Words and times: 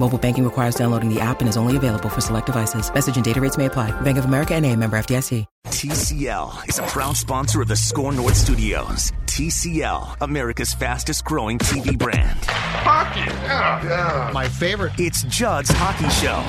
Mobile 0.00 0.18
banking 0.18 0.44
requires 0.44 0.74
downloading 0.74 1.08
the 1.08 1.20
app 1.20 1.40
and 1.40 1.48
is 1.48 1.56
only 1.56 1.76
available 1.76 2.08
for 2.08 2.20
select 2.20 2.46
devices. 2.46 2.92
Message 2.92 3.16
and 3.16 3.24
data 3.24 3.40
rates 3.40 3.56
may 3.56 3.66
apply. 3.66 3.92
Bank 4.02 4.18
of 4.18 4.24
America 4.24 4.54
and 4.54 4.66
a 4.66 4.74
member 4.76 4.96
FDIC. 4.98 5.46
TCL 5.68 6.68
is 6.68 6.78
a 6.78 6.82
proud 6.84 7.16
sponsor 7.16 7.62
of 7.62 7.68
the 7.68 7.76
Score 7.76 8.12
North 8.12 8.36
Studios. 8.36 9.12
TCL, 9.26 10.16
America's 10.20 10.74
fastest 10.74 11.24
growing 11.24 11.58
TV 11.58 11.96
brand. 11.98 12.38
Hockey, 12.44 13.20
yeah, 13.20 13.82
yeah. 13.84 14.30
My 14.32 14.48
favorite. 14.48 14.92
It's 14.98 15.22
Judd's 15.24 15.70
Hockey 15.70 16.08
Show. 16.10 16.42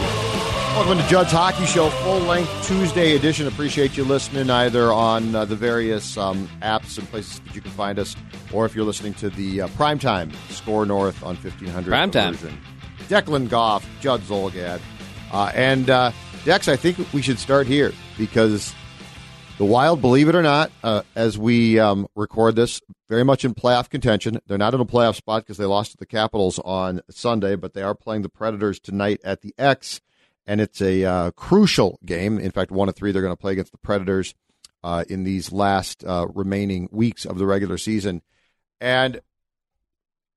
Welcome 0.76 0.98
to 0.98 1.08
Judd's 1.10 1.32
Hockey 1.32 1.66
Show, 1.66 1.90
full 1.90 2.20
length 2.20 2.68
Tuesday 2.68 3.16
edition. 3.16 3.48
Appreciate 3.48 3.96
you 3.96 4.04
listening 4.04 4.50
either 4.50 4.92
on 4.92 5.34
uh, 5.34 5.46
the 5.46 5.56
various 5.56 6.18
um, 6.18 6.50
apps 6.62 6.98
and 6.98 7.08
places 7.10 7.40
that 7.40 7.56
you 7.56 7.62
can 7.62 7.72
find 7.72 7.98
us, 7.98 8.16
or 8.54 8.66
if 8.66 8.76
you're 8.76 8.86
listening 8.86 9.14
to 9.16 9.30
the 9.30 9.62
uh, 9.62 9.68
primetime 9.70 10.34
Score 10.52 10.86
North 10.86 11.24
on 11.24 11.36
1500 11.38 11.92
Primetime. 11.92 12.36
version. 12.36 12.58
Declan 13.08 13.50
Goff, 13.50 13.88
Judd 14.02 14.22
Zulgad. 14.22 14.82
Uh, 15.32 15.52
and 15.54 15.90
uh, 15.90 16.12
Dex, 16.44 16.68
I 16.68 16.76
think 16.76 16.98
we 17.14 17.22
should 17.22 17.40
start 17.40 17.68
here 17.68 17.92
because 18.18 18.74
the 19.58 19.66
Wild, 19.66 20.02
believe 20.02 20.28
it 20.28 20.36
or 20.36 20.42
not, 20.42 20.72
uh, 20.84 21.04
as 21.16 21.38
we 21.38 21.80
um, 21.80 22.08
record 22.16 22.56
this, 22.56 22.82
very 23.08 23.24
much 23.24 23.46
in 23.46 23.54
playoff 23.54 23.90
contention. 23.90 24.40
They're 24.48 24.58
not 24.58 24.74
in 24.74 24.82
a 24.82 24.86
playoff 24.86 25.16
spot 25.16 25.44
because 25.44 25.58
they 25.58 25.66
lost 25.66 25.92
to 25.92 25.98
the 25.98 26.06
Capitals 26.06 26.60
on 26.60 27.02
Sunday, 27.10 27.56
but 27.56 27.74
they 27.74 27.82
are 27.82 27.96
playing 27.96 28.24
the 28.24 28.30
Predators 28.30 28.80
tonight 28.80 29.22
at 29.24 29.42
the 29.42 29.54
X, 29.58 30.02
and 30.46 30.60
it's 30.60 30.82
a 30.82 31.04
uh, 31.06 31.32
crucial 31.32 32.00
game. 32.06 32.38
In 32.38 32.52
fact, 32.52 32.72
one 32.72 32.90
of 32.90 32.96
three 32.96 33.12
they're 33.12 33.22
going 33.22 33.32
to 33.32 33.38
play 33.38 33.54
against 33.54 33.72
the 33.72 33.78
Predators 33.78 34.36
uh, 34.84 35.04
in 35.08 35.24
these 35.24 35.52
last 35.52 36.04
uh, 36.04 36.28
remaining 36.34 36.90
weeks 36.92 37.26
of 37.26 37.38
the 37.38 37.46
regular 37.46 37.78
season. 37.78 38.22
And 38.82 39.22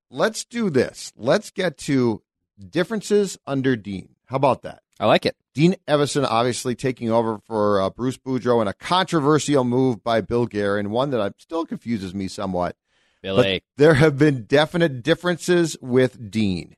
let's 0.09 0.45
do 0.45 0.69
this. 0.69 1.11
Let's 1.15 1.51
get 1.51 1.77
to 1.79 2.21
differences 2.59 3.37
under 3.47 3.75
Dean. 3.75 4.15
How 4.25 4.35
about 4.35 4.61
that? 4.63 4.81
I 4.99 5.05
like 5.05 5.25
it. 5.25 5.35
Dean 5.53 5.75
Evason 5.87 6.27
obviously 6.29 6.75
taking 6.75 7.09
over 7.09 7.39
for 7.47 7.81
uh, 7.81 7.89
Bruce 7.89 8.17
Boudreau 8.17 8.61
in 8.61 8.67
a 8.67 8.73
controversial 8.73 9.63
move 9.63 10.03
by 10.03 10.21
Bill 10.21 10.45
Guerin, 10.45 10.91
one 10.91 11.09
that 11.11 11.21
I'm, 11.21 11.33
still 11.37 11.65
confuses 11.65 12.13
me 12.13 12.27
somewhat. 12.27 12.75
Billy. 13.21 13.63
But 13.75 13.81
there 13.81 13.93
have 13.95 14.17
been 14.17 14.43
definite 14.43 15.03
differences 15.03 15.77
with 15.81 16.29
Dean. 16.29 16.75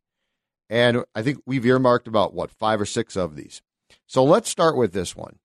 And 0.70 1.04
I 1.14 1.22
think 1.22 1.42
we've 1.46 1.66
earmarked 1.66 2.08
about, 2.08 2.34
what, 2.34 2.52
five 2.52 2.80
or 2.80 2.86
six 2.86 3.16
of 3.16 3.36
these. 3.36 3.62
So 4.08 4.24
let's 4.24 4.50
start 4.50 4.78
with 4.78 4.94
this 4.94 5.16
one. 5.16 5.38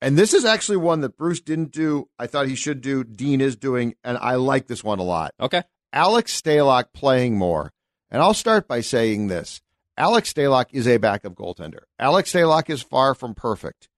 And 0.00 0.16
this 0.16 0.34
is 0.34 0.44
actually 0.44 0.78
one 0.78 1.00
that 1.00 1.16
Bruce 1.16 1.40
didn't 1.40 1.72
do. 1.72 2.08
I 2.18 2.26
thought 2.26 2.48
he 2.48 2.54
should 2.54 2.80
do. 2.80 3.04
Dean 3.04 3.40
is 3.40 3.56
doing, 3.56 3.94
and 4.04 4.18
I 4.18 4.34
like 4.34 4.66
this 4.66 4.84
one 4.84 4.98
a 4.98 5.04
lot. 5.04 5.32
Okay. 5.40 5.62
Alex 5.92 6.40
Stalock 6.40 6.92
playing 6.92 7.36
more. 7.36 7.72
And 8.12 8.20
I'll 8.20 8.34
start 8.34 8.68
by 8.68 8.82
saying 8.82 9.28
this 9.28 9.62
Alex 9.96 10.32
Stalock 10.32 10.66
is 10.70 10.86
a 10.86 10.98
backup 10.98 11.34
goaltender. 11.34 11.84
Alex 11.98 12.30
Stalock 12.32 12.68
is 12.68 12.82
far 12.82 13.14
from 13.14 13.34
perfect. 13.34 13.88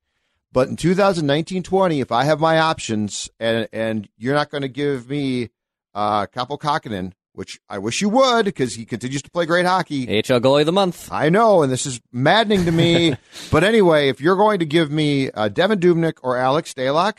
But 0.53 0.69
in 0.69 0.77
2019 0.77 1.65
20, 1.65 2.01
if 2.01 2.13
I 2.13 2.23
have 2.23 2.39
my 2.39 2.61
options 2.61 3.29
and, 3.41 3.69
and 3.73 4.09
you're 4.17 4.37
not 4.37 4.51
going 4.51 4.63
to 4.63 4.69
give 4.69 5.11
me 5.11 5.51
uh, 5.95 6.27
Kaapo 6.27 6.61
Kahkonen, 6.61 7.13
which 7.33 7.59
I 7.69 7.79
wish 7.79 8.01
you 8.01 8.09
would 8.09 8.45
because 8.45 8.77
he 8.77 8.85
continues 8.85 9.23
to 9.23 9.31
play 9.33 9.47
great 9.47 9.67
hockey. 9.67 10.07
AHL 10.07 10.39
goalie 10.39 10.61
of 10.61 10.67
the 10.67 10.73
month. 10.73 11.11
I 11.11 11.29
know, 11.29 11.65
and 11.65 11.73
this 11.73 11.85
is 11.85 12.01
maddening 12.13 12.67
to 12.67 12.73
me. 12.73 13.17
but 13.51 13.65
anyway, 13.65 14.11
if 14.11 14.21
you're 14.21 14.37
going 14.37 14.61
to 14.61 14.65
give 14.65 14.93
me 14.93 15.33
uh, 15.33 15.49
Devin 15.49 15.81
Dubnyk 15.81 16.19
or 16.23 16.37
Alex 16.37 16.73
Stalock, 16.73 17.19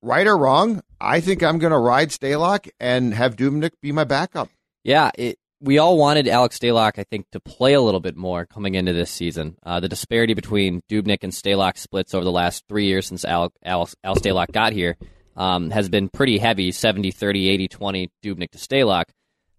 right 0.00 0.26
or 0.26 0.38
wrong, 0.38 0.82
I 0.98 1.20
think 1.20 1.42
I'm 1.42 1.58
going 1.58 1.72
to 1.72 1.78
ride 1.78 2.08
Stalock 2.08 2.70
and 2.80 3.12
have 3.12 3.36
Dubnyk 3.36 3.72
be 3.82 3.92
my 3.92 4.04
backup. 4.04 4.48
Yeah, 4.82 5.10
it, 5.18 5.38
we 5.60 5.78
all 5.78 5.98
wanted 5.98 6.26
Alex 6.26 6.58
Stalock, 6.58 6.98
I 6.98 7.04
think, 7.04 7.30
to 7.32 7.40
play 7.40 7.74
a 7.74 7.80
little 7.80 8.00
bit 8.00 8.16
more 8.16 8.46
coming 8.46 8.74
into 8.74 8.92
this 8.92 9.10
season. 9.10 9.56
Uh, 9.62 9.78
the 9.80 9.88
disparity 9.88 10.32
between 10.32 10.82
Dubnyk 10.88 11.18
and 11.22 11.32
Stalock 11.32 11.76
splits 11.76 12.14
over 12.14 12.24
the 12.24 12.32
last 12.32 12.64
three 12.66 12.86
years 12.86 13.06
since 13.06 13.24
Al, 13.24 13.52
Al, 13.62 13.88
Al 14.02 14.14
Stalock 14.14 14.52
got 14.52 14.72
here 14.72 14.96
um, 15.36 15.70
has 15.70 15.88
been 15.88 16.08
pretty 16.08 16.38
heavy 16.38 16.72
70 16.72 17.10
30, 17.10 17.50
80 17.50 17.68
20 17.68 18.10
Dubnyk 18.22 18.50
to 18.52 18.58
Stalock. 18.58 19.04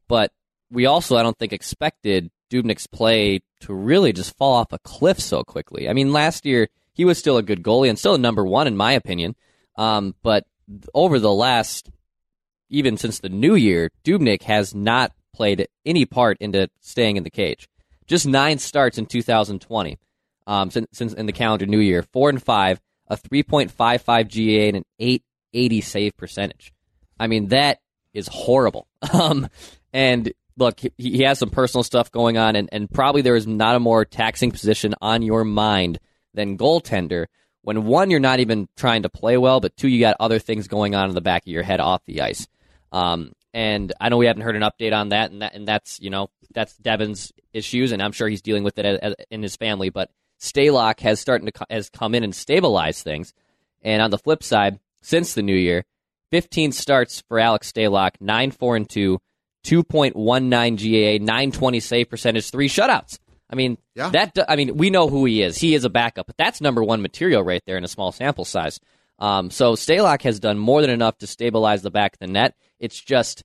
But 0.08 0.32
we 0.72 0.88
also, 0.88 1.18
I 1.18 1.24
don't 1.24 1.38
think, 1.38 1.54
expected 1.54 2.32
Dubnyk's 2.52 2.88
play 2.88 3.42
to 3.62 3.74
really 3.74 4.12
just 4.12 4.36
fall 4.38 4.56
off 4.56 4.74
a 4.74 4.80
cliff 4.80 5.20
so 5.20 5.44
quickly. 5.44 5.88
I 5.88 5.94
mean, 5.94 6.12
last 6.12 6.46
year, 6.46 6.70
he 6.94 7.06
was 7.06 7.20
still 7.20 7.38
a 7.38 7.44
good 7.44 7.64
goalie 7.64 7.90
and 7.90 7.98
still 7.98 8.16
a 8.16 8.20
number 8.20 8.44
one, 8.44 8.68
in 8.68 8.76
my 8.76 8.94
opinion. 8.94 9.36
Um, 9.76 10.16
but 10.24 10.46
over 10.94 11.20
the 11.20 11.32
last, 11.32 11.90
even 12.70 12.98
since 12.98 13.20
the 13.20 13.30
new 13.30 13.56
year, 13.56 13.92
Dubnyk 14.04 14.44
has 14.44 14.74
not 14.74 15.12
played 15.34 15.68
any 15.86 16.06
part 16.06 16.38
into 16.40 16.70
staying 16.80 17.18
in 17.18 17.24
the 17.24 17.30
cage. 17.30 17.68
Just 18.08 18.28
nine 18.28 18.58
starts 18.58 18.98
in 18.98 19.06
2020, 19.06 19.98
um, 20.48 20.72
since, 20.72 20.88
since 20.92 21.14
in 21.14 21.26
the 21.26 21.32
calendar 21.32 21.66
new 21.66 21.80
year, 21.80 22.04
four 22.04 22.30
and 22.30 22.42
five, 22.42 22.82
a 23.08 23.18
3.55 23.18 24.28
GA 24.28 24.68
and 24.68 24.78
an 24.78 24.86
880 25.00 25.82
save 25.82 26.18
percentage. 26.18 26.74
I 27.20 27.28
mean, 27.28 27.50
that 27.50 27.80
is 28.14 28.28
horrible. 28.28 28.88
Um, 29.14 29.50
and 29.94 30.32
look, 30.58 30.80
he, 30.80 30.92
he 30.98 31.24
has 31.24 31.40
some 31.40 31.50
personal 31.50 31.84
stuff 31.84 32.12
going 32.12 32.38
on, 32.38 32.56
and, 32.56 32.70
and 32.72 32.90
probably 32.90 33.22
there 33.22 33.36
is 33.36 33.48
not 33.48 33.76
a 33.76 33.80
more 33.80 34.06
taxing 34.06 34.52
position 34.52 34.96
on 35.02 35.22
your 35.22 35.44
mind 35.44 36.00
than 36.34 36.58
goaltender. 36.58 37.26
When 37.64 37.86
one, 37.86 38.10
you're 38.10 38.20
not 38.20 38.40
even 38.40 38.70
trying 38.78 39.04
to 39.04 39.10
play 39.10 39.38
well, 39.38 39.60
but 39.60 39.76
two, 39.76 39.88
you 39.90 40.00
got 40.00 40.16
other 40.20 40.40
things 40.40 40.68
going 40.68 40.96
on 40.96 41.10
in 41.10 41.16
the 41.16 41.22
back 41.22 41.44
of 41.44 41.52
your 41.52 41.64
head 41.64 41.80
off 41.80 42.06
the 42.06 42.22
ice. 42.22 42.48
Um, 42.92 43.34
and 43.54 43.92
I 44.00 44.10
know 44.10 44.18
we 44.18 44.28
haven't 44.28 44.44
heard 44.44 44.56
an 44.56 44.62
update 44.64 44.94
on 44.94 45.10
that, 45.10 45.32
and 45.32 45.42
that 45.42 45.54
and 45.54 45.68
that's 45.68 46.00
you 46.00 46.10
know 46.10 46.30
that's 46.54 46.76
Devin's 46.78 47.32
issues, 47.54 47.92
and 47.92 48.02
I'm 48.02 48.12
sure 48.12 48.28
he's 48.28 48.42
dealing 48.42 48.64
with 48.64 48.78
it 48.80 48.86
as, 48.86 49.00
as, 49.00 49.16
in 49.30 49.42
his 49.44 49.56
family. 49.56 49.90
But 49.90 50.10
Stalock 50.40 51.00
has 51.02 51.20
starting 51.20 51.50
to 51.52 51.66
has 51.70 51.90
come 51.90 52.16
in 52.16 52.24
and 52.24 52.36
stabilized 52.36 53.04
things. 53.04 53.34
And 53.84 54.02
on 54.02 54.12
the 54.12 54.18
flip 54.18 54.44
side, 54.44 54.80
since 55.02 55.34
the 55.34 55.42
new 55.42 55.56
year, 55.56 55.86
15 56.32 56.72
starts 56.72 57.22
for 57.28 57.40
Alex 57.40 57.72
Stalock, 57.72 58.12
nine 58.20 58.52
four 58.52 58.76
and 58.76 58.88
two, 58.90 59.20
2.19 59.66 60.78
GAA, 60.78 61.24
920 61.24 61.80
save 61.80 62.10
percentage, 62.10 62.50
three 62.50 62.70
shutouts. 62.70 63.20
I 63.50 63.56
mean, 63.56 63.78
Yeah. 63.96 64.10
that 64.10 64.38
I 64.48 64.56
mean, 64.56 64.78
we 64.78 64.90
know 64.90 65.10
who 65.10 65.26
he 65.26 65.42
is. 65.42 65.58
He 65.58 65.76
is 65.76 65.84
a 65.84 65.90
backup, 65.90 66.28
but 66.28 66.38
that's 66.38 66.62
number 66.62 66.84
one 66.84 67.02
material 67.02 67.44
right 67.44 67.62
there 67.66 67.78
in 67.78 67.84
a 67.84 67.88
small 67.90 68.12
sample 68.12 68.46
size. 68.46 68.80
Um, 69.20 69.52
so 69.52 69.74
Stalock 69.74 70.22
has 70.24 70.40
done 70.40 70.58
more 70.58 70.82
than 70.82 70.90
enough 70.90 71.18
to 71.20 71.28
stabilize 71.28 71.82
the 71.82 71.92
back 71.92 72.14
of 72.14 72.20
the 72.20 72.28
net. 72.28 72.56
It's 72.80 73.00
just, 73.00 73.44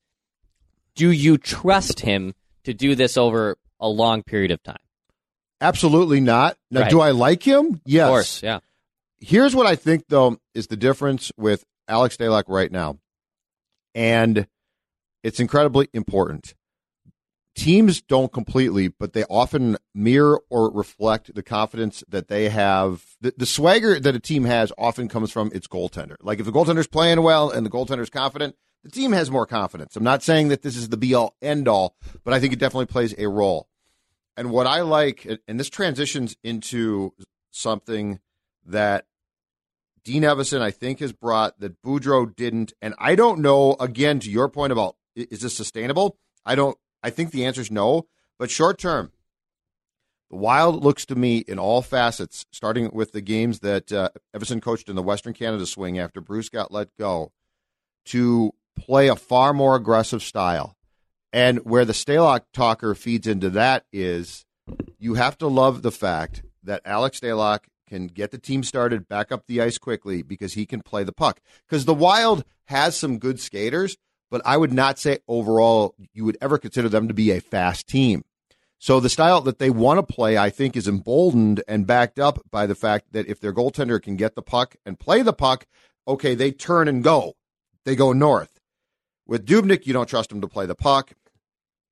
do 0.96 1.10
you 1.10 1.38
trust 1.38 2.00
him 2.00 2.34
to 2.64 2.74
do 2.74 2.94
this 2.96 3.16
over 3.16 3.56
a 3.78 3.88
long 3.88 4.22
period 4.24 4.50
of 4.50 4.62
time? 4.62 4.76
Absolutely 5.60 6.20
not. 6.20 6.56
Now, 6.70 6.80
Right. 6.82 6.90
do 6.90 7.00
I 7.00 7.12
like 7.12 7.42
him? 7.44 7.80
Yes. 7.86 8.04
Of 8.06 8.10
course, 8.10 8.42
yeah. 8.42 8.58
Here's 9.18 9.54
what 9.54 9.66
I 9.66 9.76
think, 9.76 10.06
though, 10.08 10.38
is 10.54 10.66
the 10.66 10.76
difference 10.76 11.30
with 11.36 11.64
Alex 11.88 12.16
Stalock 12.16 12.44
right 12.48 12.70
now. 12.70 12.98
And 13.94 14.46
it's 15.22 15.40
incredibly 15.40 15.88
important. 15.94 16.54
Teams 17.54 18.02
don't 18.02 18.30
completely, 18.30 18.88
but 18.88 19.14
they 19.14 19.24
often 19.24 19.78
mirror 19.94 20.42
or 20.50 20.70
reflect 20.70 21.34
the 21.34 21.42
confidence 21.42 22.04
that 22.06 22.28
they 22.28 22.50
have. 22.50 23.02
The, 23.22 23.32
the 23.34 23.46
swagger 23.46 23.98
that 23.98 24.14
a 24.14 24.20
team 24.20 24.44
has 24.44 24.70
often 24.76 25.08
comes 25.08 25.32
from 25.32 25.50
its 25.54 25.66
goaltender. 25.66 26.16
Like 26.20 26.38
if 26.38 26.44
the 26.44 26.52
goaltender's 26.52 26.86
playing 26.86 27.22
well 27.22 27.48
and 27.50 27.64
the 27.64 27.70
goaltender's 27.70 28.10
confident, 28.10 28.56
the 28.86 28.92
team 28.92 29.12
has 29.12 29.30
more 29.32 29.46
confidence. 29.46 29.96
I'm 29.96 30.04
not 30.04 30.22
saying 30.22 30.48
that 30.48 30.62
this 30.62 30.76
is 30.76 30.90
the 30.90 30.96
be 30.96 31.12
all 31.12 31.34
end 31.42 31.66
all, 31.66 31.96
but 32.22 32.32
I 32.32 32.38
think 32.38 32.52
it 32.52 32.60
definitely 32.60 32.86
plays 32.86 33.14
a 33.18 33.26
role. 33.26 33.68
And 34.36 34.52
what 34.52 34.68
I 34.68 34.82
like, 34.82 35.26
and 35.48 35.58
this 35.58 35.68
transitions 35.68 36.36
into 36.44 37.12
something 37.50 38.20
that 38.64 39.06
Dean 40.04 40.22
Evason, 40.22 40.60
I 40.60 40.70
think, 40.70 41.00
has 41.00 41.12
brought 41.12 41.58
that 41.58 41.82
Boudreau 41.82 42.34
didn't. 42.36 42.74
And 42.80 42.94
I 42.98 43.16
don't 43.16 43.40
know, 43.40 43.74
again, 43.80 44.20
to 44.20 44.30
your 44.30 44.48
point 44.48 44.72
about 44.72 44.94
is 45.16 45.40
this 45.40 45.56
sustainable? 45.56 46.18
I 46.44 46.54
don't, 46.54 46.78
I 47.02 47.10
think 47.10 47.32
the 47.32 47.44
answer 47.44 47.62
is 47.62 47.72
no. 47.72 48.06
But 48.38 48.52
short 48.52 48.78
term, 48.78 49.10
the 50.30 50.36
Wild 50.36 50.84
looks 50.84 51.06
to 51.06 51.16
me 51.16 51.38
in 51.38 51.58
all 51.58 51.82
facets, 51.82 52.46
starting 52.52 52.90
with 52.92 53.10
the 53.10 53.20
games 53.20 53.60
that 53.60 53.90
uh, 53.90 54.10
coached 54.60 54.88
in 54.88 54.94
the 54.94 55.02
Western 55.02 55.32
Canada 55.32 55.66
swing 55.66 55.98
after 55.98 56.20
Bruce 56.20 56.50
got 56.50 56.70
let 56.70 56.94
go, 56.96 57.32
to 58.06 58.52
play 58.76 59.08
a 59.08 59.16
far 59.16 59.52
more 59.52 59.76
aggressive 59.76 60.22
style. 60.22 60.76
And 61.32 61.58
where 61.60 61.84
the 61.84 61.92
Stalock 61.92 62.42
talker 62.52 62.94
feeds 62.94 63.26
into 63.26 63.50
that 63.50 63.84
is 63.92 64.44
you 64.98 65.14
have 65.14 65.36
to 65.38 65.48
love 65.48 65.82
the 65.82 65.92
fact 65.92 66.42
that 66.62 66.82
Alex 66.84 67.20
Stalock 67.20 67.64
can 67.88 68.06
get 68.08 68.30
the 68.30 68.38
team 68.38 68.62
started 68.62 69.08
back 69.08 69.30
up 69.30 69.46
the 69.46 69.60
ice 69.60 69.78
quickly 69.78 70.22
because 70.22 70.54
he 70.54 70.66
can 70.66 70.82
play 70.82 71.04
the 71.04 71.12
puck. 71.12 71.40
Because 71.68 71.84
the 71.84 71.94
Wild 71.94 72.44
has 72.66 72.96
some 72.96 73.18
good 73.18 73.40
skaters, 73.40 73.96
but 74.30 74.42
I 74.44 74.56
would 74.56 74.72
not 74.72 74.98
say 74.98 75.18
overall 75.28 75.94
you 76.12 76.24
would 76.24 76.38
ever 76.40 76.58
consider 76.58 76.88
them 76.88 77.08
to 77.08 77.14
be 77.14 77.30
a 77.30 77.40
fast 77.40 77.86
team. 77.86 78.24
So 78.78 79.00
the 79.00 79.08
style 79.08 79.40
that 79.42 79.58
they 79.58 79.70
want 79.70 79.98
to 80.06 80.14
play, 80.14 80.36
I 80.36 80.50
think, 80.50 80.76
is 80.76 80.86
emboldened 80.86 81.62
and 81.66 81.86
backed 81.86 82.18
up 82.18 82.40
by 82.50 82.66
the 82.66 82.74
fact 82.74 83.12
that 83.12 83.26
if 83.26 83.40
their 83.40 83.52
goaltender 83.52 84.02
can 84.02 84.16
get 84.16 84.34
the 84.34 84.42
puck 84.42 84.76
and 84.84 84.98
play 84.98 85.22
the 85.22 85.32
puck, 85.32 85.66
okay, 86.06 86.34
they 86.34 86.52
turn 86.52 86.86
and 86.88 87.02
go. 87.02 87.34
They 87.84 87.96
go 87.96 88.12
north. 88.12 88.55
With 89.26 89.46
Dubnyk, 89.46 89.86
you 89.86 89.92
don't 89.92 90.08
trust 90.08 90.30
him 90.30 90.40
to 90.40 90.48
play 90.48 90.66
the 90.66 90.74
puck. 90.74 91.12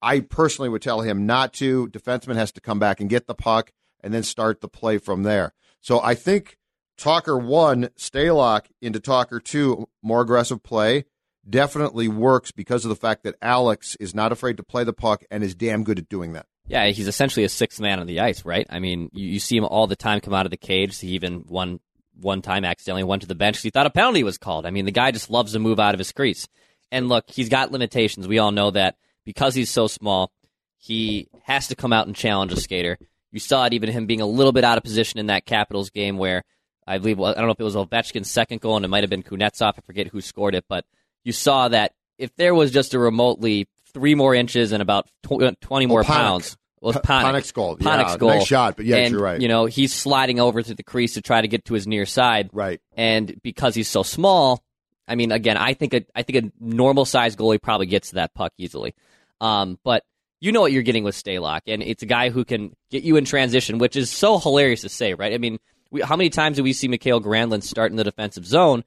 I 0.01 0.21
personally 0.21 0.69
would 0.69 0.83
tell 0.83 1.01
him 1.01 1.27
not 1.27 1.53
to. 1.55 1.89
Defenseman 1.89 2.37
has 2.37 2.53
to 2.53 2.61
come 2.61 2.79
back 2.79 3.01
and 3.01 3.11
get 3.11 3.27
the 3.27 3.35
puck 3.35 3.73
and 4.03 4.13
then 4.13 4.23
start 4.23 4.61
the 4.61 4.69
play 4.69 4.99
from 4.99 5.23
there. 5.23 5.55
So 5.81 6.01
I 6.01 6.15
think 6.15 6.59
Talker 6.97 7.37
one, 7.37 7.89
Stalock 7.99 8.67
into 8.81 9.01
Talker 9.01 9.41
two, 9.41 9.89
more 10.03 10.21
aggressive 10.21 10.63
play 10.63 11.05
definitely 11.49 12.09
works 12.09 12.53
because 12.53 12.85
of 12.85 12.89
the 12.89 12.97
fact 12.97 13.25
that 13.25 13.35
Alex 13.43 13.97
is 14.01 14.15
not 14.15 14.33
afraid 14.33 14.57
to 14.57 14.63
play 14.63 14.85
the 14.85 14.93
puck 14.93 15.25
and 15.31 15.43
is 15.43 15.55
damn 15.55 15.85
good 15.85 15.99
at 15.99 16.09
doing 16.09 16.33
that. 16.35 16.47
Yeah, 16.67 16.87
he's 16.87 17.09
essentially 17.09 17.45
a 17.45 17.51
sixth 17.51 17.81
man 17.81 18.01
on 18.01 18.07
the 18.07 18.21
ice, 18.21 18.45
right? 18.45 18.67
I 18.71 18.79
mean, 18.79 19.11
you, 19.13 19.27
you 19.27 19.41
see 19.41 19.57
him 19.57 19.65
all 19.65 19.87
the 19.87 19.97
time 19.97 20.21
come 20.21 20.33
out 20.33 20.47
of 20.47 20.51
the 20.51 20.57
cage. 20.57 20.99
He 20.99 21.09
even 21.09 21.41
one 21.41 21.81
one 22.21 22.43
time 22.43 22.65
accidentally 22.65 23.03
went 23.03 23.23
to 23.23 23.29
the 23.29 23.35
bench 23.35 23.55
because 23.55 23.65
he 23.65 23.71
thought 23.71 23.87
a 23.87 23.91
penalty 23.91 24.23
was 24.23 24.39
called. 24.39 24.65
I 24.67 24.71
mean, 24.71 24.85
the 24.85 24.93
guy 24.93 25.11
just 25.11 25.31
loves 25.31 25.53
to 25.53 25.59
move 25.59 25.81
out 25.81 25.95
of 25.95 25.99
his 25.99 26.13
crease. 26.13 26.47
And 26.95 27.09
look, 27.09 27.25
he's 27.29 27.49
got 27.49 27.73
limitations. 27.73 28.29
We 28.29 28.39
all 28.39 28.53
know 28.53 28.71
that 28.71 28.95
because 29.25 29.57
he's 29.57 29.69
so 29.69 29.89
small, 29.89 30.31
he 30.79 31.29
has 31.43 31.67
to 31.69 31.75
come 31.75 31.93
out 31.93 32.07
and 32.07 32.15
challenge 32.15 32.53
a 32.53 32.57
skater. 32.57 32.97
You 33.33 33.41
saw 33.41 33.65
it 33.67 33.73
even 33.73 33.91
him 33.91 34.07
being 34.07 34.21
a 34.21 34.27
little 34.27 34.53
bit 34.53 34.63
out 34.63 34.79
of 34.79 34.85
position 34.85 35.19
in 35.19 35.27
that 35.27 35.45
Capitals 35.45 35.91
game 35.91 36.19
where 36.19 36.45
I 36.87 36.99
believe 36.99 37.21
I 37.21 37.35
don't 37.35 37.47
know 37.47 37.51
if 37.51 37.59
it 37.59 37.65
was 37.65 37.75
Ovechkin's 37.75 38.31
second 38.31 38.61
goal 38.61 38.77
and 38.77 38.85
it 38.85 38.89
might 38.89 39.03
have 39.03 39.11
been 39.11 39.25
Kuznetsov. 39.25 39.73
I 39.77 39.81
forget 39.85 40.07
who 40.07 40.21
scored 40.21 40.55
it, 40.55 40.67
but 40.69 40.85
you 41.25 41.33
saw 41.33 41.67
that 41.67 41.95
if 42.17 42.33
there 42.37 42.55
was 42.55 42.71
just 42.71 42.95
a 42.95 42.99
remotely 43.01 43.67
three 43.93 44.15
more 44.15 44.33
inches 44.33 44.71
and 44.71 44.81
about 44.81 45.09
uh, 45.29 45.51
twenty 45.61 45.87
more 45.87 46.05
pounds. 46.05 46.57
Was 46.81 46.97
Panik. 46.97 47.25
Panik's 47.25 47.51
goal. 47.51 47.79
Panik's 47.79 48.13
yeah, 48.13 48.17
goal. 48.19 48.29
Nice 48.29 48.47
shot, 48.47 48.77
but 48.77 48.85
yeah, 48.85 48.97
and, 48.97 49.13
you're 49.13 49.23
right. 49.23 49.41
You 49.41 49.49
know, 49.49 49.65
he's 49.65 49.95
sliding 49.95 50.39
over 50.39 50.63
to 50.63 50.75
the 50.75 50.83
crease 50.83 51.15
to 51.15 51.23
try 51.23 51.41
to 51.41 51.49
get 51.49 51.65
to 51.65 51.75
his 51.75 51.87
near 51.87 52.05
side. 52.05 52.51
Right. 52.53 52.79
And 52.95 53.41
because 53.43 53.75
he's 53.75 53.89
so 53.89 54.03
small, 54.03 54.63
I 55.07 55.15
mean, 55.15 55.33
again, 55.33 55.57
I 55.57 55.75
think 55.75 55.95
a 55.95 56.05
I 56.15 56.23
think 56.23 56.45
a 56.45 56.53
normal 56.65 57.05
size 57.05 57.37
goalie 57.37 57.61
probably 57.61 57.87
gets 57.87 58.11
to 58.11 58.17
that 58.17 58.35
puck 58.35 58.53
easily. 58.59 58.95
Um, 59.41 59.79
but 59.85 60.05
you 60.41 60.53
know 60.53 60.61
what 60.61 60.73
you're 60.73 60.83
getting 60.83 61.05
with 61.05 61.15
Stalock, 61.15 61.63
and 61.67 61.83
it's 61.83 62.03
a 62.03 62.07
guy 62.07 62.31
who 62.31 62.45
can 62.45 62.75
get 62.91 63.03
you 63.03 63.17
in 63.17 63.25
transition, 63.25 63.79
which 63.79 63.97
is 63.97 64.11
so 64.11 64.39
hilarious 64.39 64.83
to 64.83 64.89
say, 64.89 65.15
right? 65.15 65.33
I 65.33 65.39
mean, 65.39 65.59
we, 65.91 66.01
how 66.01 66.17
many 66.17 66.31
times 66.31 66.57
do 66.57 66.63
we 66.63 66.73
see 66.73 66.89
Mikael 66.89 67.21
Granlund 67.21 67.63
start 67.63 67.91
in 67.91 67.97
the 67.97 68.05
defensive 68.05 68.47
zone 68.47 68.85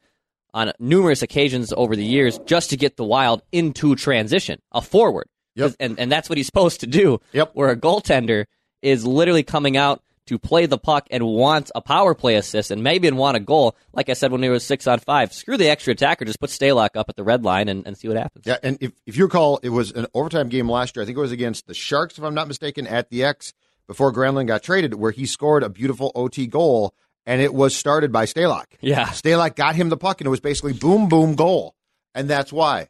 on 0.54 0.72
numerous 0.80 1.22
occasions 1.22 1.74
over 1.76 1.96
the 1.96 2.06
years 2.06 2.40
just 2.46 2.70
to 2.72 2.78
get 2.78 2.98
the 2.98 3.04
Wild 3.04 3.42
into 3.52 3.96
transition, 3.96 4.62
a 4.72 4.82
forward? 4.82 5.28
Yep. 5.56 5.76
And 5.80 6.00
and 6.00 6.12
that's 6.12 6.30
what 6.30 6.38
he's 6.38 6.46
supposed 6.46 6.82
to 6.82 6.88
do. 6.88 7.20
Yep. 7.34 7.52
Where 7.54 7.70
a 7.70 7.76
goaltender 7.76 8.46
is 8.82 9.06
literally 9.06 9.44
coming 9.44 9.76
out 9.78 10.02
to 10.28 10.40
play 10.40 10.66
the 10.66 10.78
puck 10.78 11.08
and 11.12 11.26
want 11.26 11.72
a 11.76 11.82
power 11.82 12.14
play 12.14 12.36
assist 12.36 12.72
and 12.72 12.84
maybe 12.84 13.08
and 13.08 13.18
want 13.18 13.38
a 13.38 13.40
goal. 13.40 13.76
Like 13.94 14.10
I 14.10 14.14
said 14.14 14.32
when 14.32 14.44
he 14.44 14.50
was 14.50 14.64
six 14.64 14.88
on 14.88 15.00
five, 15.00 15.34
screw 15.34 15.58
the 15.58 15.70
extra 15.70 15.94
attacker, 15.94 16.26
just 16.26 16.40
put 16.40 16.50
Stalock 16.50 16.96
up 16.96 17.10
at 17.10 17.16
the 17.16 17.24
red 17.24 17.44
line 17.44 17.68
and, 17.68 17.86
and 17.88 17.98
see 17.98 18.08
what 18.08 18.18
happens. 18.18 18.46
Yeah, 18.46 18.58
and 18.64 18.78
if, 18.82 18.92
if 19.06 19.18
you 19.18 19.26
recall, 19.26 19.60
it 19.64 19.70
was 19.70 19.92
an 19.92 20.08
overtime 20.14 20.50
game 20.50 20.70
last 20.70 20.96
year. 20.96 21.04
I 21.04 21.06
think 21.06 21.18
it 21.18 21.22
was 21.22 21.32
against 21.32 21.68
the 21.68 21.74
Sharks, 21.74 22.18
if 22.18 22.24
I'm 22.24 22.36
not 22.36 22.48
mistaken, 22.48 22.88
at 22.88 23.10
the 23.10 23.24
X 23.24 23.54
before 23.88 24.14
Granlund 24.14 24.48
got 24.48 24.64
traded, 24.64 24.94
where 24.94 25.12
he 25.12 25.26
scored 25.26 25.64
a 25.64 25.70
beautiful 25.70 26.12
OT 26.14 26.46
goal, 26.46 26.94
and 27.26 27.42
it 27.42 27.54
was 27.54 27.76
started 27.76 28.12
by 28.12 28.26
Stalock. 28.26 28.66
Yeah. 28.82 29.08
Stalock 29.08 29.56
got 29.56 29.76
him 29.76 29.90
the 29.90 29.98
puck, 29.98 30.22
and 30.22 30.28
it 30.28 30.30
was 30.32 30.42
basically 30.42 30.74
boom, 30.74 31.08
boom, 31.08 31.36
goal, 31.36 31.76
and 32.14 32.30
that's 32.30 32.52
why. 32.52 32.90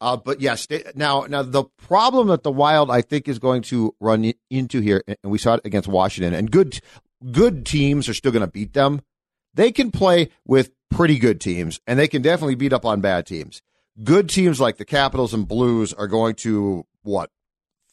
Uh, 0.00 0.16
but 0.16 0.40
yes, 0.40 0.66
now 0.94 1.24
now 1.28 1.42
the 1.42 1.64
problem 1.78 2.28
that 2.28 2.42
the 2.42 2.50
Wild 2.50 2.90
I 2.90 3.00
think 3.00 3.28
is 3.28 3.38
going 3.38 3.62
to 3.62 3.94
run 3.98 4.32
into 4.50 4.80
here, 4.80 5.02
and 5.06 5.16
we 5.24 5.38
saw 5.38 5.54
it 5.54 5.62
against 5.64 5.88
Washington, 5.88 6.34
and 6.34 6.50
good 6.50 6.80
good 7.32 7.64
teams 7.64 8.08
are 8.08 8.14
still 8.14 8.32
going 8.32 8.44
to 8.44 8.50
beat 8.50 8.74
them. 8.74 9.00
They 9.54 9.72
can 9.72 9.90
play 9.90 10.28
with 10.44 10.70
pretty 10.90 11.18
good 11.18 11.40
teams, 11.40 11.80
and 11.86 11.98
they 11.98 12.08
can 12.08 12.20
definitely 12.20 12.56
beat 12.56 12.74
up 12.74 12.84
on 12.84 13.00
bad 13.00 13.26
teams. 13.26 13.62
Good 14.04 14.28
teams 14.28 14.60
like 14.60 14.76
the 14.76 14.84
Capitals 14.84 15.32
and 15.32 15.48
Blues 15.48 15.94
are 15.94 16.06
going 16.08 16.34
to 16.36 16.84
what 17.02 17.30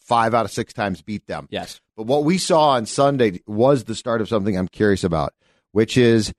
five 0.01 0.33
out 0.33 0.43
of 0.43 0.51
six 0.51 0.73
times 0.73 1.01
beat 1.01 1.27
them. 1.27 1.47
Yes. 1.49 1.79
But 1.95 2.07
what 2.07 2.25
we 2.25 2.37
saw 2.37 2.71
on 2.71 2.85
Sunday 2.85 3.39
was 3.47 3.85
the 3.85 3.95
start 3.95 4.19
of 4.19 4.27
something 4.27 4.57
I'm 4.57 4.67
curious 4.67 5.05
about, 5.05 5.33
which 5.71 5.97
is 5.97 6.33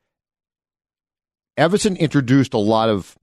Evason 1.59 1.99
introduced 1.99 2.53
a 2.53 2.59
lot 2.59 2.91
of 2.91 3.17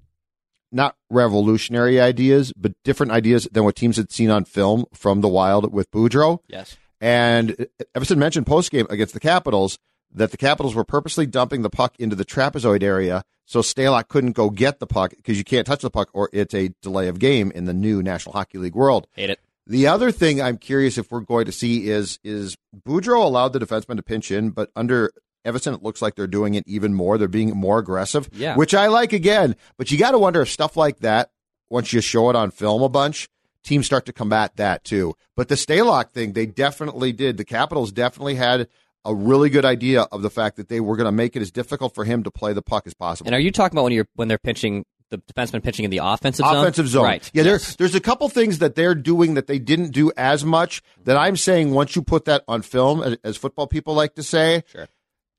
not 0.72 0.96
revolutionary 1.10 2.00
ideas, 2.00 2.54
but 2.56 2.74
different 2.84 3.12
ideas 3.12 3.48
than 3.52 3.64
what 3.64 3.76
teams 3.76 3.98
had 3.98 4.12
seen 4.12 4.30
on 4.30 4.46
film 4.46 4.86
from 4.94 5.22
the 5.22 5.28
Wild 5.28 5.74
with 5.74 5.92
Boudreau. 5.92 6.40
Yes. 6.48 6.78
And 7.00 7.68
Evason 7.96 8.18
mentioned 8.18 8.46
post 8.46 8.72
game 8.72 8.88
against 8.90 9.14
the 9.14 9.20
Capitals 9.20 9.80
that 10.14 10.32
the 10.32 10.38
Capitals 10.38 10.76
were 10.76 10.84
purposely 10.84 11.26
dumping 11.26 11.62
the 11.62 11.70
puck 11.70 11.96
into 12.00 12.16
the 12.16 12.26
trapezoid 12.26 12.84
area 12.84 13.24
so 13.46 13.60
Stalock 13.62 14.08
couldn't 14.08 14.32
go 14.32 14.50
get 14.50 14.80
the 14.80 14.88
puck 14.88 15.12
because 15.16 15.38
you 15.38 15.44
can't 15.44 15.68
touch 15.68 15.82
the 15.82 15.90
puck 15.90 16.10
or 16.14 16.30
it's 16.32 16.54
a 16.54 16.70
delay 16.82 17.08
of 17.08 17.20
game 17.20 17.52
in 17.52 17.66
the 17.66 17.74
new 17.74 18.02
National 18.02 18.34
Hockey 18.34 18.58
League 18.58 18.76
world. 18.76 19.08
Hate 19.14 19.30
it. 19.30 19.40
The 19.68 19.88
other 19.88 20.12
thing 20.12 20.42
I'm 20.42 20.58
curious 20.58 20.98
if 20.98 21.12
we're 21.12 21.20
going 21.22 21.46
to 21.46 21.52
see 21.52 21.90
is 21.90 22.20
is 22.24 22.58
Boudreau 22.88 23.24
allowed 23.24 23.54
the 23.54 23.60
defenseman 23.60 23.98
to 23.98 24.04
pinch 24.04 24.32
in, 24.32 24.50
but 24.52 24.72
under 24.76 25.12
Evason, 25.46 25.74
it 25.74 25.84
looks 25.84 26.02
like 26.02 26.16
they're 26.16 26.28
doing 26.28 26.56
it 26.56 26.64
even 26.68 26.94
more. 26.94 27.18
They're 27.18 27.28
being 27.28 27.50
more 27.56 27.80
aggressive, 27.80 28.30
Yeah. 28.34 28.56
which 28.56 28.74
I 28.74 28.88
like 28.88 29.14
again. 29.14 29.56
But 29.78 29.92
you 29.92 29.98
got 29.98 30.12
to 30.12 30.20
wonder 30.20 30.42
if 30.42 30.50
stuff 30.50 30.78
like 30.78 31.00
that, 31.00 31.32
once 31.70 31.94
you 31.94 32.02
show 32.02 32.30
it 32.30 32.36
on 32.36 32.52
film 32.52 32.82
a 32.84 32.90
bunch, 32.90 33.28
teams 33.64 33.86
start 33.86 34.06
to 34.08 34.14
combat 34.14 34.56
that 34.58 34.84
too. 34.84 35.14
But 35.36 35.48
the 35.48 35.56
Stalock 35.56 36.12
thing, 36.12 36.34
they 36.34 36.46
definitely 36.46 37.12
did. 37.12 37.38
The 37.38 37.46
Capitals 37.46 37.92
definitely 37.92 38.36
had 38.36 38.68
a 39.06 39.16
really 39.16 39.50
good 39.50 39.66
idea 39.66 40.02
of 40.12 40.22
the 40.22 40.30
fact 40.30 40.58
that 40.58 40.70
they 40.70 40.80
were 40.80 40.96
going 40.96 41.06
to 41.06 41.12
make 41.12 41.36
it 41.36 41.42
as 41.42 41.50
difficult 41.52 41.96
for 41.96 42.04
him 42.06 42.22
to 42.24 42.30
play 42.32 42.54
the 42.54 42.62
puck 42.62 42.86
as 42.86 42.94
possible. 42.94 43.28
And 43.28 43.36
are 43.36 43.40
you 43.40 43.52
talking 43.52 43.76
about 43.76 43.84
when 43.86 43.94
you're 43.94 44.08
when 44.16 44.28
they're 44.28 44.38
pitching 44.38 44.86
the 45.10 45.18
defenseman 45.18 45.62
pitching 45.64 45.84
in 45.86 45.92
the 45.92 45.98
offensive 46.04 46.46
zone? 46.46 46.56
offensive 46.58 46.88
zone. 46.88 47.04
Right. 47.04 47.32
Yeah, 47.34 47.44
Yes. 47.44 47.46
there's 47.46 47.76
there's 47.78 47.96
a 47.96 48.00
couple 48.00 48.30
things 48.30 48.60
that 48.60 48.76
they're 48.76 48.94
doing 48.96 49.34
that 49.34 49.48
they 49.48 49.58
didn't 49.60 49.90
do 49.92 50.12
as 50.18 50.46
much 50.46 50.82
that 51.06 51.18
I'm 51.18 51.36
saying 51.36 51.72
once 51.72 51.96
you 51.96 52.02
put 52.04 52.26
that 52.26 52.44
on 52.48 52.62
film, 52.62 53.02
as, 53.02 53.18
as 53.24 53.38
football 53.38 53.66
people 53.68 53.94
like 53.96 54.14
to 54.16 54.24
say, 54.24 54.64
Sure. 54.72 54.88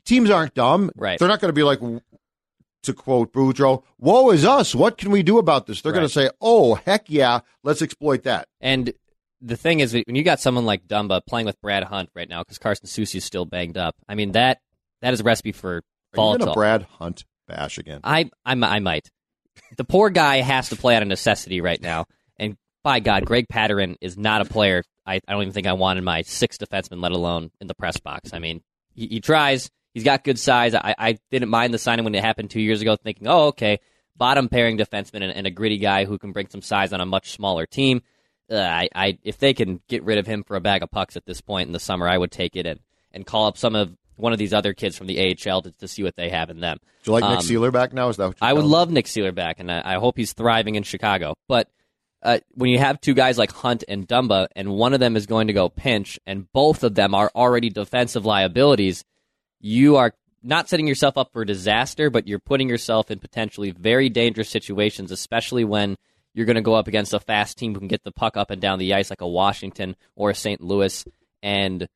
Teams 0.04 0.30
aren't 0.30 0.54
dumb. 0.54 0.90
Right. 0.97 1.18
They're 1.18 1.28
not 1.28 1.40
going 1.40 1.50
to 1.50 1.54
be 1.54 1.62
like, 1.62 1.80
to 2.82 2.92
quote 2.92 3.32
Boudreau, 3.32 3.85
"Woe 3.99 4.30
is 4.30 4.44
us! 4.44 4.75
What 4.75 4.99
can 4.99 5.11
we 5.11 5.23
do 5.23 5.38
about 5.38 5.66
this?" 5.66 5.80
They're 5.82 5.92
going 5.92 6.04
to 6.04 6.12
say, 6.12 6.30
"Oh 6.40 6.75
heck 6.75 7.09
yeah, 7.09 7.40
let's 7.62 7.82
exploit 7.82 8.25
that." 8.25 8.49
And 8.61 8.92
the 9.40 9.56
thing 9.56 9.80
is, 9.80 9.92
when 9.92 10.16
you 10.16 10.23
got 10.23 10.40
someone 10.40 10.66
like 10.66 10.87
Dumba 10.87 11.21
playing 11.26 11.47
with 11.47 11.61
Brad 11.61 11.85
Hunt 11.85 12.11
right 12.14 12.28
now, 12.28 12.42
because 12.42 12.59
Carson 12.59 12.87
Soucy 12.87 13.16
is 13.16 13.25
still 13.25 13.44
banged 13.44 13.76
up. 13.76 13.94
I 14.09 14.14
mean 14.14 14.32
that 14.32 14.59
that 15.00 15.12
is 15.14 15.21
a 15.21 15.25
recipe 15.25 15.52
for 15.52 15.82
Are 16.16 16.38
you. 16.38 16.54
Brad 16.54 16.82
Hunt 16.99 17.25
bash 17.47 17.78
again? 17.78 18.00
I, 18.04 18.30
I 18.44 18.52
I 18.52 18.78
might. 18.80 19.09
The 19.76 19.85
poor 19.85 20.11
guy 20.11 20.38
has 20.38 20.71
to 20.71 20.76
play 20.76 20.97
out 20.97 21.02
of 21.02 21.09
necessity 21.09 21.61
right 21.61 21.80
now, 21.80 22.06
and 22.38 22.56
by 22.82 23.00
God, 23.00 23.26
Greg 23.26 23.47
Pateryn 23.52 23.97
is 24.00 24.16
not 24.16 24.40
a 24.40 24.44
player. 24.44 24.82
I, 25.06 25.16
I 25.26 25.32
don't 25.32 25.42
even 25.42 25.52
think 25.52 25.66
I 25.66 25.73
wanted 25.73 26.04
my 26.04 26.23
sixth 26.23 26.61
defenseman, 26.61 27.02
let 27.02 27.12
alone 27.12 27.50
in 27.61 27.66
the 27.66 27.75
press 27.75 27.99
box. 27.99 28.32
I 28.32 28.38
mean, 28.38 28.62
he, 28.94 29.06
he 29.06 29.21
tries. 29.21 29.71
He's 29.94 30.04
got 30.04 30.25
good 30.25 30.38
size. 30.38 30.75
I, 30.75 30.94
I 30.99 31.18
didn't 31.30 31.50
mind 31.50 31.75
the 31.75 31.78
signing 31.78 32.04
when 32.04 32.14
it 32.14 32.25
happened 32.25 32.50
two 32.50 32.61
years 32.61 32.80
ago, 32.80 32.96
thinking, 32.96 33.28
oh, 33.28 33.49
okay, 33.49 33.80
bottom 34.16 34.49
pairing 34.49 34.78
defenseman 34.78 35.22
and, 35.22 35.32
and 35.32 35.46
a 35.46 35.50
gritty 35.50 35.78
guy 35.78 36.04
who 36.04 36.18
can 36.18 36.32
bring 36.32 36.49
some 36.49 36.62
size 36.62 36.92
on 36.92 37.00
a 37.00 37.06
much 37.06 37.32
smaller 37.32 37.66
team. 37.66 38.02
Uh, 38.50 38.56
I, 38.56 38.88
I, 38.94 39.18
if 39.22 39.38
they 39.38 39.54
can 39.54 39.80
get 39.88 40.02
rid 40.02 40.18
of 40.18 40.26
him 40.26 40.44
for 40.44 40.56
a 40.56 40.61
bag 40.61 40.82
of 40.82 40.90
pucks 40.90 41.16
at 41.16 41.26
this 41.26 41.40
point 41.40 41.66
in 41.66 41.72
the 41.72 41.80
summer, 41.80 42.08
I 42.08 42.18
would 42.18 42.30
take 42.30 42.56
it 42.56 42.66
and, 42.66 42.80
and 43.12 43.26
call 43.26 43.46
up 43.46 43.56
some 43.56 43.75
of 43.75 43.96
one 44.16 44.32
of 44.32 44.38
these 44.38 44.52
other 44.52 44.75
kids 44.75 44.96
from 44.96 45.06
the 45.06 45.37
AHL 45.46 45.62
to, 45.62 45.70
to 45.72 45.88
see 45.88 46.02
what 46.02 46.16
they 46.16 46.28
have 46.30 46.50
in 46.50 46.61
them. 46.61 46.78
Do 47.02 47.11
you 47.11 47.12
like 47.14 47.25
Nick 47.25 47.38
Um, 47.38 47.44
Seeler 47.44 47.72
back 47.72 47.92
now? 47.92 48.08
Is 48.08 48.16
that 48.18 48.28
what 48.28 48.40
you're 48.40 48.49
I 48.49 48.52
would 48.52 48.64
love 48.64 48.90
Nick 48.90 49.06
Seeler 49.06 49.34
back, 49.34 49.58
and 49.58 49.70
I, 49.70 49.82
I 49.84 49.94
hope 49.94 50.16
he's 50.16 50.32
thriving 50.32 50.75
in 50.75 50.82
Chicago. 50.82 51.34
But 51.49 51.68
uh, 52.22 52.38
when 52.52 52.70
you 52.70 52.78
have 52.78 53.00
two 53.00 53.14
guys 53.14 53.38
like 53.38 53.52
Hunt 53.52 53.84
and 53.88 54.06
Dumba, 54.06 54.49
and 54.54 54.70
one 54.70 54.92
of 54.94 55.00
them 55.00 55.16
is 55.16 55.26
going 55.26 55.46
to 55.49 55.52
go 55.52 55.68
pinch, 55.68 56.20
and 56.26 56.50
both 56.52 56.84
of 56.84 56.94
them 56.94 57.14
are 57.14 57.30
already 57.34 57.70
defensive 57.70 58.25
liabilities, 58.25 59.04
you 59.62 59.97
are 59.97 60.12
not 60.42 60.69
setting 60.69 60.87
yourself 60.87 61.16
up 61.16 61.33
for 61.33 61.45
disaster, 61.45 62.11
but 62.11 62.26
you're 62.26 62.40
putting 62.40 62.69
yourself 62.69 63.11
in 63.11 63.19
potentially 63.19 63.71
very 63.71 64.09
dangerous 64.09 64.50
situations, 64.50 65.11
especially 65.11 65.64
when 65.64 65.97
you're 66.35 66.47
going 66.47 66.57
to 66.57 66.62
go 66.62 66.75
up 66.75 66.88
against 66.88 67.14
a 67.14 67.21
fast 67.21 67.57
team 67.57 67.73
who 67.73 67.78
can 67.78 67.88
get 67.88 68.02
the 68.04 68.12
puck 68.12 68.37
up 68.37 68.50
and 68.50 68.61
down 68.61 68.78
the 68.78 68.92
ice, 68.92 69.09
like 69.09 69.21
a 69.21 69.28
Washington 69.28 69.97
or 70.16 70.31
a 70.31 70.35
St. 70.35 70.61
Louis, 70.61 71.04
and 71.42 71.87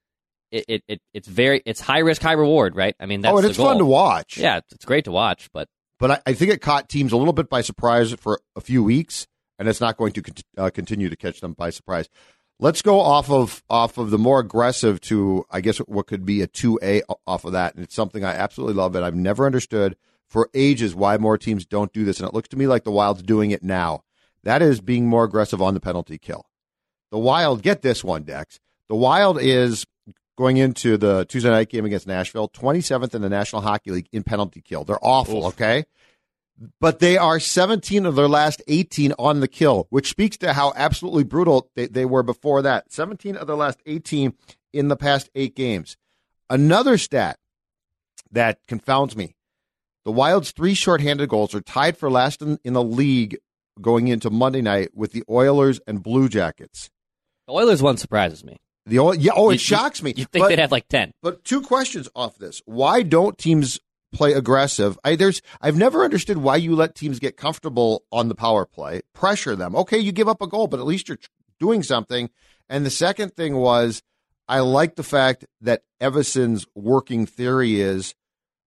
it, 0.50 0.64
it, 0.68 0.82
it 0.86 1.00
it's 1.12 1.28
very 1.28 1.60
it's 1.66 1.80
high 1.80 1.98
risk, 1.98 2.22
high 2.22 2.32
reward, 2.32 2.76
right? 2.76 2.94
I 3.00 3.06
mean, 3.06 3.20
that's 3.20 3.34
oh, 3.34 3.38
and 3.38 3.46
it's 3.46 3.56
fun 3.56 3.78
to 3.78 3.84
watch. 3.84 4.38
Yeah, 4.38 4.60
it's 4.70 4.84
great 4.84 5.04
to 5.06 5.12
watch, 5.12 5.48
but 5.52 5.68
but 5.98 6.10
I, 6.10 6.20
I 6.26 6.32
think 6.34 6.52
it 6.52 6.60
caught 6.60 6.88
teams 6.88 7.12
a 7.12 7.16
little 7.16 7.32
bit 7.32 7.48
by 7.48 7.62
surprise 7.62 8.12
for 8.14 8.40
a 8.54 8.60
few 8.60 8.82
weeks, 8.82 9.26
and 9.58 9.68
it's 9.68 9.80
not 9.80 9.96
going 9.96 10.12
to 10.12 10.22
cont- 10.22 10.42
uh, 10.56 10.70
continue 10.70 11.08
to 11.08 11.16
catch 11.16 11.40
them 11.40 11.52
by 11.52 11.70
surprise. 11.70 12.08
Let's 12.58 12.80
go 12.80 13.00
off 13.00 13.30
of 13.30 13.62
off 13.68 13.98
of 13.98 14.10
the 14.10 14.18
more 14.18 14.40
aggressive 14.40 15.00
to 15.02 15.44
I 15.50 15.60
guess 15.60 15.78
what 15.78 16.06
could 16.06 16.24
be 16.24 16.40
a 16.40 16.46
two 16.46 16.78
A 16.82 17.02
off 17.26 17.44
of 17.44 17.52
that, 17.52 17.74
and 17.74 17.84
it's 17.84 17.94
something 17.94 18.24
I 18.24 18.32
absolutely 18.32 18.74
love, 18.74 18.94
and 18.94 19.04
I've 19.04 19.14
never 19.14 19.44
understood 19.44 19.96
for 20.28 20.48
ages 20.54 20.94
why 20.94 21.18
more 21.18 21.38
teams 21.38 21.66
don't 21.66 21.92
do 21.92 22.04
this, 22.04 22.18
and 22.18 22.28
it 22.28 22.34
looks 22.34 22.48
to 22.48 22.56
me 22.56 22.66
like 22.66 22.84
the 22.84 22.90
Wild's 22.90 23.22
doing 23.22 23.50
it 23.50 23.62
now. 23.62 24.02
That 24.42 24.62
is 24.62 24.80
being 24.80 25.06
more 25.06 25.24
aggressive 25.24 25.60
on 25.60 25.74
the 25.74 25.80
penalty 25.80 26.18
kill. 26.18 26.46
The 27.10 27.18
Wild 27.18 27.62
get 27.62 27.82
this 27.82 28.02
one, 28.02 28.22
Dex. 28.22 28.58
The 28.88 28.96
Wild 28.96 29.40
is 29.40 29.86
going 30.36 30.56
into 30.56 30.96
the 30.96 31.24
Tuesday 31.26 31.50
night 31.50 31.68
game 31.68 31.84
against 31.84 32.06
Nashville, 32.06 32.48
27th 32.48 33.14
in 33.14 33.22
the 33.22 33.28
National 33.28 33.62
Hockey 33.62 33.90
League 33.90 34.08
in 34.12 34.22
penalty 34.22 34.60
kill. 34.60 34.84
They're 34.84 35.04
awful, 35.04 35.46
Oof. 35.46 35.54
okay? 35.54 35.84
But 36.80 37.00
they 37.00 37.18
are 37.18 37.38
17 37.38 38.06
of 38.06 38.14
their 38.14 38.28
last 38.28 38.62
18 38.66 39.12
on 39.18 39.40
the 39.40 39.48
kill, 39.48 39.86
which 39.90 40.08
speaks 40.08 40.36
to 40.38 40.54
how 40.54 40.72
absolutely 40.74 41.24
brutal 41.24 41.70
they, 41.76 41.86
they 41.86 42.04
were 42.06 42.22
before 42.22 42.62
that. 42.62 42.90
17 42.92 43.36
of 43.36 43.46
their 43.46 43.56
last 43.56 43.78
18 43.84 44.32
in 44.72 44.88
the 44.88 44.96
past 44.96 45.28
eight 45.34 45.54
games. 45.54 45.96
Another 46.48 46.96
stat 46.96 47.38
that 48.32 48.58
confounds 48.66 49.16
me 49.16 49.34
the 50.04 50.12
Wild's 50.12 50.52
three 50.52 50.74
shorthanded 50.74 51.28
goals 51.28 51.54
are 51.54 51.60
tied 51.60 51.96
for 51.98 52.08
last 52.10 52.40
in, 52.40 52.58
in 52.64 52.72
the 52.74 52.82
league 52.84 53.36
going 53.80 54.08
into 54.08 54.30
Monday 54.30 54.62
night 54.62 54.90
with 54.94 55.12
the 55.12 55.24
Oilers 55.28 55.80
and 55.86 56.02
Blue 56.02 56.28
Jackets. 56.28 56.90
the 57.48 57.52
Oilers 57.52 57.82
one 57.82 57.96
surprises 57.96 58.44
me. 58.44 58.56
The 58.86 59.00
Oil, 59.00 59.14
yeah, 59.16 59.32
oh, 59.34 59.50
it 59.50 59.54
You- 59.54 59.58
shocks 59.58 60.02
me. 60.02 60.10
You 60.16 60.24
think 60.26 60.44
But- 60.44 60.48
they'd 60.50 60.58
have 60.60 60.70
like 60.72 60.86
ten? 60.88 61.12
but 61.22 61.42
two 61.44 61.60
questions 61.60 62.08
off 62.14 62.38
this: 62.38 62.62
Why 62.66 63.02
don't 63.02 63.36
teams 63.36 63.80
play 64.16 64.32
aggressive? 64.32 64.98
I 65.04 65.16
there's 65.16 65.42
I've 65.60 65.76
never 65.76 66.04
understood 66.04 66.38
why 66.38 66.56
you 66.56 66.74
let 66.74 66.94
teams 66.94 67.18
get 67.18 67.36
comfortable 67.36 68.04
on 68.10 68.28
the 68.28 68.34
power 68.34 68.66
play, 68.66 69.02
pressure 69.12 69.56
them. 69.56 69.76
Okay, 69.76 69.98
you 69.98 70.12
give 70.12 70.28
up 70.28 70.42
a 70.42 70.46
goal, 70.46 70.66
but 70.66 70.80
at 70.80 70.86
least 70.86 71.08
you're 71.08 71.18
doing 71.60 71.82
something. 71.82 72.30
And 72.68 72.84
the 72.84 72.90
second 72.90 73.34
thing 73.34 73.56
was, 73.56 74.02
I 74.48 74.60
like 74.60 74.96
the 74.96 75.02
fact 75.02 75.44
that 75.60 75.82
Evason's 76.00 76.66
working 76.74 77.26
theory 77.26 77.80
is 77.80 78.14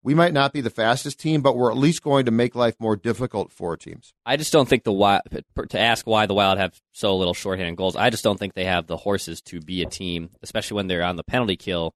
we 0.01 0.15
might 0.15 0.33
not 0.33 0.53
be 0.53 0.61
the 0.61 0.69
fastest 0.69 1.19
team, 1.19 1.41
but 1.41 1.57
we're 1.57 1.71
at 1.71 1.77
least 1.77 2.03
going 2.03 2.25
to 2.25 2.31
make 2.31 2.55
life 2.55 2.75
more 2.79 2.95
difficult 2.95 3.51
for 3.51 3.75
teams. 3.75 4.13
I 4.25 4.37
just 4.37 4.53
don't 4.53 4.67
think 4.67 4.83
the 4.83 4.93
Wild 4.93 5.23
to 5.69 5.79
ask 5.79 6.07
why 6.07 6.25
the 6.25 6.33
Wild 6.33 6.57
have 6.57 6.79
so 6.93 7.17
little 7.17 7.33
shorthanded 7.33 7.75
goals. 7.75 7.95
I 7.95 8.09
just 8.09 8.23
don't 8.23 8.39
think 8.39 8.53
they 8.53 8.65
have 8.65 8.87
the 8.87 8.97
horses 8.97 9.41
to 9.43 9.59
be 9.59 9.81
a 9.81 9.85
team, 9.85 10.29
especially 10.41 10.75
when 10.75 10.87
they're 10.87 11.03
on 11.03 11.17
the 11.17 11.23
penalty 11.23 11.57
kill, 11.57 11.93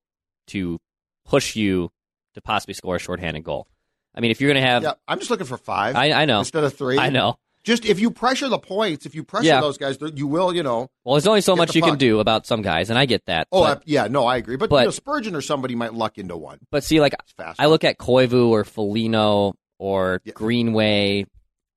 to 0.48 0.80
push 1.26 1.56
you 1.56 1.92
to 2.36 2.42
possibly 2.42 2.74
score 2.74 2.96
a 2.96 3.00
shorthanded 3.00 3.44
goal. 3.44 3.68
I 4.16 4.22
mean, 4.22 4.32
if 4.32 4.40
you're 4.42 4.52
going 4.52 4.64
to 4.64 4.70
have, 4.70 4.84
Yeah, 4.84 4.94
I'm 5.08 5.20
just 5.20 5.32
looking 5.32 5.48
for 5.48 5.58
five 5.58 5.96
I, 5.96 6.12
I 6.12 6.26
know, 6.26 6.40
instead 6.40 6.64
of 6.64 6.74
three. 6.76 7.00
I 7.00 7.10
know. 7.10 7.38
Just 7.64 7.86
if 7.86 8.00
you 8.00 8.12
pressure 8.12 8.50
the 8.50 8.60
points, 8.60 9.06
if 9.06 9.16
you 9.16 9.24
pressure 9.24 9.48
Yeah. 9.48 9.62
those 9.62 9.78
guys, 9.78 9.98
you 10.16 10.28
will. 10.28 10.54
You 10.54 10.64
know, 10.64 10.90
Well, 11.06 11.16
there's 11.16 11.26
only 11.28 11.40
so 11.42 11.56
much 11.56 11.76
you 11.76 11.82
can 11.82 11.98
do 11.98 12.20
about 12.20 12.46
some 12.46 12.62
guys, 12.62 12.90
and 12.90 13.00
I 13.00 13.06
get 13.06 13.26
that. 13.28 13.48
Oh, 13.54 13.62
but, 13.64 13.78
I- 13.80 13.82
yeah, 13.86 14.08
no, 14.08 14.26
I 14.28 14.36
agree. 14.38 14.58
But, 14.58 14.70
but- 14.70 14.80
you 14.80 14.86
know, 14.86 14.92
Spurgeon 14.92 15.34
or 15.34 15.40
somebody 15.42 15.74
might 15.74 15.94
luck 15.94 16.18
into 16.18 16.36
one. 16.36 16.60
but 16.72 16.84
see, 16.84 17.00
like 17.00 17.14
I 17.58 17.68
look 17.68 17.84
at 17.86 17.98
Koivu 17.98 18.50
or 18.50 18.66
Foligno 18.66 19.54
or 19.80 20.22
Yeah. 20.26 20.34
Greenway, 20.36 21.26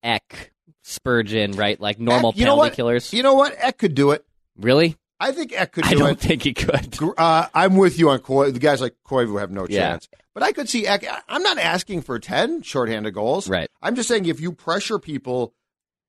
Ek, 0.03 0.53
Spurgeon, 0.83 1.53
right? 1.53 1.81
Like 1.81 1.99
normal 2.01 2.31
Ek, 2.31 2.37
you 2.39 2.45
know 2.45 2.53
penalty 2.53 2.69
what? 2.71 2.77
killers. 2.77 3.13
You 3.13 3.23
know 3.23 3.35
what? 3.35 3.55
Ek 3.59 3.79
could 3.79 3.95
do 3.95 4.11
it. 4.11 4.25
really? 4.59 4.97
I 5.19 5.33
think 5.33 5.53
Ek 5.59 5.73
could 5.73 5.85
Do 5.85 5.89
I 5.89 5.93
do 5.93 5.99
don't 6.01 6.11
it. 6.11 6.21
think 6.21 6.43
he 6.43 6.53
could. 6.53 6.99
Uh, 7.17 7.47
I'm 7.55 7.77
with 7.77 7.99
you 7.99 8.11
on 8.11 8.19
Koivu. 8.19 8.53
The 8.53 8.59
guys 8.59 8.81
like 8.83 8.95
Koivu 9.07 9.39
have 9.41 9.51
no 9.51 9.67
Yeah. 9.69 9.91
chance. 9.93 10.09
But 10.37 10.43
I 10.43 10.53
could 10.53 10.69
see 10.69 10.87
I'm 10.87 11.43
not 11.43 11.57
asking 11.57 12.03
for 12.03 12.19
10 12.19 12.61
shorthanded 12.61 13.15
goals. 13.15 13.49
Right. 13.49 13.71
I'm 13.81 13.95
just 13.97 14.07
saying 14.07 14.27
if 14.27 14.39
you 14.39 14.53
pressure 14.53 14.99
people, 14.99 15.55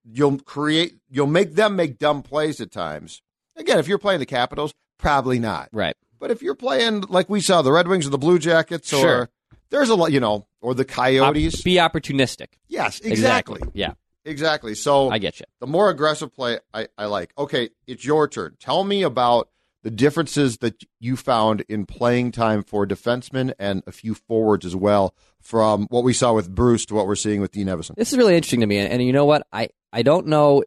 you'll 0.04 0.38
create, 0.40 0.98
you'll 1.08 1.26
make 1.28 1.54
them 1.54 1.76
make 1.76 1.98
dumb 1.98 2.20
plays 2.22 2.60
at 2.60 2.70
times. 2.70 3.22
Again, 3.56 3.78
if 3.78 3.88
you're 3.88 3.96
playing 3.96 4.20
the 4.20 4.26
Capitals, 4.26 4.74
probably 4.98 5.38
not. 5.38 5.70
Right. 5.72 5.96
But 6.18 6.30
if 6.30 6.42
you're 6.42 6.54
playing 6.54 7.04
like 7.08 7.30
we 7.30 7.40
saw 7.40 7.62
the 7.62 7.72
Red 7.72 7.88
Wings 7.88 8.06
or 8.06 8.10
the 8.10 8.18
Blue 8.18 8.38
Jackets, 8.38 8.92
or 8.92 8.98
Sure. 9.00 9.28
there's 9.70 9.88
a 9.88 9.94
lot, 9.94 10.12
you 10.12 10.20
know, 10.20 10.46
or 10.60 10.74
the 10.74 10.84
Coyotes. 10.84 11.62
be 11.62 11.76
opportunistic. 11.76 12.48
yes, 12.68 13.00
exactly. 13.00 13.62
Yeah, 13.72 13.94
Exactly. 14.26 14.74
So 14.74 15.08
I 15.08 15.16
get 15.16 15.40
you. 15.40 15.46
the 15.60 15.66
more 15.66 15.88
aggressive 15.88 16.34
play 16.34 16.58
I, 16.74 16.88
I 16.98 17.06
like. 17.06 17.32
Okay, 17.38 17.70
it's 17.86 18.04
your 18.04 18.28
turn. 18.28 18.56
Tell 18.60 18.84
me 18.84 19.04
about 19.04 19.48
the 19.88 19.94
differences 19.94 20.58
that 20.58 20.84
you 21.00 21.16
found 21.16 21.62
in 21.62 21.86
playing 21.86 22.30
time 22.30 22.62
for 22.62 22.86
defensemen 22.86 23.54
and 23.58 23.82
a 23.86 23.90
few 23.90 24.14
forwards 24.14 24.66
as 24.66 24.76
well 24.76 25.14
from 25.40 25.86
what 25.88 26.04
we 26.04 26.12
saw 26.12 26.34
with 26.34 26.54
Bruce 26.54 26.84
to 26.84 26.94
what 26.94 27.06
we're 27.06 27.16
seeing 27.16 27.40
with 27.40 27.52
Dean 27.52 27.68
Evason. 27.68 27.94
This 27.94 28.12
is 28.12 28.18
really 28.18 28.36
interesting 28.36 28.60
to 28.60 28.66
me, 28.66 28.76
and, 28.76 28.92
and 28.92 29.02
you 29.02 29.14
know 29.14 29.24
what? 29.24 29.46
I 29.50 29.70
I 29.90 30.02
don't 30.02 30.26
know 30.26 30.62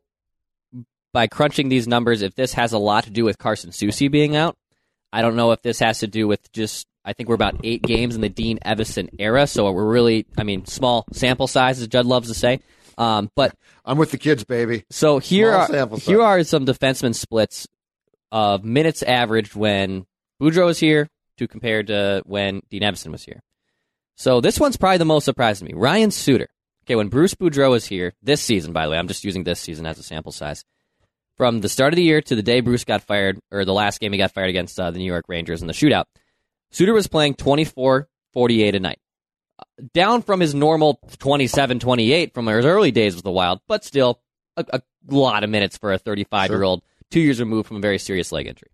by 1.14 1.28
crunching 1.28 1.70
these 1.70 1.88
numbers 1.88 2.24
if 2.24 2.34
this 2.34 2.54
has 2.54 2.74
a 2.74 2.80
lot 2.80 3.04
to 3.04 3.12
do 3.12 3.24
with 3.24 3.38
Carson 3.38 3.70
Soucy 3.70 4.10
being 4.10 4.36
out. 4.36 4.58
I 5.14 5.22
don't 5.22 5.36
know 5.36 5.52
if 5.52 5.62
this 5.62 5.78
has 5.82 6.00
to 6.00 6.08
do 6.08 6.28
with 6.28 6.52
just. 6.52 6.88
I 7.06 7.14
think 7.14 7.30
we're 7.30 7.36
about 7.36 7.58
eight 7.64 7.84
games 7.84 8.16
in 8.16 8.22
the 8.22 8.30
Dean 8.30 8.58
Evason 8.66 9.10
era, 9.20 9.46
so 9.46 9.72
we're 9.72 9.86
really, 9.86 10.26
I 10.36 10.44
mean, 10.44 10.66
small 10.66 11.06
sample 11.12 11.48
size, 11.48 11.80
as 11.80 11.88
Judd 11.88 12.08
loves 12.08 12.28
to 12.28 12.34
say. 12.34 12.60
Um, 12.98 13.30
but 13.36 13.56
I'm 13.86 14.00
with 14.00 14.10
the 14.10 14.18
kids, 14.18 14.44
baby. 14.44 14.84
So 14.90 15.20
here 15.20 15.52
Small 15.68 15.94
are 15.94 15.98
here 15.98 16.22
are 16.24 16.44
some 16.44 16.66
defenseman 16.66 17.14
splits 17.14 17.68
of 18.32 18.64
minutes 18.64 19.04
averaged 19.04 19.56
when 19.56 20.06
Boudreau 20.42 20.66
was 20.66 20.80
here 20.80 21.10
to 21.38 21.48
compare 21.48 21.84
to 21.84 22.24
when 22.26 22.62
Dean 22.70 22.82
Evason 22.82 23.12
was 23.12 23.24
here. 23.24 23.42
So 24.16 24.42
this 24.42 24.60
one's 24.60 24.78
probably 24.78 24.98
the 24.98 25.06
most 25.06 25.26
surprising 25.26 25.68
to 25.68 25.74
me. 25.74 25.80
Ryan 25.80 26.12
Suter. 26.12 26.50
Okay, 26.86 26.96
when 26.96 27.10
Bruce 27.10 27.36
Boudreau 27.36 27.72
was 27.72 27.86
here 27.86 28.14
this 28.22 28.42
season, 28.42 28.74
by 28.74 28.86
the 28.86 28.92
way, 28.92 28.98
I'm 28.98 29.08
just 29.08 29.24
using 29.24 29.44
this 29.44 29.60
season 29.60 29.86
as 29.86 30.00
a 30.00 30.04
sample 30.04 30.32
size. 30.32 30.66
From 31.38 31.62
the 31.62 31.70
start 31.70 31.94
of 31.94 31.98
the 31.98 32.04
year 32.04 32.22
to 32.22 32.36
the 32.36 32.44
day 32.44 32.60
Bruce 32.60 32.84
got 32.84 33.04
fired, 33.04 33.40
or 33.52 33.66
the 33.66 33.74
last 33.74 34.00
game 34.00 34.12
he 34.12 34.18
got 34.18 34.32
fired 34.32 34.50
against 34.50 34.80
uh, 34.80 34.92
the 34.92 35.00
New 35.00 35.06
York 35.06 35.26
Rangers 35.28 35.62
in 35.62 35.68
the 35.68 35.74
shootout, 35.74 36.06
Suter 36.72 36.94
was 36.94 37.08
playing 37.08 37.36
24 37.36 38.08
48 38.34 38.76
a 38.76 38.80
night. 38.80 39.00
Uh, 39.60 39.64
Down 39.94 40.22
from 40.22 40.40
his 40.40 40.54
normal 40.54 41.00
27 41.20 41.80
28 41.80 42.34
from 42.34 42.48
his 42.48 42.66
early 42.66 42.92
days 42.92 43.16
with 43.16 43.24
the 43.24 43.32
Wild, 43.32 43.60
but 43.68 43.84
still 43.84 44.20
a, 44.58 44.66
a 44.72 44.82
lot 45.08 45.44
of 45.44 45.50
minutes 45.50 45.78
for 45.78 45.94
a 45.94 45.98
35 45.98 46.50
year 46.50 46.64
old, 46.64 46.82
two 47.12 47.20
years 47.20 47.40
removed 47.40 47.68
from 47.68 47.78
a 47.78 47.82
very 47.82 48.00
serious 48.00 48.32
leg 48.32 48.48
injury. 48.48 48.70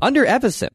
Under 0.00 0.24
Evason, 0.24 0.70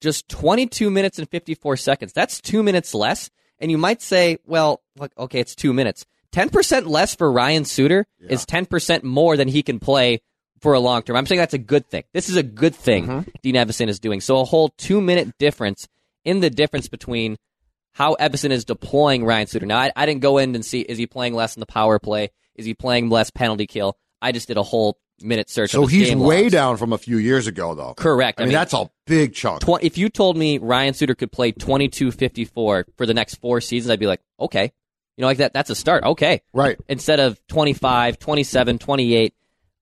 just 0.00 0.28
22 0.28 0.90
minutes 0.90 1.18
and 1.18 1.28
54 1.28 1.76
seconds. 1.76 2.12
That's 2.12 2.40
two 2.40 2.62
minutes 2.62 2.94
less. 2.94 3.30
And 3.58 3.70
you 3.70 3.78
might 3.78 4.00
say, 4.02 4.38
well, 4.46 4.82
look, 4.96 5.12
okay, 5.18 5.40
it's 5.40 5.54
two 5.54 5.72
minutes. 5.72 6.06
10% 6.32 6.86
less 6.86 7.14
for 7.14 7.30
Ryan 7.30 7.64
Suter 7.64 8.06
is 8.20 8.46
10% 8.46 9.02
more 9.02 9.36
than 9.36 9.48
he 9.48 9.62
can 9.62 9.78
play 9.78 10.22
for 10.60 10.74
a 10.74 10.80
long 10.80 11.02
term. 11.02 11.16
I'm 11.16 11.26
saying 11.26 11.40
that's 11.40 11.54
a 11.54 11.58
good 11.58 11.86
thing. 11.86 12.04
This 12.12 12.28
is 12.28 12.36
a 12.36 12.42
good 12.42 12.74
thing 12.74 13.06
mm-hmm. 13.06 13.30
Dean 13.42 13.54
Evason 13.56 13.88
is 13.88 13.98
doing. 13.98 14.20
So 14.20 14.40
a 14.40 14.44
whole 14.44 14.68
two 14.78 15.00
minute 15.00 15.36
difference 15.38 15.88
in 16.24 16.40
the 16.40 16.50
difference 16.50 16.88
between 16.88 17.36
how 17.92 18.14
Evason 18.20 18.50
is 18.50 18.64
deploying 18.64 19.24
Ryan 19.24 19.46
Suter. 19.46 19.66
Now, 19.66 19.78
I, 19.78 19.92
I 19.96 20.06
didn't 20.06 20.20
go 20.20 20.38
in 20.38 20.54
and 20.54 20.64
see 20.64 20.80
is 20.80 20.98
he 20.98 21.06
playing 21.06 21.34
less 21.34 21.56
in 21.56 21.60
the 21.60 21.66
power 21.66 21.98
play? 21.98 22.30
Is 22.54 22.66
he 22.66 22.74
playing 22.74 23.10
less 23.10 23.30
penalty 23.30 23.66
kill? 23.66 23.96
I 24.22 24.32
just 24.32 24.48
did 24.48 24.56
a 24.56 24.62
whole 24.62 24.98
minute 25.22 25.50
search. 25.50 25.70
So 25.70 25.84
of 25.84 25.90
he's 25.90 26.08
game 26.08 26.20
way 26.20 26.42
logs. 26.44 26.52
down 26.52 26.76
from 26.76 26.92
a 26.92 26.98
few 26.98 27.18
years 27.18 27.46
ago, 27.46 27.74
though. 27.74 27.94
Correct. 27.94 28.40
I 28.40 28.44
mean, 28.44 28.52
that's 28.52 28.74
a 28.74 28.90
big 29.06 29.34
chunk. 29.34 29.60
Tw- 29.62 29.82
if 29.82 29.98
you 29.98 30.08
told 30.08 30.36
me 30.36 30.58
Ryan 30.58 30.94
Suter 30.94 31.14
could 31.14 31.32
play 31.32 31.52
22-54 31.52 32.50
for 32.54 32.84
the 32.98 33.14
next 33.14 33.36
four 33.36 33.60
seasons, 33.60 33.90
I'd 33.90 33.98
be 34.00 34.06
like, 34.06 34.20
okay. 34.38 34.72
You 35.16 35.22
know, 35.22 35.26
like 35.26 35.38
that, 35.38 35.52
that's 35.52 35.70
a 35.70 35.74
start. 35.74 36.04
Okay. 36.04 36.42
Right. 36.52 36.78
Instead 36.88 37.20
of 37.20 37.44
25, 37.48 38.18
27, 38.18 38.78
28, 38.78 39.34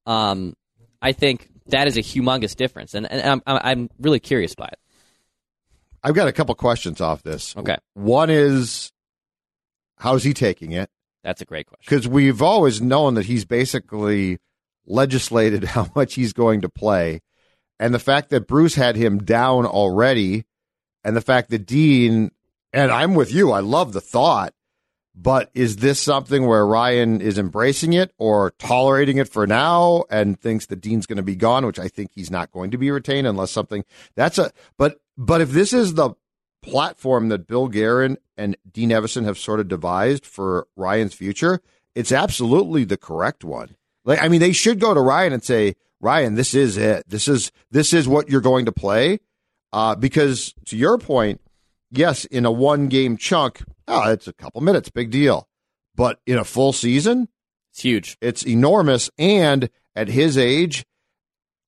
um, 0.06 0.56
I 1.00 1.12
think 1.12 1.48
that 1.66 1.86
is 1.86 1.96
a 1.96 2.00
humongous 2.02 2.56
difference. 2.56 2.94
And, 2.94 3.10
and 3.10 3.20
I'm, 3.22 3.42
I'm 3.46 3.60
I'm 3.62 3.90
really 4.00 4.20
curious 4.20 4.54
by 4.54 4.66
it. 4.66 4.78
I've 6.02 6.14
got 6.14 6.28
a 6.28 6.32
couple 6.32 6.54
questions 6.54 7.00
off 7.00 7.22
this. 7.22 7.56
Okay. 7.56 7.76
One 7.94 8.30
is, 8.30 8.90
how's 9.98 10.24
he 10.24 10.32
taking 10.32 10.72
it? 10.72 10.90
That's 11.24 11.42
a 11.42 11.44
great 11.44 11.66
question. 11.66 11.84
because 11.88 12.08
we've 12.08 12.40
always 12.40 12.80
known 12.80 13.14
that 13.14 13.26
he's 13.26 13.44
basically 13.44 14.38
legislated 14.88 15.64
how 15.76 15.90
much 15.94 16.14
he's 16.14 16.32
going 16.32 16.62
to 16.62 16.68
play, 16.68 17.20
and 17.78 17.94
the 17.94 17.98
fact 17.98 18.30
that 18.30 18.48
Bruce 18.48 18.74
had 18.74 18.96
him 18.96 19.18
down 19.18 19.66
already, 19.66 20.44
and 21.04 21.16
the 21.16 21.20
fact 21.20 21.50
that 21.50 21.66
Dean 21.66 22.30
and 22.72 22.90
I'm 22.90 23.14
with 23.14 23.32
you. 23.32 23.52
I 23.52 23.60
love 23.60 23.92
the 23.92 24.00
thought, 24.00 24.52
but 25.14 25.50
is 25.54 25.76
this 25.76 26.00
something 26.00 26.46
where 26.46 26.66
Ryan 26.66 27.20
is 27.20 27.38
embracing 27.38 27.92
it 27.92 28.12
or 28.18 28.52
tolerating 28.58 29.16
it 29.16 29.28
for 29.28 29.46
now 29.46 30.04
and 30.10 30.38
thinks 30.38 30.66
that 30.66 30.80
Dean's 30.80 31.06
going 31.06 31.16
to 31.16 31.22
be 31.22 31.36
gone, 31.36 31.66
which 31.66 31.78
I 31.78 31.88
think 31.88 32.10
he's 32.14 32.30
not 32.30 32.52
going 32.52 32.70
to 32.70 32.78
be 32.78 32.90
retained 32.90 33.26
unless 33.26 33.50
something 33.50 33.84
that's 34.14 34.38
a 34.38 34.52
but 34.76 35.00
but 35.16 35.40
if 35.40 35.50
this 35.50 35.72
is 35.72 35.94
the 35.94 36.10
platform 36.62 37.28
that 37.28 37.46
Bill 37.46 37.68
Guerin 37.68 38.18
and 38.36 38.56
Dean 38.70 38.90
Evason 38.90 39.24
have 39.24 39.38
sort 39.38 39.60
of 39.60 39.68
devised 39.68 40.26
for 40.26 40.66
Ryan's 40.76 41.14
future, 41.14 41.60
it's 41.94 42.12
absolutely 42.12 42.84
the 42.84 42.96
correct 42.96 43.44
one. 43.44 43.76
Like, 44.08 44.22
I 44.22 44.28
mean, 44.28 44.40
they 44.40 44.52
should 44.52 44.80
go 44.80 44.94
to 44.94 45.00
Ryan 45.00 45.34
and 45.34 45.44
say, 45.44 45.76
Ryan, 46.00 46.34
this 46.34 46.54
is 46.54 46.76
it. 46.76 47.04
This 47.08 47.28
is 47.28 47.52
this 47.70 47.92
is 47.92 48.08
what 48.08 48.28
you're 48.30 48.40
going 48.40 48.64
to 48.64 48.72
play. 48.72 49.20
Uh, 49.72 49.94
because 49.94 50.54
to 50.66 50.76
your 50.76 50.96
point, 50.96 51.40
yes, 51.90 52.24
in 52.24 52.46
a 52.46 52.50
one 52.50 52.88
game 52.88 53.16
chunk, 53.18 53.62
oh, 53.86 54.10
it's 54.10 54.26
a 54.26 54.32
couple 54.32 54.62
minutes, 54.62 54.88
big 54.88 55.10
deal. 55.10 55.46
But 55.94 56.20
in 56.26 56.38
a 56.38 56.44
full 56.44 56.72
season, 56.72 57.28
It's 57.72 57.82
huge. 57.82 58.16
it's 58.22 58.46
enormous. 58.46 59.10
And 59.18 59.68
at 59.94 60.08
his 60.08 60.38
age, 60.38 60.86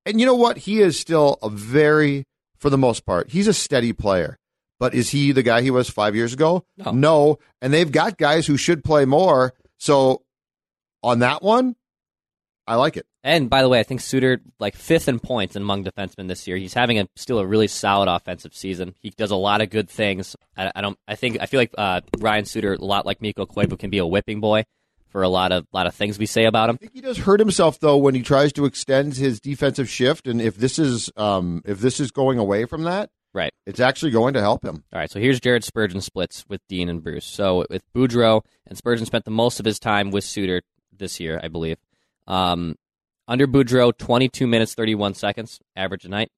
and 0.06 0.18
you 0.18 0.24
know 0.24 0.34
what? 0.36 0.56
He 0.58 0.80
is 0.80 0.98
still 0.98 1.36
a 1.42 1.50
very, 1.50 2.24
for 2.56 2.70
the 2.70 2.78
most 2.78 3.04
part, 3.04 3.30
he's 3.30 3.48
a 3.48 3.52
steady 3.52 3.92
player. 3.92 4.38
But 4.78 4.94
is 4.94 5.10
he 5.10 5.32
the 5.32 5.42
guy 5.42 5.60
he 5.60 5.70
was 5.70 5.90
five 5.90 6.16
years 6.16 6.32
ago? 6.32 6.64
No. 6.78 7.38
And 7.60 7.74
they've 7.74 7.92
got 7.92 8.16
guys 8.16 8.46
who 8.46 8.56
should 8.56 8.82
play 8.82 9.04
more. 9.04 9.52
So 9.76 10.22
on 11.02 11.18
that 11.18 11.42
one, 11.42 11.76
I 12.70 12.76
like 12.76 12.96
it. 12.96 13.04
And 13.24 13.50
by 13.50 13.62
the 13.62 13.68
way, 13.68 13.80
I 13.80 13.82
think 13.82 14.00
Suter 14.00 14.40
like 14.60 14.76
fifth 14.76 15.08
in 15.08 15.18
points 15.18 15.56
among 15.56 15.84
defensemen 15.84 16.28
this 16.28 16.46
year. 16.46 16.56
He's 16.56 16.72
having 16.74 16.98
a 17.00 17.08
still 17.16 17.38
a 17.40 17.46
really 17.46 17.66
solid 17.66 18.08
offensive 18.08 18.54
season. 18.54 18.94
He 19.00 19.10
does 19.10 19.32
a 19.32 19.36
lot 19.36 19.60
of 19.60 19.70
good 19.70 19.90
things. 19.90 20.36
I, 20.56 20.70
I 20.74 20.80
don't. 20.80 20.96
I 21.08 21.16
think 21.16 21.38
I 21.40 21.46
feel 21.46 21.58
like 21.60 21.74
uh, 21.76 22.00
Ryan 22.18 22.44
Suter, 22.44 22.74
a 22.74 22.84
lot 22.84 23.06
like 23.06 23.20
Mikko 23.20 23.46
Koivu, 23.46 23.78
can 23.78 23.90
be 23.90 23.98
a 23.98 24.06
whipping 24.06 24.40
boy 24.40 24.64
for 25.08 25.22
a 25.22 25.28
lot 25.28 25.50
of 25.50 25.66
lot 25.72 25.88
of 25.88 25.94
things 25.96 26.16
we 26.18 26.26
say 26.26 26.44
about 26.44 26.70
him. 26.70 26.76
I 26.76 26.78
think 26.78 26.92
he 26.94 27.00
does 27.00 27.18
hurt 27.18 27.40
himself 27.40 27.80
though 27.80 27.96
when 27.96 28.14
he 28.14 28.22
tries 28.22 28.52
to 28.52 28.64
extend 28.64 29.16
his 29.16 29.40
defensive 29.40 29.88
shift. 29.90 30.28
And 30.28 30.40
if 30.40 30.56
this 30.56 30.78
is 30.78 31.10
um, 31.16 31.62
if 31.64 31.80
this 31.80 31.98
is 31.98 32.12
going 32.12 32.38
away 32.38 32.64
from 32.66 32.84
that, 32.84 33.10
Right. 33.34 33.52
it's 33.66 33.80
actually 33.80 34.12
going 34.12 34.34
to 34.34 34.40
help 34.40 34.64
him. 34.64 34.84
All 34.92 34.98
right, 35.00 35.10
so 35.10 35.18
here's 35.20 35.40
Jared 35.40 35.64
Spurgeon 35.64 36.00
splits 36.00 36.44
with 36.48 36.60
Dean 36.68 36.88
and 36.88 37.02
Bruce. 37.02 37.26
So 37.26 37.64
with 37.68 37.82
Boudreau 37.92 38.42
and 38.66 38.78
Spurgeon 38.78 39.06
spent 39.06 39.24
the 39.24 39.30
most 39.32 39.58
of 39.60 39.66
his 39.66 39.78
time 39.80 40.10
with 40.12 40.24
Suter 40.24 40.62
this 40.96 41.18
year, 41.20 41.40
I 41.42 41.48
believe. 41.48 41.76
Um, 42.30 42.76
under 43.28 43.46
Boudreau, 43.46 43.96
22 43.96 44.46
minutes 44.46 44.74
31 44.74 45.14
seconds 45.14 45.60
average 45.76 46.04
a 46.04 46.08
night. 46.08 46.30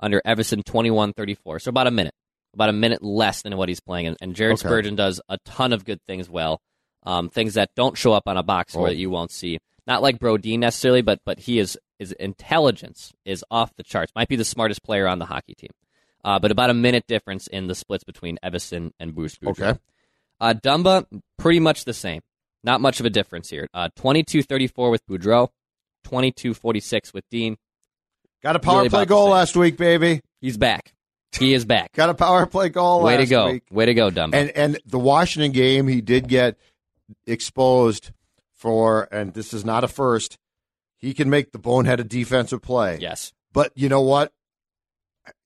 Under 0.00 0.20
Evason, 0.26 0.64
21 0.64 1.12
34. 1.12 1.58
So 1.60 1.68
about 1.70 1.86
a 1.86 1.90
minute, 1.90 2.14
about 2.54 2.68
a 2.68 2.72
minute 2.72 3.02
less 3.02 3.42
than 3.42 3.56
what 3.56 3.68
he's 3.68 3.80
playing. 3.80 4.06
And, 4.06 4.16
and 4.20 4.34
Jared 4.34 4.54
Okay. 4.54 4.68
Spurgeon 4.68 4.94
does 4.96 5.20
a 5.28 5.38
ton 5.44 5.72
of 5.72 5.84
good 5.84 6.00
things 6.06 6.28
well, 6.30 6.60
um, 7.04 7.28
things 7.28 7.54
that 7.54 7.70
don't 7.74 7.96
show 7.96 8.12
up 8.12 8.24
on 8.28 8.36
a 8.36 8.42
box 8.42 8.72
score 8.72 8.86
Oh. 8.86 8.90
that 8.90 8.96
you 8.96 9.10
won't 9.10 9.30
see. 9.32 9.58
Not 9.86 10.02
like 10.02 10.18
Brodin 10.18 10.58
necessarily, 10.60 11.02
but 11.02 11.20
but 11.24 11.40
he 11.40 11.58
is 11.58 11.78
his 11.98 12.12
intelligence 12.12 13.12
is 13.24 13.44
off 13.50 13.74
the 13.76 13.82
charts. 13.82 14.12
Might 14.14 14.28
be 14.28 14.36
the 14.36 14.44
smartest 14.44 14.82
player 14.84 15.08
on 15.08 15.18
the 15.18 15.24
hockey 15.26 15.54
team. 15.54 15.70
Uh, 16.24 16.38
but 16.38 16.50
about 16.50 16.70
a 16.70 16.74
minute 16.74 17.04
difference 17.08 17.46
in 17.46 17.66
the 17.68 17.74
splits 17.74 18.04
between 18.04 18.38
Evason 18.44 18.92
and 19.00 19.14
Bruce 19.14 19.36
Boudreau. 19.36 19.70
Okay. 19.70 19.78
Uh, 20.40 20.54
Dumba, 20.54 21.06
pretty 21.38 21.58
much 21.58 21.84
the 21.84 21.94
same. 21.94 22.20
Not 22.64 22.80
much 22.80 23.00
of 23.00 23.06
a 23.06 23.10
difference 23.10 23.48
here. 23.50 23.68
Uh, 23.72 23.88
22-34 23.98 24.90
with 24.90 25.06
Boudreau, 25.06 25.48
22-46 26.06 27.14
with 27.14 27.24
Dean. 27.30 27.56
Got 28.42 28.56
a 28.56 28.58
power 28.58 28.78
Really 28.78 28.88
play 28.88 29.04
goal 29.04 29.30
last 29.30 29.56
week, 29.56 29.76
baby. 29.76 30.20
He's 30.40 30.56
back. 30.56 30.92
He 31.38 31.54
is 31.54 31.64
back. 31.64 31.92
Got 31.94 32.10
a 32.10 32.14
power 32.14 32.46
play 32.46 32.68
goal. 32.68 33.02
Way 33.02 33.16
to 33.18 33.26
go. 33.26 33.52
week. 33.52 33.64
Way 33.70 33.86
to 33.86 33.94
go, 33.94 34.10
Dumba. 34.10 34.34
And 34.34 34.50
and 34.50 34.78
the 34.86 34.98
Washington 34.98 35.52
game, 35.52 35.88
he 35.88 36.00
did 36.00 36.28
get 36.28 36.56
exposed 37.26 38.10
for, 38.54 39.08
and 39.12 39.34
this 39.34 39.52
is 39.52 39.64
not 39.64 39.84
a 39.84 39.88
first. 39.88 40.36
He 40.98 41.14
can 41.14 41.30
make 41.30 41.52
the 41.52 41.58
boneheaded 41.58 42.08
defensive 42.08 42.62
play. 42.62 42.98
yes. 43.00 43.32
But 43.52 43.72
you 43.74 43.88
know 43.88 44.02
what? 44.02 44.32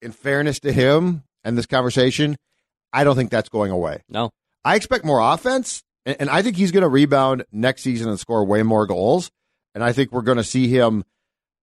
In 0.01 0.13
fairness 0.13 0.61
to 0.61 0.73
him 0.73 1.23
and 1.45 1.57
this 1.57 1.67
conversation, 1.67 2.37
I 2.93 3.05
don't 3.05 3.17
think 3.17 3.31
that's 3.31 3.49
going 3.49 3.71
away. 3.71 4.03
No. 4.09 4.31
I 4.65 4.77
expect 4.77 5.05
more 5.05 5.21
offense, 5.21 5.83
and, 6.07 6.17
and 6.21 6.31
I 6.31 6.43
think 6.43 6.57
he's 6.57 6.73
going 6.73 6.83
to 6.83 6.89
rebound 6.89 7.45
next 7.53 7.83
season 7.83 8.09
and 8.09 8.19
score 8.19 8.45
way 8.45 8.63
more 8.63 8.87
goals. 8.87 9.31
And 9.75 9.83
I 9.83 9.93
think 9.93 10.13
we're 10.13 10.23
going 10.23 10.39
to 10.39 10.45
see 10.45 10.69
him 10.69 11.05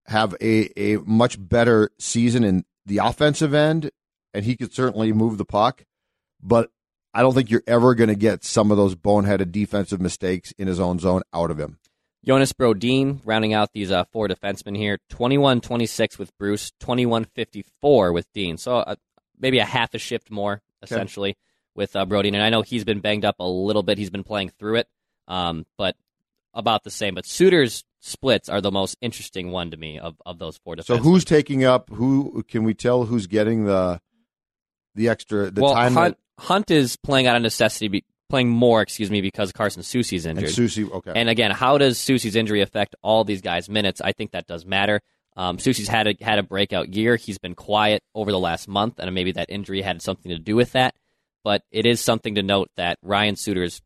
have 0.08 0.36
a, 0.42 0.72
a 0.80 0.98
much 1.06 1.38
better 1.40 1.92
season 2.00 2.44
in 2.44 2.66
the 2.86 2.98
offensive 2.98 3.54
end, 3.54 3.92
and 4.34 4.44
he 4.44 4.58
could 4.58 4.74
certainly 4.74 5.14
move 5.14 5.38
the 5.38 5.46
puck. 5.46 5.84
But 6.42 6.72
I 7.14 7.22
don't 7.22 7.34
think 7.34 7.52
you're 7.52 7.64
ever 7.68 7.96
going 7.96 8.08
to 8.08 8.16
get 8.16 8.44
some 8.44 8.72
of 8.72 8.78
those 8.78 8.96
boneheaded 8.96 9.52
defensive 9.52 10.02
mistakes 10.02 10.52
in 10.58 10.68
his 10.68 10.80
own 10.80 11.00
zone 11.00 11.22
out 11.34 11.52
of 11.52 11.60
him. 11.60 11.78
Jonas 12.26 12.52
Brodin 12.54 13.22
rounding 13.24 13.54
out 13.54 13.72
these 13.74 13.92
uh, 13.92 14.04
four 14.06 14.28
defensemen 14.28 14.76
here. 14.76 15.00
21-26 15.12 16.18
with 16.18 16.38
Bruce, 16.38 16.72
21-54 16.82 18.14
with 18.14 18.32
Dean. 18.34 18.58
So 18.58 18.78
uh, 18.78 18.96
maybe 19.40 19.60
a 19.60 19.66
half 19.66 19.94
a 19.94 19.98
shift 19.98 20.30
more, 20.30 20.62
essentially, 20.82 21.38
with 21.80 21.96
uh, 21.96 22.06
Brodin. 22.06 22.36
And 22.36 22.44
I 22.44 22.52
know 22.52 22.62
he's 22.62 22.84
been 22.84 23.00
banged 23.00 23.26
up 23.26 23.38
a 23.40 23.48
little 23.48 23.82
bit. 23.82 23.98
He's 23.98 24.12
been 24.12 24.26
playing 24.26 24.50
through 24.60 24.76
it, 24.76 24.88
um, 25.28 25.66
but 25.78 25.96
about 26.54 26.84
the 26.84 26.92
same. 26.92 27.16
But 27.16 27.26
Suter's 27.26 27.84
splits 28.02 28.50
are 28.50 28.62
the 28.62 28.70
most 28.70 28.98
interesting 29.02 29.50
one 29.50 29.72
to 29.72 29.78
me 29.78 29.98
of, 29.98 30.22
of 30.26 30.38
those 30.38 30.58
four 30.58 30.76
defensemen. 30.76 30.86
So 30.86 30.98
who's 30.98 31.26
taking 31.26 31.64
up? 31.64 31.90
Who 31.90 32.44
can 32.44 32.64
we 32.64 32.76
tell 32.76 33.06
who's 33.06 33.26
getting 33.26 33.66
the 33.66 34.00
the 34.94 35.10
extra 35.10 35.50
the 35.50 35.62
well, 35.62 35.74
time? 35.74 35.94
Hunt, 35.94 36.18
that, 36.38 36.44
Hunt 36.44 36.70
is 36.70 36.98
playing 36.98 37.28
out 37.28 37.38
of 37.38 37.42
necessity, 37.42 38.04
playing 38.30 38.50
more, 38.50 38.82
excuse 38.82 39.10
me, 39.10 39.22
because 39.22 39.52
Carson 39.52 39.82
Soucy's 39.82 40.26
and 40.26 40.38
injured. 40.38 40.54
Soucy, 40.54 40.92
okay. 40.92 41.14
And 41.16 41.30
again, 41.30 41.52
how 41.52 41.78
does 41.78 41.98
Soucy's 41.98 42.36
injury 42.36 42.62
affect 42.62 42.96
all 43.02 43.24
these 43.24 43.42
guys' 43.42 43.70
minutes? 43.70 44.02
I 44.02 44.12
think 44.12 44.32
that 44.32 44.46
does 44.48 44.66
matter. 44.66 45.02
Um, 45.38 45.58
Soucy's 45.58 45.88
had 45.88 46.08
a, 46.08 46.16
had 46.20 46.40
a 46.40 46.44
breakout 46.44 46.94
year. 46.94 47.16
He's 47.16 47.38
been 47.38 47.56
quiet 47.56 48.04
over 48.14 48.32
the 48.32 48.40
last 48.40 48.68
month, 48.68 49.00
and 49.00 49.14
maybe 49.16 49.32
that 49.34 49.50
injury 49.50 49.82
had 49.82 50.02
something 50.02 50.30
to 50.32 50.38
do 50.38 50.58
with 50.58 50.74
that. 50.74 50.96
But 51.50 51.64
it 51.72 51.88
is 51.88 52.00
something 52.00 52.36
to 52.36 52.44
note 52.44 52.70
that 52.76 53.00
Ryan 53.02 53.36
Suter's 53.36 53.82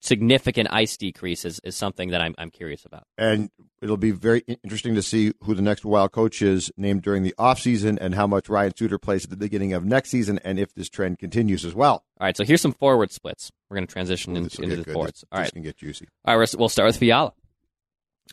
significant 0.00 0.68
ice 0.70 0.96
decrease 0.96 1.44
is, 1.44 1.60
is 1.64 1.74
something 1.76 2.10
that 2.10 2.20
I'm, 2.20 2.36
I'm 2.38 2.50
curious 2.50 2.84
about. 2.84 3.02
and 3.18 3.50
it'll 3.82 3.96
be 3.96 4.12
very 4.12 4.44
interesting 4.62 4.94
to 4.94 5.02
see 5.02 5.32
who 5.42 5.56
the 5.56 5.62
next 5.62 5.84
wild 5.84 6.12
coach 6.12 6.40
is 6.40 6.70
named 6.76 7.02
during 7.02 7.24
the 7.24 7.34
offseason 7.36 7.98
and 8.00 8.14
how 8.14 8.28
much 8.28 8.48
Ryan 8.48 8.72
Suter 8.76 8.96
plays 8.96 9.24
at 9.24 9.30
the 9.30 9.36
beginning 9.36 9.72
of 9.72 9.84
next 9.84 10.10
season 10.10 10.38
and 10.44 10.56
if 10.60 10.72
this 10.72 10.88
trend 10.88 11.18
continues 11.18 11.64
as 11.64 11.74
well. 11.74 12.04
All 12.20 12.26
right, 12.26 12.36
so 12.36 12.44
here's 12.44 12.60
some 12.60 12.74
forward 12.74 13.10
splits. 13.10 13.50
We're 13.68 13.78
going 13.78 13.88
to 13.88 13.92
transition 13.92 14.34
Ooh, 14.34 14.36
in- 14.36 14.44
into 14.62 14.76
the 14.76 14.84
good. 14.84 14.92
forwards. 14.92 15.22
This, 15.22 15.24
All 15.32 15.38
right, 15.40 15.46
this 15.46 15.50
can 15.50 15.62
get 15.62 15.78
juicy. 15.78 16.06
All 16.26 16.38
right, 16.38 16.54
we'll 16.56 16.68
start 16.68 16.86
with 16.86 16.96
Fiala. 16.98 17.32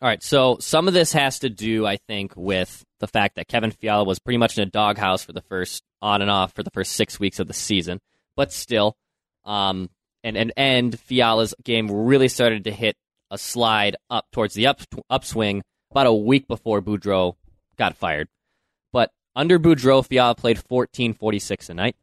All 0.03 0.07
right, 0.07 0.21
so 0.21 0.57
some 0.59 0.87
of 0.87 0.93
this 0.93 1.13
has 1.13 1.39
to 1.39 1.49
do, 1.49 1.87
I 1.87 1.97
think, 1.97 2.33
with 2.35 2.83
the 2.99 3.07
fact 3.07 3.37
that 3.37 3.47
Kevin 3.47 3.71
Fiala 3.71 4.03
was 4.03 4.19
pretty 4.19 4.37
much 4.37 4.55
in 4.55 4.67
a 4.67 4.69
doghouse 4.69 5.25
for 5.25 5.33
the 5.33 5.41
first 5.41 5.81
on 5.99 6.21
and 6.21 6.29
off 6.29 6.53
for 6.53 6.61
the 6.61 6.69
first 6.69 6.91
six 6.91 7.19
weeks 7.19 7.39
of 7.39 7.47
the 7.47 7.53
season, 7.55 7.99
but 8.35 8.51
still, 8.51 8.97
um, 9.43 9.89
and 10.23 10.37
and 10.37 10.51
and 10.57 10.99
Fiala's 10.99 11.53
game 11.63 11.89
really 11.89 12.27
started 12.27 12.63
to 12.65 12.71
hit 12.71 12.95
a 13.31 13.37
slide 13.37 13.95
up 14.09 14.25
towards 14.31 14.53
the 14.53 14.67
up 14.67 14.81
upswing 15.09 15.63
about 15.91 16.07
a 16.07 16.13
week 16.13 16.47
before 16.47 16.81
Boudreau 16.81 17.35
got 17.77 17.95
fired. 17.95 18.27
But 18.93 19.11
under 19.35 19.59
Boudreau, 19.59 20.05
Fiala 20.05 20.35
played 20.35 20.59
fourteen 20.59 21.13
forty 21.13 21.39
six 21.39 21.69
a 21.69 21.73
night. 21.73 21.95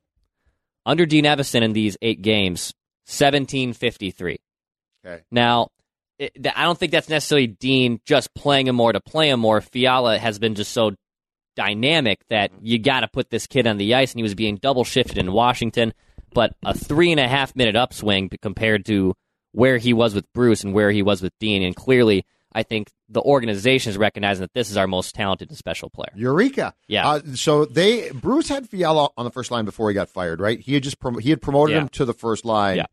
Under 0.84 1.06
Dean 1.06 1.24
Evason 1.24 1.62
in 1.62 1.72
these 1.72 1.96
eight 2.02 2.22
games, 2.22 2.74
seventeen 3.06 3.72
fifty 3.72 4.10
three. 4.10 4.40
Okay. 5.04 5.22
Now, 5.30 5.68
it, 6.18 6.32
I 6.54 6.64
don't 6.64 6.78
think 6.78 6.92
that's 6.92 7.08
necessarily 7.08 7.46
Dean 7.48 8.00
just 8.04 8.34
playing 8.34 8.66
him 8.68 8.76
more 8.76 8.92
to 8.92 9.00
play 9.00 9.30
him 9.30 9.40
more. 9.40 9.60
Fiala 9.60 10.18
has 10.18 10.38
been 10.38 10.54
just 10.54 10.72
so 10.72 10.92
dynamic 11.54 12.20
that 12.30 12.50
you 12.62 12.78
got 12.78 13.00
to 13.00 13.08
put 13.08 13.30
this 13.30 13.46
kid 13.46 13.66
on 13.66 13.76
the 13.76 13.94
ice, 13.94 14.12
and 14.12 14.18
he 14.18 14.22
was 14.22 14.34
being 14.34 14.56
double 14.56 14.84
shifted 14.84 15.18
in 15.18 15.32
Washington. 15.32 15.92
But 16.34 16.54
a 16.64 16.74
three 16.74 17.10
and 17.10 17.20
a 17.20 17.28
half 17.28 17.54
minute 17.56 17.76
upswing 17.76 18.30
compared 18.40 18.84
to 18.86 19.14
where 19.52 19.78
he 19.78 19.92
was 19.92 20.14
with 20.14 20.30
Bruce 20.32 20.64
and 20.64 20.72
where 20.72 20.90
he 20.90 21.02
was 21.02 21.20
with 21.22 21.32
Dean, 21.38 21.62
and 21.62 21.76
clearly, 21.76 22.24
I 22.52 22.62
think 22.62 22.90
the 23.08 23.20
organization 23.20 23.90
is 23.90 23.98
recognizing 23.98 24.40
that 24.42 24.54
this 24.54 24.70
is 24.70 24.76
our 24.76 24.86
most 24.86 25.14
talented 25.14 25.50
and 25.50 25.58
special 25.58 25.90
player. 25.90 26.10
Eureka! 26.14 26.74
Yeah. 26.88 27.06
Uh, 27.08 27.20
so 27.34 27.64
they 27.66 28.10
Bruce 28.10 28.48
had 28.48 28.68
Fiala 28.68 29.10
on 29.16 29.24
the 29.24 29.30
first 29.30 29.50
line 29.50 29.64
before 29.66 29.90
he 29.90 29.94
got 29.94 30.08
fired, 30.08 30.40
right? 30.40 30.58
He 30.58 30.74
had 30.74 30.82
just 30.82 30.98
prom- 30.98 31.18
he 31.18 31.30
had 31.30 31.42
promoted 31.42 31.74
Yeah. 31.74 31.82
him 31.82 31.88
to 31.90 32.04
the 32.06 32.14
first 32.14 32.44
line. 32.44 32.78
Yeah. 32.78 32.86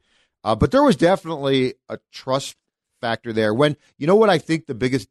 Uh, 0.43 0.55
but 0.55 0.71
there 0.71 0.83
was 0.83 0.95
definitely 0.95 1.75
a 1.87 1.99
trust 2.11 2.55
factor 3.01 3.31
there. 3.33 3.53
When 3.53 3.77
you 3.97 4.07
know 4.07 4.15
what 4.15 4.29
I 4.29 4.37
think 4.37 4.65
the 4.67 4.75
biggest 4.75 5.07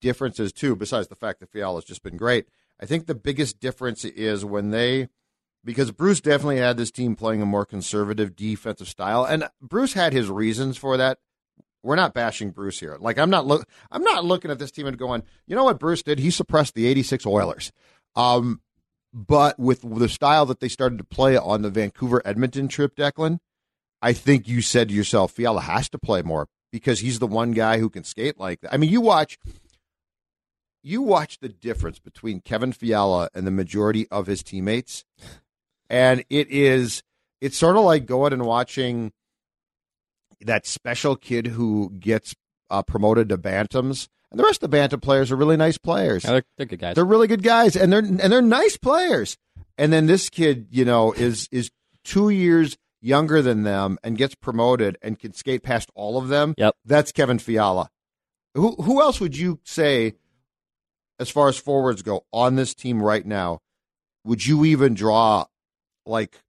difference 0.00 0.38
is 0.40 0.52
too, 0.52 0.74
besides 0.76 1.08
the 1.08 1.14
fact 1.16 1.40
that 1.40 1.50
Fiala's 1.50 1.84
just 1.84 2.02
been 2.02 2.16
great. 2.16 2.46
I 2.80 2.86
think 2.86 3.06
the 3.06 3.14
biggest 3.14 3.60
difference 3.60 4.04
is 4.04 4.44
when 4.44 4.70
they 4.70 5.08
because 5.64 5.90
Bruce 5.90 6.20
definitely 6.20 6.58
had 6.58 6.76
this 6.76 6.90
team 6.90 7.14
playing 7.14 7.42
a 7.42 7.46
more 7.46 7.64
conservative 7.64 8.36
defensive 8.36 8.88
style, 8.88 9.24
and 9.24 9.48
Bruce 9.60 9.92
had 9.92 10.12
his 10.12 10.30
reasons 10.30 10.76
for 10.76 10.96
that. 10.96 11.18
We're 11.84 11.96
not 11.96 12.14
bashing 12.14 12.50
Bruce 12.50 12.78
here. 12.78 12.96
Like 13.00 13.18
I'm 13.18 13.30
not 13.30 13.46
look 13.46 13.68
I'm 13.90 14.04
not 14.04 14.24
looking 14.24 14.50
at 14.50 14.58
this 14.58 14.70
team 14.70 14.86
and 14.86 14.96
going, 14.96 15.24
you 15.46 15.56
know 15.56 15.64
what 15.64 15.80
Bruce 15.80 16.02
did? 16.02 16.20
He 16.20 16.30
suppressed 16.30 16.74
the 16.74 16.86
86 16.86 17.26
Oilers. 17.26 17.72
Um, 18.14 18.60
but 19.12 19.58
with 19.58 19.82
the 19.82 20.08
style 20.08 20.46
that 20.46 20.60
they 20.60 20.68
started 20.68 20.98
to 20.98 21.04
play 21.04 21.36
on 21.36 21.62
the 21.62 21.70
Vancouver 21.70 22.22
Edmonton 22.24 22.68
trip, 22.68 22.94
Declan, 22.96 23.38
I 24.00 24.12
think 24.12 24.48
you 24.48 24.62
said 24.62 24.88
to 24.88 24.94
yourself, 24.94 25.32
Fiala 25.32 25.62
has 25.62 25.88
to 25.90 25.98
play 25.98 26.22
more 26.22 26.48
because 26.70 27.00
he's 27.00 27.18
the 27.18 27.26
one 27.26 27.52
guy 27.52 27.78
who 27.78 27.90
can 27.90 28.04
skate 28.04 28.38
like 28.38 28.60
that. 28.60 28.72
I 28.72 28.76
mean, 28.76 28.90
you 28.90 29.00
watch 29.00 29.38
you 30.82 31.02
watch 31.02 31.38
the 31.38 31.48
difference 31.48 31.98
between 31.98 32.40
Kevin 32.40 32.72
Fiala 32.72 33.28
and 33.34 33.46
the 33.46 33.52
majority 33.52 34.08
of 34.08 34.26
his 34.26 34.42
teammates, 34.42 35.04
and 35.92 36.24
it 36.30 36.50
is 36.50 37.02
it's 37.40 37.56
sort 37.56 37.76
of 37.76 37.84
like 37.84 38.06
going 38.06 38.32
and 38.32 38.44
watching 38.44 39.12
that 40.40 40.66
special 40.66 41.14
kid 41.14 41.46
who 41.46 41.90
gets 42.00 42.34
uh, 42.70 42.82
promoted 42.82 43.28
to 43.28 43.38
bantams, 43.38 44.08
and 44.30 44.40
the 44.40 44.44
rest 44.44 44.62
of 44.62 44.70
the 44.70 44.76
bantam 44.76 44.98
players 44.98 45.30
are 45.30 45.36
really 45.36 45.56
nice 45.56 45.78
players. 45.78 46.24
They're, 46.24 46.42
they're 46.56 46.66
good 46.66 46.80
guys. 46.80 46.94
They're 46.96 47.04
really 47.04 47.28
good 47.28 47.42
guys, 47.44 47.76
and 47.76 47.92
they're 47.92 48.00
and 48.00 48.18
they're 48.18 48.42
nice 48.42 48.76
players. 48.76 49.36
And 49.78 49.92
then 49.92 50.06
this 50.06 50.28
kid, 50.30 50.66
you 50.70 50.84
know, 50.84 51.12
is 51.12 51.48
is 51.52 51.70
two 52.04 52.30
years 52.30 52.76
younger 53.00 53.42
than 53.42 53.64
them 53.64 53.98
and 54.02 54.16
gets 54.16 54.34
promoted 54.34 54.96
and 55.02 55.18
can 55.18 55.32
skate 55.34 55.62
past 55.62 55.90
all 55.94 56.16
of 56.16 56.28
them. 56.28 56.54
Yep. 56.56 56.76
That's 56.84 57.12
Kevin 57.12 57.38
Fiala. 57.38 57.90
Who 58.54 58.76
who 58.76 59.02
else 59.02 59.20
would 59.20 59.36
you 59.36 59.60
say, 59.64 60.14
as 61.18 61.28
far 61.28 61.48
as 61.48 61.58
forwards 61.58 62.02
go, 62.02 62.24
on 62.32 62.56
this 62.56 62.74
team 62.74 63.02
right 63.02 63.26
now? 63.26 63.60
Would 64.24 64.46
you 64.46 64.64
even 64.64 64.94
draw 64.94 65.46
like 66.06 66.40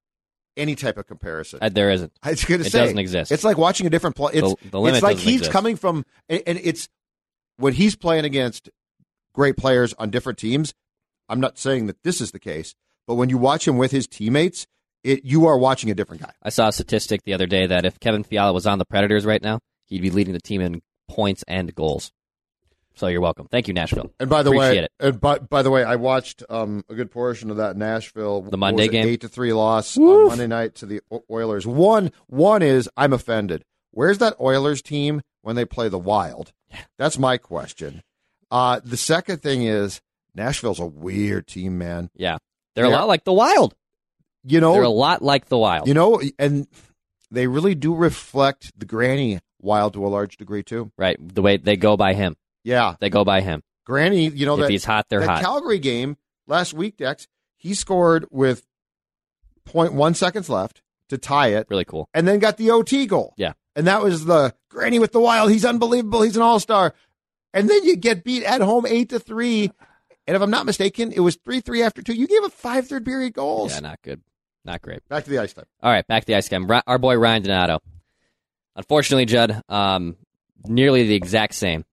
any 0.58 0.76
type 0.76 0.98
of 0.98 1.08
comparison? 1.08 1.60
Uh, 1.62 1.70
there 1.70 1.90
isn't. 1.92 2.12
I 2.22 2.32
was 2.32 2.44
going 2.46 2.62
to 2.62 2.68
It 2.68 2.72
say 2.72 2.80
doesn't 2.80 2.98
exist. 3.00 3.32
It's 3.32 3.44
like 3.44 3.58
watching 3.58 3.88
a 3.88 3.90
different 3.90 4.16
play. 4.16 4.34
It's, 4.34 4.48
The- 4.62 4.70
the 4.70 4.80
limit 4.80 4.98
it's 4.98 5.04
like 5.04 5.18
he's 5.18 5.36
exist. 5.42 5.52
coming 5.52 5.76
from, 5.76 6.06
and 6.30 6.42
and 6.46 6.60
it's 6.62 6.90
when 7.58 7.74
he's 7.74 7.96
playing 7.96 8.26
against 8.26 8.70
great 9.34 9.58
players 9.58 9.94
on 9.98 10.10
different 10.10 10.38
teams. 10.40 10.74
I'm 11.30 11.40
not 11.40 11.58
saying 11.58 11.88
that 11.88 12.04
this 12.04 12.22
is 12.22 12.32
the 12.32 12.40
case, 12.40 12.76
but 13.08 13.16
when 13.16 13.30
you 13.30 13.38
watch 13.38 13.68
him 13.68 13.78
with 13.78 13.92
his 13.92 14.08
teammates, 14.08 14.68
it 15.04 15.24
you 15.26 15.46
are 15.48 15.58
watching 15.58 15.90
a 15.90 15.96
different 15.96 16.22
guy. 16.22 16.32
I 16.44 16.50
saw 16.50 16.68
a 16.68 16.74
statistic 16.74 17.24
the 17.24 17.34
other 17.34 17.48
day 17.48 17.66
that 17.68 17.86
if 17.86 18.00
Kevin 18.00 18.24
Fiala 18.24 18.54
was 18.54 18.68
on 18.68 18.78
the 18.80 18.86
Predators 18.86 19.26
right 19.26 19.42
now, 19.42 19.60
he'd 19.86 20.02
be 20.02 20.10
leading 20.12 20.34
the 20.34 20.42
team 20.42 20.62
in 20.62 20.82
points 21.10 21.44
and 21.48 21.74
goals. 21.74 22.12
So 22.96 23.08
you're 23.08 23.22
welcome. 23.22 23.48
Thank 23.50 23.68
you, 23.68 23.74
Nashville. 23.74 24.12
And 24.20 24.30
by 24.30 24.44
the 24.44 24.52
Appreciate 24.52 24.82
way, 24.82 24.84
it. 24.84 24.92
and 25.00 25.20
by, 25.20 25.40
by 25.40 25.64
the 25.64 25.72
way, 25.72 25.84
I 25.84 25.96
watched 25.96 26.44
um, 26.50 26.84
a 26.90 26.94
good 26.96 27.10
portion 27.12 27.50
of 27.50 27.58
that 27.58 27.76
Nashville 27.76 28.44
The 28.44 28.58
Monday 28.58 28.88
game? 28.88 29.08
eight 29.08 29.22
to 29.22 29.28
three 29.28 29.52
loss 29.54 29.98
on 29.98 30.28
Monday 30.28 30.48
night 30.48 30.76
to 30.76 30.86
the 30.86 31.02
Oilers. 31.32 31.66
One 31.66 32.12
one 32.28 32.62
is 32.62 32.90
I'm 32.96 33.12
offended. 33.14 33.64
Where's 33.92 34.20
that 34.20 34.36
Oilers 34.40 34.82
team 34.82 35.22
when 35.42 35.56
they 35.56 35.66
play 35.66 35.90
the 35.90 35.98
Wild? 36.00 36.52
That's 36.98 37.18
my 37.18 37.38
question. 37.38 38.02
Uh, 38.52 38.80
the 38.84 38.98
second 38.98 39.42
thing 39.42 39.64
is 39.64 40.02
Nashville's 40.36 40.80
a 40.80 40.86
weird 40.86 41.48
team, 41.48 41.78
man. 41.80 42.10
Yeah, 42.16 42.38
they're 42.76 42.86
a 42.86 42.90
lot 42.90 43.08
like 43.08 43.24
the 43.24 43.34
Wild. 43.34 43.74
You 44.46 44.60
know, 44.60 44.74
They're 44.74 44.84
a 44.84 44.90
lot 44.90 45.22
like 45.22 45.46
the 45.46 45.58
Wild. 45.58 45.88
you 45.88 45.94
know, 45.94 46.22
and 46.38 46.68
they 47.32 47.48
really 47.48 47.76
do 47.76 47.96
reflect 47.96 48.72
the 48.78 48.86
Granny 48.86 49.40
Wild 49.62 49.94
to 49.94 50.06
a 50.06 50.10
large 50.10 50.36
degree 50.38 50.64
too. 50.64 50.92
right? 50.98 51.18
The 51.20 51.42
way 51.42 51.58
they 51.58 51.78
go 51.78 51.96
by 51.96 52.14
him, 52.14 52.36
Yeah, 52.64 52.96
they 53.00 53.10
go 53.10 53.24
by 53.26 53.42
him. 53.42 53.62
Granny. 53.86 54.28
You 54.30 54.46
know 54.46 54.56
if 54.56 54.62
that 54.62 54.70
he's 54.70 54.86
hot, 54.86 55.08
they're 55.10 55.22
hot. 55.26 55.42
Calgary 55.42 55.80
game 55.80 56.18
last 56.48 56.74
week, 56.74 56.98
Dex, 56.98 57.28
he 57.58 57.74
scored 57.74 58.26
with 58.32 58.66
0.1 59.68 60.16
seconds 60.16 60.50
left 60.50 60.82
to 61.10 61.18
tie 61.18 61.48
it, 61.50 61.68
really 61.70 61.86
cool. 61.86 62.10
and 62.14 62.28
then 62.28 62.40
got 62.40 62.58
the 62.58 62.72
OT 62.72 63.06
goal. 63.06 63.34
Yeah. 63.38 63.54
And 63.76 63.88
that 63.88 64.04
was 64.04 64.26
the 64.26 64.54
Granny 64.70 65.00
with 65.00 65.12
the 65.12 65.20
Wild. 65.20 65.52
He's 65.52 65.66
unbelievable. 65.66 66.22
He's 66.22 66.36
an 66.36 66.42
all 66.44 66.60
star. 66.60 66.94
And 67.54 67.70
then 67.70 67.84
you 67.84 67.96
get 67.96 68.24
beat 68.24 68.44
at 68.44 68.62
home 68.62 68.86
8 68.86 69.10
to 69.10 69.20
3. 69.20 69.72
And 70.26 70.36
if 70.36 70.42
I'm 70.42 70.52
not 70.52 70.66
mistaken, 70.66 71.12
it 71.12 71.20
was 71.20 71.38
3 71.44 71.60
3 71.62 71.84
after 71.84 72.02
two. 72.02 72.14
You 72.14 72.28
gave 72.28 72.44
up 72.44 72.52
five 72.54 72.88
third 72.88 73.04
period 73.04 73.34
goals. 73.34 73.74
Yeah, 73.74 73.82
not 73.82 74.02
good. 74.02 74.22
Not 74.64 74.82
great. 74.82 75.08
Back 75.10 75.26
to 75.26 75.30
the 75.30 75.40
ice 75.40 75.54
time. 75.54 75.66
All 75.82 75.92
right, 75.92 76.08
back 76.08 76.24
to 76.24 76.28
the 76.28 76.36
ice 76.36 76.48
game. 76.48 76.70
Our 76.88 76.98
boy 76.98 77.18
Ryan 77.18 77.44
Donato. 77.44 77.80
Unfortunately, 78.76 79.26
Judd, 79.26 79.62
um, 79.70 80.16
nearly 80.66 81.06
the 81.06 81.16
exact 81.16 81.54
same 81.56 81.84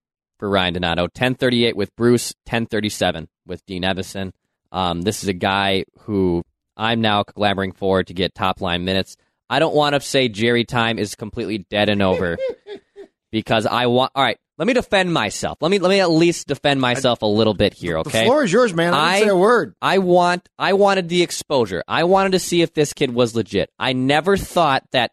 for 0.40 0.48
Ryan 0.50 0.74
Donato. 0.74 1.02
1038 1.02 1.76
with 1.76 1.94
Bruce, 1.94 2.34
1037 2.46 3.28
with 3.46 3.64
Dean 3.66 3.82
Evason. 3.84 4.32
Um, 4.72 5.02
this 5.02 5.22
is 5.22 5.28
a 5.28 5.32
guy 5.34 5.84
who 6.00 6.42
I'm 6.76 7.00
now 7.00 7.22
clamoring 7.22 7.72
for 7.72 8.02
to 8.02 8.14
get 8.14 8.34
top 8.34 8.60
line 8.60 8.84
minutes. 8.84 9.16
I 9.48 9.58
don't 9.58 9.74
want 9.74 9.94
to 9.94 10.00
say 10.00 10.28
Gerry 10.28 10.64
time 10.64 10.98
is 10.98 11.14
completely 11.14 11.58
dead 11.70 11.88
and 11.88 12.02
over 12.02 12.38
because 13.30 13.66
I 13.66 13.86
want. 13.86 14.12
All 14.14 14.22
right, 14.22 14.38
let 14.58 14.66
me 14.66 14.72
defend 14.72 15.12
myself. 15.12 15.58
Let 15.60 15.70
me 15.70 15.78
let 15.78 15.88
me 15.90 16.00
at 16.00 16.10
least 16.10 16.46
defend 16.46 16.80
myself 16.80 17.22
a 17.22 17.26
little 17.26 17.54
bit 17.54 17.74
here. 17.74 17.98
Okay, 17.98 18.20
The 18.20 18.24
floor 18.26 18.44
is 18.44 18.52
yours, 18.52 18.72
man. 18.72 18.94
I 18.94 19.14
I- 19.14 19.20
say 19.20 19.28
a 19.28 19.36
word. 19.36 19.74
I 19.82 19.98
want 19.98 20.48
I 20.58 20.72
wanted 20.74 21.08
the 21.08 21.22
exposure. 21.22 21.82
I 21.86 22.04
wanted 22.04 22.32
to 22.32 22.38
see 22.38 22.62
if 22.62 22.72
this 22.74 22.92
kid 22.92 23.12
was 23.12 23.34
legit. 23.34 23.70
I 23.78 23.92
never 23.92 24.36
thought 24.36 24.84
that 24.92 25.10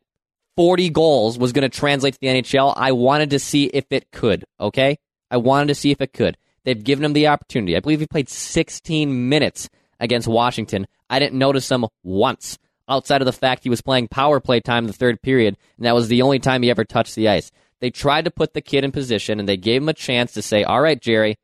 40 0.56 0.90
goals 0.92 1.38
was 1.38 1.52
going 1.52 1.70
to 1.70 1.76
translate 1.76 2.14
to 2.16 2.20
the 2.20 2.28
NHL. 2.28 2.74
I 2.76 2.92
wanted 2.92 3.32
to 3.32 3.40
see 3.40 3.66
if 3.66 3.86
it 3.92 4.12
could, 4.12 4.44
okay? 4.60 4.98
I 5.30 5.38
wanted 5.38 5.68
to 5.68 5.76
see 5.76 5.92
if 5.92 6.02
it 6.02 6.14
could. 6.14 6.38
They've 6.64 6.84
given 6.84 7.06
him 7.06 7.14
the 7.14 7.28
opportunity. 7.28 7.76
I 7.76 7.80
believe 7.80 8.00
he 8.00 8.08
played 8.08 8.30
16 8.30 9.30
minutes 9.30 9.70
against 10.00 10.28
Washington. 10.28 10.88
I 11.10 11.20
didn't 11.20 11.40
notice 11.40 11.72
him 11.72 11.86
once 12.04 12.58
outside 12.90 13.22
of 13.22 13.26
the 13.26 13.34
fact 13.34 13.64
he 13.64 13.70
was 13.70 13.82
playing 13.82 14.08
power 14.08 14.40
play 14.40 14.60
time 14.60 14.84
in 14.84 14.88
the 14.88 14.94
third 14.94 15.22
period, 15.22 15.58
and 15.78 15.86
that 15.86 15.96
was 15.96 16.08
the 16.08 16.22
only 16.22 16.40
time 16.40 16.64
he 16.64 16.70
ever 16.70 16.86
touched 16.86 17.16
the 17.16 17.30
ice. 17.30 17.52
They 17.80 17.90
tried 17.90 18.26
to 18.26 18.32
put 18.32 18.54
the 18.54 18.62
kid 18.62 18.84
in 18.84 18.92
position 18.92 19.40
and 19.40 19.48
they 19.48 19.58
gave 19.58 19.82
him 19.82 19.90
a 19.90 19.94
chance 19.94 20.34
to 20.34 20.42
say, 20.42 20.64
"All 20.64 20.82
right, 20.82 21.00
Gerry, 21.00 21.38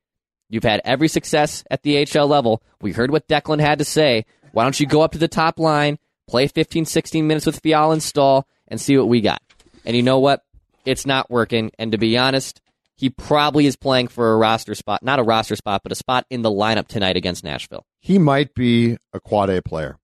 You've 0.53 0.63
had 0.63 0.81
every 0.85 1.07
success 1.07 1.63
at 1.71 1.81
the 1.81 1.95
HL 1.95 2.29
level. 2.29 2.61
We 2.79 2.91
heard 2.91 3.09
what 3.09 3.27
Declan 3.27 3.59
had 3.59 3.79
to 3.79 3.85
say. 3.85 4.23
Why 4.51 4.61
don't 4.61 4.79
you 4.79 4.85
go 4.85 5.01
up 5.01 5.13
to 5.13 5.17
the 5.17 5.27
top 5.27 5.57
line, 5.57 5.97
play 6.27 6.45
15, 6.45 6.85
16 6.85 7.25
minutes 7.25 7.47
with 7.47 7.59
Fiala 7.59 7.93
and 7.93 8.03
Staal, 8.03 8.47
and 8.67 8.79
see 8.79 8.95
what 8.95 9.07
we 9.07 9.19
got? 9.19 9.41
And 9.83 9.95
you 9.95 10.03
know 10.03 10.19
what? 10.19 10.43
It's 10.85 11.07
not 11.07 11.31
working. 11.31 11.71
And 11.79 11.91
to 11.91 11.97
be 11.97 12.19
honest, 12.19 12.61
he 12.95 13.09
probably 13.09 13.65
is 13.65 13.75
playing 13.75 14.07
for 14.07 14.33
a 14.33 14.37
roster 14.37 14.75
spot, 14.75 15.01
not 15.03 15.19
a 15.19 15.23
roster 15.23 15.55
spot, 15.55 15.81
but 15.83 15.91
a 15.91 15.95
spot 15.95 16.25
in 16.29 16.41
the 16.41 16.49
lineup 16.51 16.87
tonight 16.87 17.17
against 17.17 17.43
Nashville. 17.43 17.85
He 17.99 18.17
might 18.19 18.53
be 18.53 18.97
a 19.13 19.19
quad 19.19 19.49
A 19.49 19.61
player. 19.61 19.97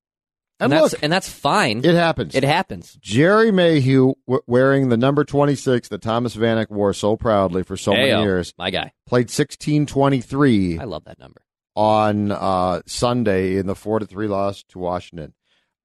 And, 0.62 0.74
And, 0.74 0.82
that's 0.84 0.94
look, 0.94 1.04
and 1.04 1.14
that's 1.14 1.30
fine. 1.30 1.86
it 1.86 1.96
happens. 1.96 2.36
it 2.36 2.44
happens. 2.44 2.98
Gerry 3.02 3.50
Mayhew, 3.50 4.16
w- 4.28 4.42
wearing 4.46 4.90
the 4.90 4.98
number 4.98 5.24
26 5.24 5.88
that 5.88 6.02
Thomas 6.02 6.36
Vanek 6.36 6.70
wore 6.70 6.94
so 6.94 7.16
proudly 7.16 7.64
for 7.64 7.78
so 7.78 7.94
many 7.94 8.10
years, 8.22 8.54
my 8.58 8.70
guy. 8.70 8.92
played 9.08 9.30
1623 9.30 10.80
I 10.80 10.84
love 10.84 11.06
that 11.06 11.18
number. 11.20 11.42
on 11.76 12.32
uh, 12.32 12.82
Sunday 12.86 13.56
in 13.56 13.68
the 13.68 13.76
4 13.76 14.00
to 14.00 14.06
3 14.06 14.28
loss 14.28 14.64
to 14.70 14.80
Washington. 14.80 15.34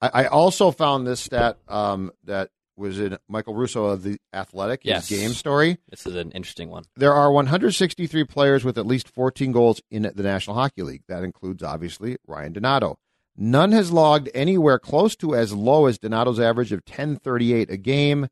I, 0.01 0.11
I 0.13 0.27
also 0.27 0.71
found 0.73 1.07
this 1.07 1.21
stat 1.21 1.59
um, 1.69 2.11
that 2.25 2.51
was 2.77 2.99
in 2.99 3.17
Michael 3.29 3.55
Russo 3.55 3.85
of 3.87 4.03
The 4.03 4.19
Athletic, 4.33 4.83
his 4.83 4.91
Yes. 4.91 5.09
game 5.09 5.31
story. 5.33 5.79
This 5.89 6.07
is 6.07 6.15
an 6.17 6.31
interesting 6.33 6.71
one. 6.71 6.85
There 6.97 7.15
are 7.15 7.31
163 7.33 8.25
players 8.25 8.65
with 8.65 8.77
at 8.79 8.87
least 8.87 9.09
14 9.09 9.53
goals 9.53 9.81
in 9.91 10.03
the 10.15 10.23
National 10.23 10.57
Hockey 10.57 10.83
League. 10.83 11.03
That 11.09 11.23
includes, 11.23 11.63
obviously, 11.63 12.17
Ryan 12.27 12.53
Donato. 12.55 12.97
None 13.37 13.73
has 13.73 13.91
logged 13.93 14.29
anywhere 14.35 14.79
close 14.79 15.17
to 15.17 15.35
as 15.35 15.53
low 15.53 15.87
as 15.87 15.99
Donato's 15.99 16.39
average 16.41 16.73
of 16.73 16.83
1038 16.87 17.71
a 17.71 17.77
game. 17.77 18.29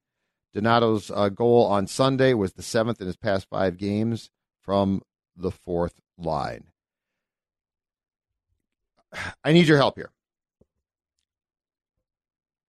Donato's 0.54 1.10
uh, 1.10 1.28
goal 1.28 1.64
on 1.66 1.86
Sunday 1.86 2.34
was 2.34 2.52
the 2.52 2.62
seventh 2.62 3.00
in 3.00 3.06
his 3.06 3.16
past 3.16 3.46
five 3.48 3.76
games 3.78 4.30
from 4.60 5.02
the 5.36 5.50
fourth 5.50 6.00
line. 6.18 6.64
I 9.44 9.52
need 9.52 9.66
your 9.66 9.78
help 9.78 9.96
here 9.96 10.10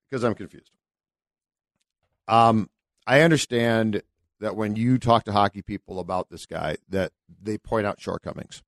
because 0.09 0.23
I'm 0.23 0.33
confused. 0.35 0.71
Um, 2.27 2.69
I 3.05 3.21
understand 3.21 4.03
that 4.39 4.55
when 4.55 4.75
you 4.75 4.97
talk 4.97 5.23
to 5.25 5.31
hockey 5.31 5.61
people 5.61 5.99
about 5.99 6.29
this 6.29 6.45
guy, 6.45 6.77
that 6.89 7.11
they 7.41 7.57
point 7.57 7.85
out 7.85 8.01
shortcomings. 8.01 8.61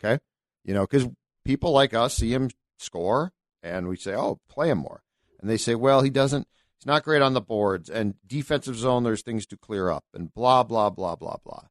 Okay, 0.00 0.20
you 0.64 0.74
know, 0.74 0.82
because 0.82 1.08
people 1.44 1.72
like 1.72 1.94
us 1.94 2.14
see 2.14 2.32
him 2.32 2.50
score, 2.78 3.32
and 3.62 3.88
we 3.88 3.96
say, 3.96 4.14
"Oh, 4.14 4.40
play 4.48 4.70
him 4.70 4.78
more," 4.78 5.02
and 5.40 5.48
they 5.48 5.56
say, 5.56 5.74
"Well, 5.74 6.02
he 6.02 6.10
doesn't. 6.10 6.46
He's 6.78 6.86
not 6.86 7.04
great 7.04 7.22
on 7.22 7.34
the 7.34 7.40
boards, 7.40 7.88
and 7.88 8.14
defensive 8.26 8.76
zone. 8.76 9.02
There's 9.02 9.22
things 9.22 9.46
to 9.46 9.56
clear 9.56 9.90
up, 9.90 10.04
and 10.12 10.32
blah 10.34 10.62
blah 10.62 10.90
blah 10.90 11.16
blah 11.16 11.36
blah." 11.44 11.62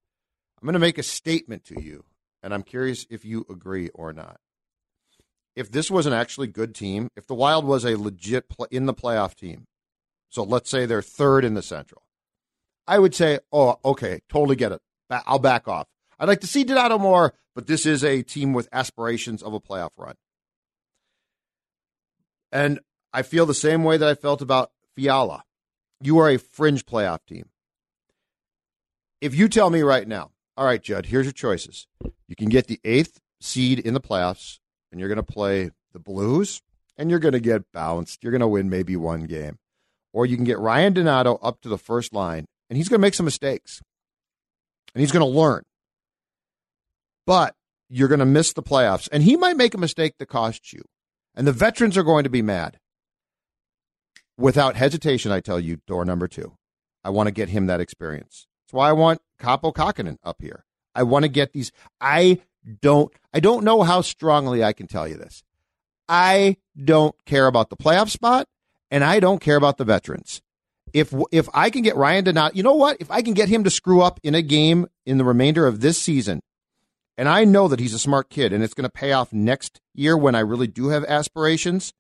I'm 0.61 0.65
going 0.65 0.73
to 0.73 0.79
make 0.79 0.97
a 0.97 1.03
statement 1.03 1.63
to 1.65 1.81
you, 1.81 2.05
and 2.41 2.53
I'm 2.53 2.63
curious 2.63 3.05
if 3.09 3.23
you 3.23 3.45
agree 3.49 3.89
or 3.89 4.13
not. 4.13 4.39
If 5.55 5.71
this 5.71 5.91
was 5.91 6.05
an 6.05 6.13
actually 6.13 6.47
good 6.47 6.73
team, 6.73 7.09
if 7.15 7.27
the 7.27 7.35
Wild 7.35 7.65
was 7.65 7.85
a 7.85 7.95
legit 7.95 8.45
in 8.71 8.85
the 8.85 8.93
playoff 8.93 9.35
team, 9.35 9.67
so 10.35 10.43
let's 10.43 10.69
say 10.69 10.85
they're 10.85 11.01
third 11.01 11.45
in 11.45 11.53
the 11.53 11.61
Central. 11.61 12.03
I 12.85 12.99
would 12.99 13.15
say, 13.15 13.39
oh, 13.53 13.79
okay, 13.85 14.19
totally 14.27 14.57
get 14.57 14.73
it. 14.73 14.81
I'll 15.09 15.39
back 15.39 15.65
off. 15.65 15.87
I'd 16.19 16.27
like 16.27 16.41
to 16.41 16.47
see 16.47 16.65
Donato 16.65 16.97
more, 16.97 17.33
but 17.55 17.67
this 17.67 17.85
is 17.85 18.03
a 18.03 18.21
team 18.21 18.51
with 18.51 18.67
aspirations 18.73 19.41
of 19.41 19.53
a 19.53 19.61
playoff 19.61 19.91
run. 19.97 20.15
And 22.51 22.81
I 23.13 23.21
feel 23.21 23.45
the 23.45 23.53
same 23.53 23.85
way 23.85 23.95
that 23.95 24.09
I 24.09 24.13
felt 24.13 24.41
about 24.41 24.71
Fiala. 24.93 25.45
You 26.01 26.17
are 26.19 26.29
a 26.29 26.37
fringe 26.37 26.85
playoff 26.85 27.19
team. 27.25 27.47
If 29.21 29.33
you 29.33 29.47
tell 29.47 29.69
me 29.69 29.83
right 29.83 30.05
now, 30.07 30.31
all 30.57 30.65
right, 30.65 30.83
Judd, 30.83 31.05
here's 31.05 31.25
your 31.25 31.31
choices. 31.31 31.87
You 32.27 32.35
can 32.35 32.49
get 32.49 32.67
the 32.67 32.81
eighth 32.83 33.21
seed 33.39 33.79
in 33.79 33.93
the 33.93 34.01
playoffs, 34.01 34.59
and 34.91 34.99
you're 34.99 35.09
going 35.09 35.15
to 35.15 35.23
play 35.23 35.71
the 35.93 35.99
Blues, 35.99 36.61
and 36.97 37.09
you're 37.09 37.19
going 37.19 37.31
to 37.31 37.39
get 37.39 37.71
bounced. 37.71 38.21
You're 38.21 38.31
going 38.31 38.41
to 38.41 38.47
win 38.49 38.69
maybe 38.69 38.97
one 38.97 39.23
game. 39.23 39.59
Or 40.15 40.25
you 40.25 40.37
can 40.37 40.45
get 40.45 40.59
Ryan 40.59 40.93
Donato 40.93 41.35
up 41.41 41.59
to 41.63 41.67
the 41.67 41.77
first 41.77 42.13
line, 42.13 42.45
and 42.69 42.77
he's 42.77 42.87
going 42.87 42.99
to 42.99 43.05
make 43.05 43.13
some 43.15 43.25
mistakes, 43.25 43.81
and 44.93 45.01
he's 45.01 45.11
going 45.11 45.25
to 45.25 45.39
learn. 45.39 45.63
But 47.27 47.53
you're 47.89 48.07
going 48.07 48.19
to 48.19 48.25
miss 48.25 48.53
the 48.53 48.63
playoffs, 48.63 49.09
and 49.11 49.23
he 49.23 49.35
might 49.35 49.57
make 49.57 49.73
a 49.73 49.77
mistake 49.77 50.13
that 50.19 50.27
costs 50.27 50.71
you, 50.71 50.83
and 51.35 51.45
the 51.45 51.51
veterans 51.51 51.97
are 51.97 52.03
going 52.03 52.23
to 52.23 52.29
be 52.29 52.41
mad. 52.41 52.79
without 54.37 54.75
hesitation, 54.75 55.31
I 55.31 55.39
tell 55.39 55.59
you, 55.59 55.77
door 55.87 56.05
number 56.05 56.27
two. 56.27 56.53
I 57.03 57.09
want 57.09 57.27
to 57.27 57.33
get 57.33 57.49
him 57.49 57.67
that 57.67 57.79
experience. 57.79 58.47
That's 58.65 58.73
why 58.73 58.89
I 58.89 58.93
want 58.93 59.21
Kaapo 59.39 59.73
Kahkonen 59.73 60.17
up 60.23 60.41
here. 60.41 60.65
I 60.93 61.03
want 61.03 61.23
to 61.23 61.29
get 61.29 61.53
these. 61.53 61.71
I 62.01 62.41
don't. 62.81 63.13
I 63.33 63.39
don't 63.39 63.63
know 63.63 63.83
how 63.83 64.01
strongly 64.01 64.63
I 64.63 64.73
can 64.73 64.87
tell 64.87 65.07
you 65.07 65.15
this. 65.15 65.43
I 66.07 66.57
don't 66.81 67.15
care 67.25 67.47
about 67.47 67.69
the 67.69 67.75
playoff 67.75 68.09
spot, 68.09 68.47
and 68.91 69.03
I 69.03 69.19
don't 69.19 69.41
care 69.41 69.55
about 69.55 69.77
the 69.77 69.85
veterans. 69.85 70.41
If 70.93 71.13
if 71.31 71.49
I 71.53 71.69
can 71.69 71.81
get 71.81 71.95
Ryan 71.95 72.23
Donato, 72.23 72.55
you 72.55 72.63
know 72.63 72.75
what? 72.75 72.97
If 72.99 73.11
I 73.11 73.21
can 73.21 73.33
get 73.33 73.49
him 73.49 73.63
to 73.63 73.69
screw 73.69 74.01
up 74.01 74.19
in 74.23 74.35
a 74.35 74.41
game 74.41 74.87
in 75.05 75.17
the 75.17 75.25
remainder 75.25 75.67
of 75.67 75.81
this 75.81 76.01
season, 76.01 76.41
and 77.17 77.27
I 77.27 77.43
know 77.43 77.67
that 77.67 77.79
he's 77.79 77.93
a 77.93 77.99
smart 77.99 78.29
kid, 78.29 78.53
and 78.53 78.63
it's 78.63 78.73
going 78.73 78.83
to 78.83 78.89
pay 78.89 79.11
off 79.11 79.33
next 79.33 79.81
year 79.93 80.17
when 80.17 80.35
I 80.35 80.39
really 80.39 80.67
do 80.67 80.89
have 80.89 81.03
aspirations. 81.05 81.93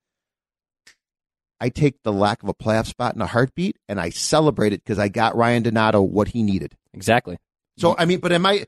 I 1.59 1.69
take 1.69 2.03
the 2.03 2.11
lack 2.11 2.43
of 2.43 2.49
a 2.49 2.53
playoff 2.53 2.87
spot 2.87 3.15
in 3.15 3.21
a 3.21 3.27
heartbeat, 3.27 3.77
and 3.87 3.99
I 3.99 4.09
celebrate 4.09 4.73
it 4.73 4.83
because 4.83 4.99
I 4.99 5.07
got 5.07 5.35
Ryan 5.35 5.63
Donato 5.63 6.01
what 6.01 6.29
he 6.29 6.43
needed. 6.43 6.75
Exactly. 6.93 7.37
So 7.77 7.95
I 7.97 8.05
mean, 8.05 8.19
but 8.19 8.31
am 8.31 8.45
I? 8.45 8.65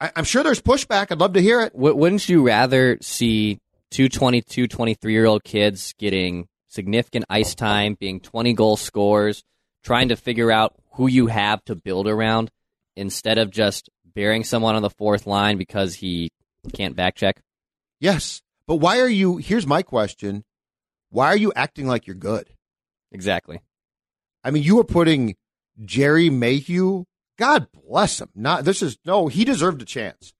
I 0.00 0.12
I'm 0.16 0.24
sure 0.24 0.42
there's 0.42 0.62
pushback. 0.62 1.10
I'd 1.10 1.20
love 1.20 1.32
to 1.34 1.42
hear 1.42 1.60
it. 1.60 1.74
Wouldn't 1.74 2.28
you 2.28 2.46
rather 2.46 2.98
see 3.00 3.58
two 3.90 4.08
22, 4.08 4.66
23 4.66 5.12
year 5.12 5.26
old 5.26 5.44
kids 5.44 5.94
getting 5.98 6.48
significant 6.74 7.24
ice 7.30 7.54
time, 7.54 7.96
being 7.98 8.20
20 8.20 8.52
goal 8.52 8.76
scorers, 8.76 9.44
trying 9.82 10.08
to 10.08 10.16
figure 10.16 10.50
out 10.50 10.74
who 10.94 11.06
you 11.06 11.28
have 11.28 11.64
to 11.64 11.74
build 11.74 12.08
around 12.08 12.50
instead 12.96 13.38
of 13.38 13.50
just 13.50 13.88
burying 14.14 14.44
someone 14.44 14.74
on 14.74 14.82
the 14.82 14.90
fourth 14.90 15.26
line 15.26 15.56
because 15.56 15.94
he 15.96 16.30
can't 16.72 16.96
back 16.96 17.14
check? 17.14 17.40
Yes, 18.00 18.42
but 18.66 18.76
why 18.76 19.00
are 19.00 19.08
you? 19.08 19.36
Here's 19.36 19.66
my 19.66 19.82
question: 19.82 20.44
Why 21.10 21.28
are 21.28 21.36
you 21.36 21.52
acting 21.54 21.86
like 21.86 22.06
you're 22.06 22.16
good? 22.16 22.48
Exactly. 23.12 23.60
I 24.42 24.50
mean, 24.50 24.62
you 24.62 24.76
were 24.76 24.84
putting 24.84 25.36
Gerry 25.84 26.30
Mayhew. 26.30 27.04
God 27.38 27.68
bless 27.72 28.20
him. 28.20 28.30
Not 28.34 28.64
this 28.64 28.82
is 28.82 28.98
no. 29.04 29.28
He 29.28 29.44
deserved 29.44 29.82
a 29.82 29.86
chance. 29.86 30.32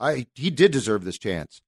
I 0.00 0.26
he 0.34 0.50
did 0.50 0.72
deserve 0.72 1.04
this 1.04 1.18
chance. 1.18 1.60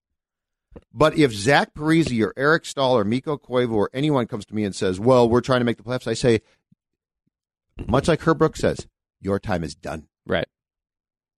But 0.93 1.17
if 1.17 1.33
Zach 1.33 1.75
Parise 1.75 2.23
or 2.25 2.33
Eric 2.37 2.65
Staal 2.65 2.97
or 2.97 3.05
Mikko 3.05 3.39
Koivu 3.39 3.73
or 3.73 3.91
anyone 3.93 4.27
comes 4.27 4.45
to 4.47 4.55
me 4.55 4.65
and 4.65 4.75
says, 4.75 4.99
"Well, 5.01 5.29
we're 5.29 5.41
trying 5.41 5.61
to 5.61 5.65
make 5.65 5.77
the 5.77 5.83
playoffs," 5.83 6.07
I 6.07 6.15
say, 6.15 6.41
much 7.87 8.09
like 8.09 8.21
Herb 8.23 8.39
Brooks 8.39 8.61
says, 8.61 8.87
"Your 9.21 9.39
time 9.39 9.65
is 9.65 9.75
done. 9.75 10.07
Right. 10.27 10.47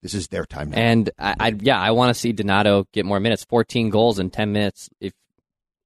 This 0.03 0.15
is 0.15 0.29
their 0.29 0.45
time 0.45 0.71
now." 0.71 0.79
And 0.79 1.11
I, 1.19 1.35
I 1.39 1.49
yeah, 1.61 1.81
I 1.81 1.91
want 1.91 2.15
to 2.15 2.19
see 2.19 2.33
Donato 2.33 2.87
get 2.93 3.05
more 3.05 3.21
minutes. 3.21 3.45
14 3.45 3.91
goals 3.91 4.19
in 4.19 4.31
10 4.31 4.53
minutes. 4.53 4.89
If 5.01 5.13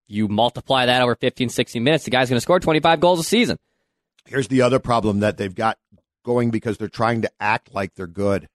you 0.09 0.29
multiply 0.29 0.87
that 0.87 1.03
over 1.03 1.15
15, 1.15 1.49
16 1.49 1.83
minutes, 1.83 2.05
the 2.05 2.11
guy's 2.11 2.29
going 2.29 2.37
to 2.37 2.43
score 2.43 2.61
25 2.61 3.01
goals 3.01 3.21
a 3.21 3.25
season. 3.25 3.59
Here's 4.27 4.49
the 4.49 4.63
other 4.63 4.79
problem 4.79 5.21
that 5.21 5.37
they've 5.37 5.55
got 5.55 5.79
going 6.25 6.51
because 6.51 6.79
they're 6.79 6.89
trying 6.89 7.23
to 7.23 7.31
act 7.41 7.75
like 7.75 7.95
they're 7.95 8.07
good. 8.07 8.49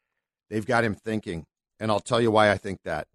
They've 0.50 0.66
got 0.66 0.84
him 0.84 0.96
thinking, 0.96 1.46
and 1.80 1.92
I'll 1.92 2.00
tell 2.00 2.22
you 2.22 2.32
why 2.32 2.52
I 2.52 2.58
think 2.58 2.84
that. 2.84 3.08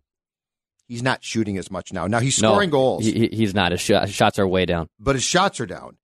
He's 0.89 1.03
not 1.03 1.25
shooting 1.25 1.57
as 1.59 1.71
much 1.71 1.93
now. 1.93 2.07
Now 2.07 2.21
he's 2.21 2.37
scoring 2.37 2.71
no, 2.71 2.73
goals. 2.73 3.05
He, 3.05 3.29
he's 3.33 3.55
not. 3.55 3.73
His, 3.73 3.87
his 3.87 4.13
shots 4.13 4.39
are 4.39 4.47
way 4.47 4.67
down. 4.67 4.89
But 4.99 5.15
his 5.15 5.25
shots 5.25 5.61
are 5.61 5.67
down. 5.67 5.97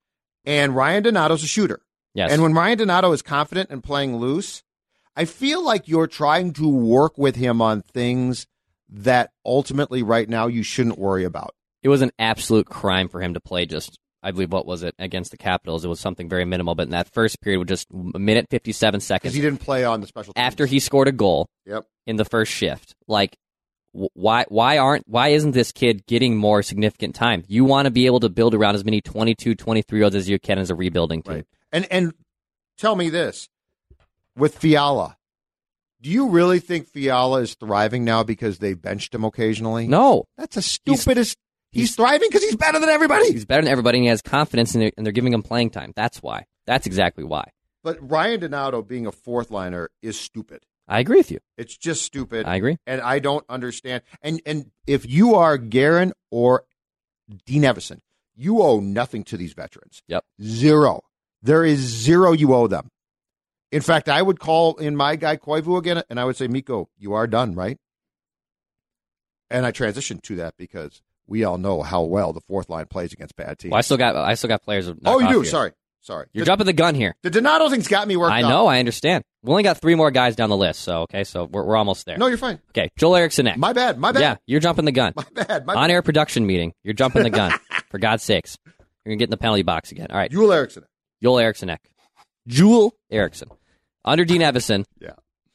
And 0.45 0.75
Ryan 0.75 1.03
Donato's 1.03 1.43
a 1.43 1.47
shooter. 1.47 1.81
Yes. 2.15 2.33
And 2.33 2.43
when 2.43 2.55
Ryan 2.55 2.79
Donato 2.79 3.13
is 3.13 3.23
confident 3.23 3.71
and 3.71 3.83
playing 3.83 4.17
loose, 4.17 4.63
I 5.15 5.25
feel 5.25 5.63
like 5.63 5.89
you're 5.89 6.07
trying 6.07 6.53
to 6.55 6.69
work 6.69 7.19
with 7.19 7.37
him 7.37 7.61
on 7.61 7.83
things 7.83 8.47
that 8.89 9.31
ultimately 9.45 10.03
right 10.03 10.29
now 10.29 10.47
you 10.47 10.63
shouldn't 10.63 10.99
worry 10.99 11.25
about. 11.25 11.55
It 11.83 11.89
was 11.89 12.03
an 12.03 12.11
absolute 12.19 12.67
crime 12.67 13.09
for 13.09 13.21
him 13.21 13.35
to 13.35 13.41
play 13.41 13.67
just 13.67 13.99
I 14.23 14.33
believe 14.33 14.53
what 14.53 14.67
was 14.67 14.83
it 14.83 14.95
against 14.99 15.31
the 15.31 15.37
Capitals? 15.37 15.85
It 15.85 15.89
was 15.89 16.01
something 16.01 16.29
very 16.29 16.45
minimal, 16.45 16.75
but 16.75 16.85
in 16.85 16.91
that 16.91 17.13
first 17.13 17.41
period, 17.41 17.61
with 17.61 17.69
just 17.69 17.87
a 18.15 18.19
minute 18.19 18.47
fifty 18.51 18.73
seven 18.73 19.01
seconds, 19.01 19.33
because 19.33 19.35
he 19.35 19.41
didn't 19.41 19.61
play 19.61 19.85
on 19.85 20.01
the 20.01 20.07
special. 20.07 20.33
Teams. 20.33 20.45
after 20.45 20.67
he 20.67 20.81
scored 20.81 21.09
a 21.09 21.13
goal. 21.13 21.49
Yep. 21.67 21.87
In 22.07 22.17
the 22.17 22.25
first 22.25 22.51
shift, 22.51 22.95
like 23.07 23.37
why 23.93 24.45
why 24.49 24.79
aren't 24.79 25.09
why 25.09 25.29
isn't 25.29 25.53
this 25.53 25.73
kid 25.73 26.07
getting 26.07 26.37
more 26.37 26.63
significant 26.63 27.15
time? 27.15 27.45
You 27.49 27.65
want 27.65 27.87
to 27.87 27.91
be 27.91 28.07
able 28.07 28.21
to 28.21 28.29
build 28.29 28.55
around 28.55 28.75
as 28.75 28.85
many 28.85 29.01
22, 29.01 29.55
23 29.55 29.99
year 29.99 30.05
olds 30.05 30.17
as 30.17 30.29
you 30.29 30.39
can 30.39 30.59
as 30.59 30.71
a 30.71 30.75
rebuilding 30.75 31.23
team. 31.23 31.35
Right. 31.35 31.47
And 31.73 31.87
and 31.91 32.15
tell 32.77 32.97
me 32.97 33.11
this 33.11 33.49
with 34.37 34.57
Fiala. 34.57 35.17
Do 36.01 36.11
you 36.11 36.29
really 36.29 36.61
think 36.61 36.87
Fiala 36.87 37.41
is 37.41 37.55
thriving 37.55 38.05
now 38.05 38.23
because 38.23 38.59
they 38.59 38.75
benched 38.75 39.15
him 39.15 39.25
occasionally? 39.25 39.89
No, 39.89 40.27
that's 40.37 40.55
the 40.55 40.63
stupidest. 40.63 41.37
He's, 41.73 41.83
he's 41.83 41.97
thriving 41.97 42.29
because 42.29 42.45
he's 42.45 42.55
better 42.55 42.79
than 42.79 42.89
everybody. 42.89 43.33
He's 43.33 43.45
better 43.45 43.63
than 43.63 43.73
everybody, 43.73 43.99
and 43.99 44.05
he 44.05 44.09
has 44.09 44.23
confidence, 44.23 44.75
and 44.75 44.83
they're, 44.83 44.93
and 44.97 45.05
they're 45.05 45.13
giving 45.13 45.33
him 45.33 45.43
playing 45.43 45.71
time. 45.71 45.93
That's 45.97 46.23
why. 46.23 46.47
That's 46.67 46.87
exactly 46.87 47.25
why. 47.25 47.51
But 47.83 47.99
Ryan 48.01 48.41
Donato 48.41 48.81
being 48.83 49.07
a 49.07 49.13
fourth 49.13 49.51
liner 49.51 49.91
is 50.01 50.19
stupid. 50.19 50.65
I 50.89 51.01
agree 51.01 51.19
with 51.19 51.31
you. 51.31 51.39
It's 51.57 51.77
just 51.77 52.03
stupid. 52.03 52.47
I 52.47 52.57
agree. 52.57 52.79
And 52.87 53.01
I 53.01 53.19
don't 53.19 53.45
understand. 53.49 54.03
And 54.23 54.41
and 54.47 54.71
if 54.87 55.09
you 55.09 55.35
are 55.35 55.59
Guerin 55.59 56.13
or 56.31 56.65
Dean 57.45 57.63
Evason, 57.63 58.01
you 58.35 58.63
owe 58.63 58.81
nothing 58.81 59.23
to 59.25 59.37
these 59.37 59.53
veterans. 59.53 60.03
Yep. 60.09 60.25
Zero. 60.43 61.03
There 61.43 61.65
is 61.65 61.81
zero 61.81 62.33
you 62.33 62.55
owe 62.55 62.67
them. 62.67 62.89
In 63.71 63.83
fact, 63.83 64.09
I 64.09 64.23
would 64.23 64.41
call 64.41 64.77
in 64.77 64.97
my 64.97 65.17
guy 65.17 65.37
Koivu 65.37 65.77
again, 65.77 66.03
and 66.09 66.19
I 66.19 66.25
would 66.25 66.37
say, 66.37 66.49
Mikko, 66.49 66.89
you 66.97 67.13
are 67.13 67.27
done, 67.27 67.55
right? 67.55 67.77
And 69.51 69.67
I 69.67 69.73
transitioned 69.73 70.23
to 70.23 70.37
that 70.37 70.55
because 70.57 71.03
we 71.27 71.45
all 71.45 71.59
know 71.59 71.83
how 71.83 72.03
well 72.03 72.33
the 72.33 72.41
fourth 72.41 72.71
line 72.71 72.87
plays 72.87 73.13
against 73.13 73.37
bad 73.37 73.59
teams. 73.59 73.73
Well, 73.73 73.79
I 73.79 73.83
still 73.83 73.99
got 73.99 74.17
I 74.17 74.35
still 74.35 74.49
got 74.49 74.63
players. 74.63 74.91
Oh, 75.05 75.21
you 75.21 75.29
do. 75.29 75.41
Here. 75.43 75.51
Sorry, 75.51 75.73
sorry. 76.01 76.27
You're 76.33 76.45
the, 76.45 76.47
jumping 76.47 76.67
the 76.67 76.73
gun 76.73 76.95
here. 76.95 77.15
The 77.23 77.31
Donato 77.31 77.69
thing's 77.69 77.89
got 77.89 78.07
me 78.09 78.17
worked. 78.17 78.33
I 78.33 78.43
know. 78.43 78.67
I 78.67 78.79
understand. 78.79 79.25
We 79.43 79.51
only 79.51 79.63
got 79.63 79.81
three 79.81 79.95
more 79.95 80.11
guys 80.11 80.37
down 80.37 80.51
the 80.51 80.57
list, 80.57 80.81
so 80.81 81.03
okay, 81.03 81.25
so 81.25 81.45
we're, 81.45 81.65
we're 81.65 81.77
almost 81.77 82.07
there. 82.07 82.19
No, 82.19 82.27
you're 82.27 82.39
fine. 82.39 82.61
Okay, 82.71 82.91
Joel 82.99 83.17
Eriksson. 83.17 83.49
My 83.57 83.73
bad. 83.73 83.99
My 83.99 84.13
bad. 84.13 84.21
Yeah, 84.21 84.37
you're 84.47 84.61
jumping 84.61 84.85
the 84.85 84.93
gun. 84.93 85.13
My 85.17 85.25
bad. 85.33 85.67
My 85.67 85.75
On 85.75 85.91
air 85.91 86.03
production 86.03 86.47
meeting. 86.47 86.73
You're 86.83 86.95
jumping 86.95 87.23
the 87.23 87.31
gun. 87.31 87.53
For 87.91 87.99
God's 87.99 88.23
sakes, 88.23 88.59
you're 88.67 88.75
gonna 89.07 89.17
get 89.17 89.25
in 89.25 89.31
the 89.31 89.37
penalty 89.37 89.63
box 89.63 89.93
again. 89.93 90.09
All 90.11 90.17
right, 90.17 90.31
Joel 90.31 90.53
Eriksson. 90.53 90.85
Joel 91.23 91.39
Eriksson. 91.39 91.77
Joel 92.47 92.95
Eriksson. 93.11 93.49
Under 94.05 94.25
Dean 94.25 94.41
Evason. 94.41 94.85
Yeah. 95.01 95.13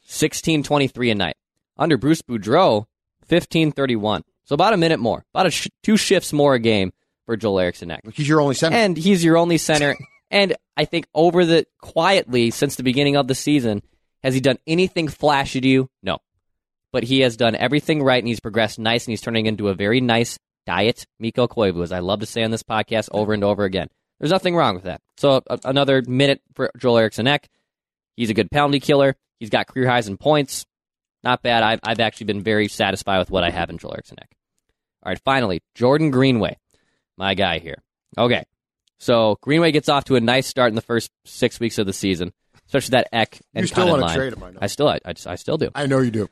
16-23 0.08 1.12
a 1.12 1.16
night. 1.16 1.36
Under 1.78 1.98
Bruce 1.98 2.22
Boudreau, 2.22 2.86
15-31. 3.30 4.22
So 4.46 4.54
about 4.54 4.74
a 4.74 4.78
minute 4.78 5.00
more, 5.00 5.24
about 5.34 5.48
a 5.48 5.52
sh- 5.52 5.70
two 5.82 5.98
shifts 5.98 6.34
more 6.34 6.54
a 6.54 6.60
game 6.60 6.92
for 7.26 7.38
Joel 7.38 7.60
Eriksson. 7.60 7.96
He's 8.14 8.28
your 8.28 8.42
only 8.42 8.56
center, 8.56 8.76
and 8.76 8.98
he's 8.98 9.24
your 9.24 9.38
only 9.38 9.58
center. 9.58 9.96
and 10.34 10.56
I 10.76 10.86
think 10.86 11.08
over 11.14 11.46
the 11.46 11.66
quietly 11.80 12.52
since 12.52 12.76
the 12.76 12.84
beginning 12.84 13.16
of 13.16 13.28
the 13.28 13.36
season, 13.36 13.82
has 14.24 14.34
he 14.34 14.42
done 14.42 14.58
anything 14.68 15.08
flashy 15.08 15.62
to 15.62 15.68
you? 15.68 15.90
No, 16.02 16.18
but 16.92 17.04
he 17.04 17.22
has 17.22 17.38
done 17.38 17.56
everything 17.56 18.04
right, 18.04 18.22
and 18.22 18.28
he's 18.28 18.40
progressed 18.40 18.80
nice, 18.80 19.06
and 19.06 19.12
he's 19.12 19.22
turning 19.22 19.46
into 19.46 19.70
a 19.70 19.74
very 19.74 20.02
nice 20.02 20.38
diet 20.66 21.06
Mikko 21.20 21.48
Koivu, 21.48 21.84
as 21.84 21.92
I 21.92 22.00
love 22.00 22.20
to 22.22 22.26
say 22.26 22.44
on 22.44 22.52
this 22.52 22.64
podcast 22.64 23.10
over 23.12 23.34
and 23.34 23.44
over 23.44 23.64
again. 23.64 23.88
There's 24.20 24.32
nothing 24.32 24.56
wrong 24.56 24.76
with 24.76 24.86
that. 24.86 25.02
So 25.18 25.42
a- 25.48 25.60
another 25.66 26.02
minute 26.08 26.42
for 26.54 26.72
Joel 26.78 26.98
Eriksson. 26.98 27.28
Ek. 27.28 27.50
He's 28.16 28.30
a 28.30 28.34
good 28.34 28.50
penalty 28.52 28.80
killer. 28.80 29.16
He's 29.40 29.50
got 29.50 29.68
career 29.68 29.90
highs 29.90 30.08
in 30.08 30.18
points. 30.18 30.66
Not 31.24 31.42
bad. 31.42 31.64
I've, 31.64 31.80
I've 31.84 32.00
actually 32.00 32.26
been 32.26 32.42
very 32.42 32.68
satisfied 32.68 33.20
with 33.20 33.32
what 33.32 33.44
I 33.44 33.50
have 33.50 33.70
in 33.70 33.78
Joel 33.78 33.94
Eriksson. 33.94 34.18
Ek. 34.22 34.30
All 35.04 35.10
right, 35.12 35.22
finally, 35.26 35.62
Jordan 35.76 36.12
Greenway, 36.12 36.58
my 37.18 37.34
guy 37.34 37.60
here. 37.60 37.84
Okay, 38.18 38.46
so 39.04 39.38
Greenway 39.42 39.72
gets 39.72 39.90
off 39.90 40.06
to 40.06 40.16
a 40.16 40.22
nice 40.22 40.48
start 40.48 40.70
in 40.70 40.76
the 40.76 40.82
first 40.82 41.12
six 41.26 41.60
weeks 41.60 41.78
of 41.78 41.86
the 41.86 41.94
season, 41.94 42.32
especially 42.68 42.92
that 42.92 43.10
Ek 43.12 43.40
and 43.54 43.64
you 43.64 43.68
still 43.68 43.90
want 43.90 44.08
to 44.08 44.16
trade 44.16 44.34
him, 44.34 44.44
I 44.44 44.52
know. 44.52 44.60
I 44.62 44.68
still, 44.68 44.88
I, 44.88 45.00
I, 45.06 45.14
I 45.26 45.36
still 45.36 45.58
do. 45.58 45.70
I 45.76 45.86
know 45.88 46.00
you 46.00 46.12
do. 46.12 46.30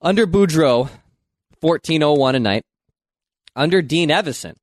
Under 0.00 0.26
Boudreau, 0.26 0.90
fourteen 1.60 2.02
oh 2.02 2.14
one 2.14 2.34
a 2.34 2.40
night. 2.40 2.64
Under 3.54 3.82
Dean 3.82 4.10
Evason, 4.10 4.54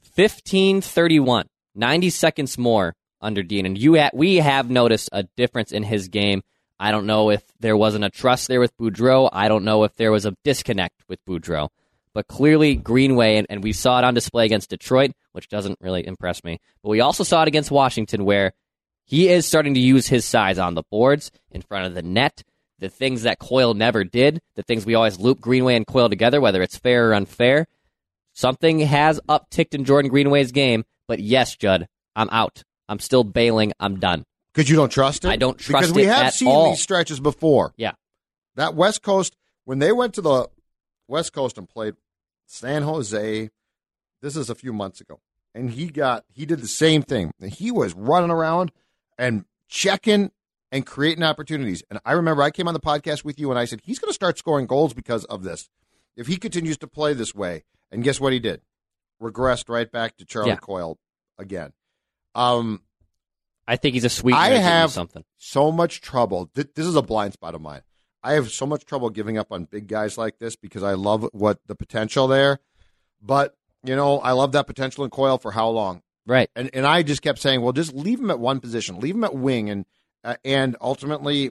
fifteen 0.00 0.80
thirty 0.80 1.20
one. 1.20 1.46
90 1.74 2.10
seconds 2.10 2.58
more 2.58 2.94
under 3.20 3.42
Dean. 3.42 3.64
And 3.66 3.78
you 3.78 3.98
ha- 3.98 4.10
we 4.12 4.36
have 4.36 4.68
noticed 4.70 5.08
a 5.12 5.22
difference 5.36 5.72
in 5.72 5.82
his 5.82 6.08
game. 6.08 6.42
I 6.78 6.90
don't 6.90 7.06
know 7.06 7.30
if 7.30 7.42
there 7.60 7.76
wasn't 7.76 8.04
a 8.04 8.10
trust 8.10 8.48
there 8.48 8.60
with 8.60 8.76
Boudreau. 8.76 9.30
I 9.32 9.48
don't 9.48 9.64
know 9.64 9.84
if 9.84 9.94
there 9.96 10.12
was 10.12 10.26
a 10.26 10.36
disconnect 10.44 11.02
with 11.08 11.24
Boudreau. 11.24 11.68
But 12.14 12.28
clearly, 12.28 12.76
Greenway, 12.76 13.36
and, 13.36 13.46
and 13.48 13.62
we 13.62 13.72
saw 13.72 13.98
it 13.98 14.04
on 14.04 14.14
display 14.14 14.44
against 14.44 14.70
Detroit, 14.70 15.12
which 15.32 15.48
doesn't 15.48 15.78
really 15.80 16.06
impress 16.06 16.44
me. 16.44 16.60
But 16.82 16.90
we 16.90 17.00
also 17.00 17.24
saw 17.24 17.42
it 17.42 17.48
against 17.48 17.70
Washington, 17.70 18.24
where 18.24 18.52
he 19.04 19.28
is 19.28 19.46
starting 19.46 19.74
to 19.74 19.80
use 19.80 20.06
his 20.06 20.24
size 20.24 20.58
on 20.58 20.74
the 20.74 20.82
boards, 20.90 21.30
in 21.50 21.62
front 21.62 21.86
of 21.86 21.94
the 21.94 22.02
net, 22.02 22.42
the 22.78 22.88
things 22.88 23.22
that 23.22 23.38
Coyle 23.38 23.74
never 23.74 24.04
did, 24.04 24.40
the 24.56 24.62
things 24.62 24.84
we 24.84 24.94
always 24.94 25.18
loop 25.18 25.40
Greenway 25.40 25.76
and 25.76 25.86
Coyle 25.86 26.08
together, 26.08 26.40
whether 26.40 26.62
it's 26.62 26.76
fair 26.76 27.10
or 27.10 27.14
unfair. 27.14 27.66
Something 28.34 28.80
has 28.80 29.20
upticked 29.28 29.74
in 29.74 29.84
Jordan 29.84 30.10
Greenway's 30.10 30.52
game, 30.52 30.84
but 31.06 31.20
yes, 31.20 31.56
Judd, 31.56 31.86
I'm 32.16 32.28
out. 32.30 32.62
I'm 32.88 32.98
still 32.98 33.24
bailing. 33.24 33.72
I'm 33.80 34.00
done. 34.00 34.24
Because 34.52 34.68
you 34.68 34.76
don't 34.76 34.90
trust 34.90 35.24
it? 35.24 35.28
I 35.28 35.36
don't 35.36 35.58
trust 35.58 35.88
because 35.88 35.94
we 35.94 36.02
it 36.02 36.08
have 36.08 36.32
seen 36.32 36.48
all. 36.48 36.70
these 36.70 36.80
stretches 36.80 37.20
before. 37.20 37.72
Yeah. 37.76 37.92
That 38.56 38.74
West 38.74 39.02
Coast, 39.02 39.34
when 39.64 39.78
they 39.78 39.92
went 39.92 40.14
to 40.14 40.20
the 40.20 40.48
West 41.08 41.32
Coast 41.32 41.58
and 41.58 41.68
played 41.68 41.94
San 42.46 42.82
Jose, 42.82 43.50
this 44.20 44.36
is 44.36 44.48
a 44.50 44.54
few 44.54 44.72
months 44.72 45.00
ago. 45.00 45.20
and 45.54 45.70
he 45.70 45.86
got 45.88 46.24
he 46.32 46.46
did 46.46 46.60
the 46.60 46.68
same 46.68 47.02
thing. 47.02 47.32
He 47.46 47.70
was 47.70 47.92
running 47.94 48.30
around 48.30 48.72
and 49.18 49.44
checking 49.68 50.30
and 50.70 50.86
creating 50.86 51.22
opportunities. 51.24 51.82
And 51.90 52.00
I 52.06 52.12
remember 52.12 52.42
I 52.42 52.50
came 52.50 52.66
on 52.68 52.74
the 52.74 52.80
podcast 52.80 53.24
with 53.24 53.38
you 53.38 53.50
and 53.50 53.58
I 53.58 53.66
said 53.66 53.80
he's 53.84 53.98
going 53.98 54.08
to 54.08 54.14
start 54.14 54.38
scoring 54.38 54.66
goals 54.66 54.94
because 54.94 55.24
of 55.26 55.42
this. 55.42 55.68
If 56.16 56.26
he 56.26 56.36
continues 56.36 56.78
to 56.78 56.86
play 56.86 57.12
this 57.14 57.34
way, 57.34 57.64
and 57.90 58.02
guess 58.02 58.20
what 58.20 58.32
he 58.32 58.38
did? 58.38 58.62
Regressed 59.22 59.68
right 59.68 59.90
back 59.90 60.16
to 60.16 60.24
Charlie 60.24 60.50
Yeah. 60.50 60.56
Coyle 60.56 60.98
again. 61.38 61.72
Um, 62.34 62.82
I 63.66 63.76
think 63.76 63.94
he's 63.94 64.04
a 64.04 64.08
sweet. 64.08 64.34
I 64.34 64.48
have 64.50 64.90
something. 64.90 65.24
so 65.36 65.70
much 65.70 66.00
trouble. 66.00 66.50
Th- 66.54 66.68
This 66.74 66.86
is 66.86 66.96
a 66.96 67.02
blind 67.02 67.34
spot 67.34 67.54
of 67.54 67.60
mine. 67.60 67.82
I 68.22 68.34
have 68.34 68.50
so 68.50 68.66
much 68.66 68.84
trouble 68.84 69.10
giving 69.10 69.36
up 69.38 69.50
on 69.50 69.64
big 69.64 69.88
guys 69.88 70.16
like 70.16 70.38
this 70.38 70.54
because 70.56 70.82
I 70.82 70.94
love 70.94 71.28
what 71.32 71.58
the 71.66 71.74
potential 71.74 72.28
there. 72.28 72.58
But 73.20 73.56
you 73.84 73.96
know, 73.96 74.18
I 74.20 74.32
love 74.32 74.52
that 74.52 74.66
potential 74.66 75.04
in 75.04 75.10
Coyle 75.10 75.38
for 75.38 75.50
how 75.50 75.68
long? 75.68 76.02
Right. 76.26 76.48
And 76.54 76.70
and 76.72 76.86
I 76.86 77.02
just 77.02 77.22
kept 77.22 77.40
saying, 77.40 77.62
well, 77.62 77.72
just 77.72 77.92
leave 77.92 78.20
him 78.20 78.30
at 78.30 78.38
one 78.38 78.60
position, 78.60 79.00
leave 79.00 79.14
him 79.16 79.24
at 79.24 79.34
wing, 79.34 79.70
and 79.70 79.84
uh, 80.24 80.36
and 80.44 80.76
ultimately, 80.80 81.50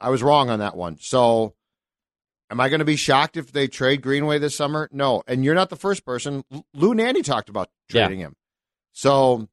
I 0.00 0.10
was 0.10 0.22
wrong 0.24 0.50
on 0.50 0.58
that 0.58 0.76
one. 0.76 0.96
So, 1.00 1.54
am 2.50 2.60
I 2.60 2.68
going 2.68 2.80
to 2.80 2.84
be 2.84 2.96
shocked 2.96 3.36
if 3.36 3.52
they 3.52 3.68
trade 3.68 4.02
Greenway 4.02 4.40
this 4.40 4.56
summer? 4.56 4.88
No. 4.90 5.22
And 5.28 5.44
you're 5.44 5.54
not 5.54 5.70
the 5.70 5.76
first 5.76 6.04
person. 6.04 6.42
L- 6.52 6.66
Lou 6.74 6.94
Nanne 6.94 7.22
talked 7.22 7.48
about 7.48 7.70
Yeah. 7.90 8.06
trading 8.06 8.18
him. 8.18 8.34
So, 8.92 9.48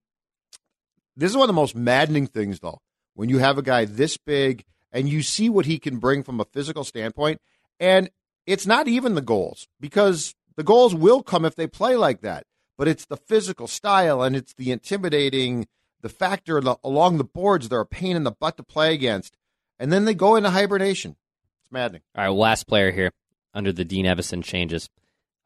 this 1.15 1.29
is 1.29 1.37
one 1.37 1.43
of 1.43 1.47
the 1.47 1.53
most 1.61 1.75
maddening 1.75 2.25
things, 2.25 2.59
though, 2.59 2.81
when 3.13 3.29
you 3.29 3.37
have 3.37 3.59
a 3.59 3.61
guy 3.61 3.85
this 3.85 4.17
big 4.17 4.65
and 4.91 5.09
you 5.09 5.21
see 5.21 5.49
what 5.49 5.65
he 5.65 5.79
can 5.79 5.97
bring 5.97 6.23
from 6.23 6.39
a 6.39 6.45
physical 6.45 6.83
standpoint, 6.83 7.39
and 7.79 8.09
it's 8.45 8.65
not 8.67 8.87
even 8.87 9.15
the 9.15 9.21
goals 9.21 9.67
because 9.79 10.35
the 10.55 10.63
goals 10.63 10.93
will 10.93 11.23
come 11.23 11.45
if 11.45 11.55
they 11.55 11.67
play 11.67 11.95
like 11.95 12.21
that 12.21 12.45
but 12.77 12.87
it's 12.87 13.05
the 13.05 13.17
physical 13.17 13.67
style 13.67 14.23
and 14.23 14.35
it's 14.35 14.53
the 14.55 14.71
intimidating 14.71 15.67
the 16.01 16.09
factor 16.09 16.59
the, 16.61 16.75
along 16.83 17.17
the 17.17 17.23
boards 17.23 17.69
they're 17.69 17.81
a 17.81 17.85
pain 17.85 18.15
in 18.15 18.23
the 18.23 18.31
butt 18.31 18.57
to 18.57 18.63
play 18.63 18.93
against 18.93 19.37
and 19.79 19.91
then 19.91 20.05
they 20.05 20.15
go 20.15 20.35
into 20.35 20.49
hibernation 20.49 21.15
it's 21.61 21.71
maddening 21.71 22.01
All 22.15 22.23
right, 22.23 22.29
last 22.29 22.67
player 22.67 22.91
here 22.91 23.11
under 23.53 23.71
the 23.71 23.85
Dean 23.85 24.05
Evason 24.05 24.43
changes, 24.43 24.89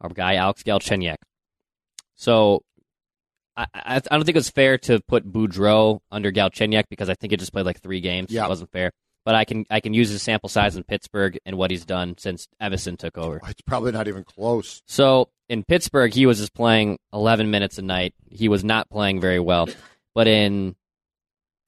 our 0.01 0.09
guy 0.09 0.35
Alex 0.35 0.63
Galchenyuk. 0.63 1.17
So 2.15 2.61
I, 3.57 3.65
I, 3.73 3.95
I 3.95 3.99
don't 3.99 4.25
think 4.25 4.35
it 4.35 4.39
was 4.39 4.49
fair 4.49 4.77
to 4.79 4.99
put 5.07 5.31
Boudreau 5.31 5.99
under 6.11 6.31
Galchenyuk 6.31 6.85
because 6.89 7.09
I 7.09 7.15
think 7.15 7.33
it 7.33 7.39
just 7.39 7.51
played 7.51 7.65
like 7.65 7.81
three 7.81 8.01
games. 8.01 8.31
Yeah. 8.31 8.45
It 8.45 8.49
wasn't 8.49 8.71
fair. 8.71 8.91
But 9.25 9.33
I 9.35 9.43
can 9.43 9.65
I 9.71 9.79
can 9.79 9.93
use 9.93 10.09
his 10.09 10.21
sample 10.21 10.49
size 10.49 10.77
in 10.77 10.83
Pittsburgh 10.83 11.39
and 11.45 11.57
what 11.57 11.71
he's 11.71 11.83
done 11.83 12.15
since 12.19 12.47
Evason 12.61 12.97
took 12.97 13.17
over. 13.17 13.41
it's 13.47 13.61
probably 13.61 13.91
not 13.91 14.07
even 14.07 14.23
close 14.23 14.83
So 14.85 15.29
in 15.49 15.63
Pittsburgh, 15.63 16.13
he 16.13 16.25
was 16.27 16.37
just 16.39 16.53
playing 16.53 16.99
11 17.11 17.49
minutes 17.49 17.77
a 17.79 17.81
night. 17.81 18.13
He 18.29 18.47
was 18.49 18.63
not 18.63 18.89
playing 18.89 19.19
very 19.19 19.39
well. 19.39 19.67
But 20.13 20.27
in 20.27 20.75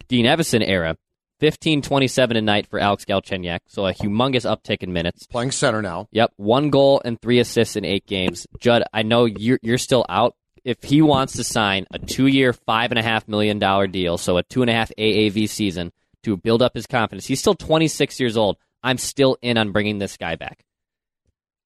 Dean 0.08 0.26
Evason 0.26 0.64
era, 0.66 0.98
15 1.40 1.82
27 1.82 2.38
a 2.38 2.42
night 2.42 2.68
for 2.68 2.80
Alex 2.80 3.06
Galchenyuk. 3.06 3.60
So 3.68 3.88
a 3.88 3.94
humongous 3.94 4.46
uptick 4.50 4.84
in 4.84 4.94
minutes. 4.94 5.26
playing 5.28 5.52
center 5.52 5.82
now 5.82 6.08
Yep, 6.12 6.34
one 6.38 6.70
goal 6.70 7.02
and 7.04 7.20
three 7.20 7.40
assists 7.40 7.76
in 7.76 7.86
eight 7.86 8.06
games. 8.06 8.46
Judd, 8.60 8.84
I 8.94 9.02
know 9.04 9.26
you're 9.26 9.60
you're 9.64 9.78
still 9.78 10.06
out. 10.10 10.36
If 10.64 10.84
he 10.84 11.02
wants 11.02 11.34
to 11.38 11.44
sign 11.44 11.88
a 11.92 11.98
two-year, 12.00 12.52
five 12.54 12.92
and 12.92 13.00
a 13.00 13.04
half 13.04 13.28
million 13.28 13.58
dollar 13.58 13.88
deal, 13.88 14.18
so 14.18 14.38
a 14.38 14.44
two 14.44 14.62
and 14.62 14.70
a 14.70 14.74
half 14.74 14.92
AAV 14.98 15.48
season 15.50 15.92
to 16.24 16.38
build 16.38 16.62
up 16.62 16.74
his 16.76 16.88
confidence, 16.88 17.26
he's 17.26 17.40
still 17.40 17.56
26 17.56 18.20
years 18.20 18.38
old. 18.38 18.58
I'm 18.84 18.98
still 18.98 19.38
in 19.42 19.58
on 19.58 19.72
bringing 19.72 19.98
this 19.98 20.18
guy 20.18 20.36
back. 20.36 20.64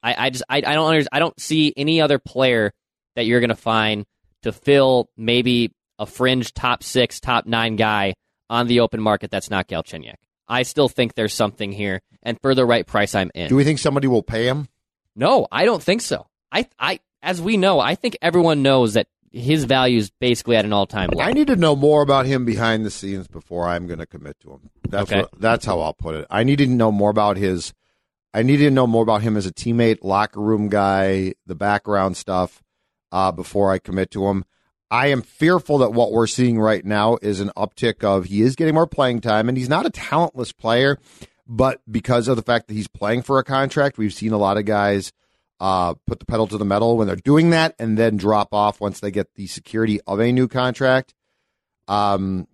I, 0.03 0.25
I 0.25 0.29
just 0.29 0.43
I, 0.49 0.57
I 0.57 0.61
don't 0.61 0.87
under, 0.87 1.07
I 1.11 1.19
don't 1.19 1.39
see 1.39 1.73
any 1.77 2.01
other 2.01 2.19
player 2.19 2.71
that 3.15 3.25
you're 3.25 3.39
going 3.39 3.49
to 3.49 3.55
find 3.55 4.05
to 4.43 4.51
fill 4.51 5.09
maybe 5.15 5.71
a 5.99 6.05
fringe 6.05 6.53
top 6.53 6.83
six, 6.83 7.19
top 7.19 7.45
nine 7.45 7.75
guy 7.75 8.15
on 8.49 8.67
the 8.67 8.79
open 8.79 9.01
market 9.01 9.29
that's 9.31 9.49
not 9.49 9.67
Galchenyuk. 9.67 10.15
I 10.47 10.63
still 10.63 10.89
think 10.89 11.13
there's 11.13 11.33
something 11.33 11.71
here, 11.71 12.01
and 12.23 12.37
for 12.41 12.53
the 12.55 12.65
right 12.65 12.85
price, 12.85 13.15
I'm 13.15 13.31
in. 13.35 13.47
do 13.49 13.55
we 13.55 13.63
think 13.63 13.79
somebody 13.79 14.07
will 14.07 14.23
pay 14.23 14.45
him 14.47 14.67
No, 15.15 15.47
I 15.51 15.65
don't 15.65 15.81
think 15.81 16.01
so. 16.01 16.27
I, 16.51 16.67
I, 16.77 16.99
as 17.21 17.41
we 17.41 17.55
know, 17.55 17.79
I 17.79 17.95
think 17.95 18.17
everyone 18.21 18.61
knows 18.61 18.95
that 18.95 19.07
his 19.32 19.63
value 19.63 19.98
is 19.98 20.10
basically 20.20 20.56
at 20.58 20.65
an 20.65 20.74
all-time 20.74 21.10
low. 21.13 21.24
i 21.24 21.32
need 21.32 21.48
to 21.48 21.56
know 21.56 21.76
more 21.76 22.02
about 22.02 22.26
him 22.26 22.44
behind 22.46 22.86
the 22.86 22.91
scenes 22.91 23.28
before 23.28 23.67
i'm 23.67 23.88
going 23.88 24.00
to 24.00 24.06
commit 24.06 24.39
to 24.39 24.52
him 24.52 24.70
that's 24.89 25.12
Okay. 25.12 25.22
what, 25.22 25.30
that's 25.39 25.65
how 25.65 25.80
i'll 25.80 25.94
put 25.94 26.15
it 26.15 26.26
i 26.30 26.44
need 26.44 26.58
to 26.58 26.67
know 26.67 26.91
more 26.91 27.10
about 27.10 27.38
his 27.38 27.74
i 28.34 28.44
need 28.44 28.58
to 28.58 28.70
know 28.72 28.86
more 28.88 29.04
about 29.04 29.22
him 29.22 29.38
as 29.38 29.46
a 29.46 29.54
teammate 29.54 30.00
locker 30.04 30.41
room 30.41 30.67
guy 30.70 31.34
the 31.46 31.56
background 31.56 32.17
stuff 32.17 32.62
uh, 33.12 33.32
before 33.32 33.72
i 33.72 33.78
commit 33.80 34.12
to 34.12 34.28
him 34.28 34.44
I 34.94 35.08
am 35.08 35.22
fearful 35.22 35.78
that 35.78 35.94
what 35.94 36.12
we're 36.12 36.28
seeing 36.28 36.60
right 36.60 36.84
now 36.84 37.17
is 37.22 37.39
an 37.39 37.50
uptick 37.56 38.04
of 38.04 38.26
he 38.26 38.41
is 38.41 38.58
getting 38.58 38.74
more 38.74 38.86
playing 38.86 39.22
time 39.22 39.48
and 39.48 39.58
he's 39.58 39.70
not 39.70 39.86
a 39.86 39.89
talentless 39.89 40.52
player, 40.52 40.98
but 41.48 41.80
because 41.89 42.28
of 42.28 42.36
the 42.36 42.41
fact 42.41 42.67
that 42.67 42.74
he's 42.74 42.89
playing 42.89 43.22
for 43.22 43.39
a 43.39 43.44
contract, 43.46 43.98
we've 43.98 44.13
seen 44.13 44.34
a 44.34 44.38
lot 44.38 44.58
of 44.58 44.65
guys 44.65 45.13
uh, 45.62 45.93
put 46.08 46.19
the 46.19 46.26
pedal 46.26 46.47
to 46.47 46.58
the 46.58 46.65
metal 46.65 46.97
when 46.97 47.06
they're 47.08 47.15
doing 47.15 47.52
that 47.52 47.76
and 47.80 47.97
then 47.97 48.17
drop 48.17 48.50
off 48.54 48.82
once 48.82 49.00
they 49.00 49.12
get 49.12 49.34
the 49.36 49.45
security 49.47 50.02
of 50.08 50.19
a 50.19 50.32
new 50.34 50.47
contract. 50.50 51.13
Um, 51.88 52.47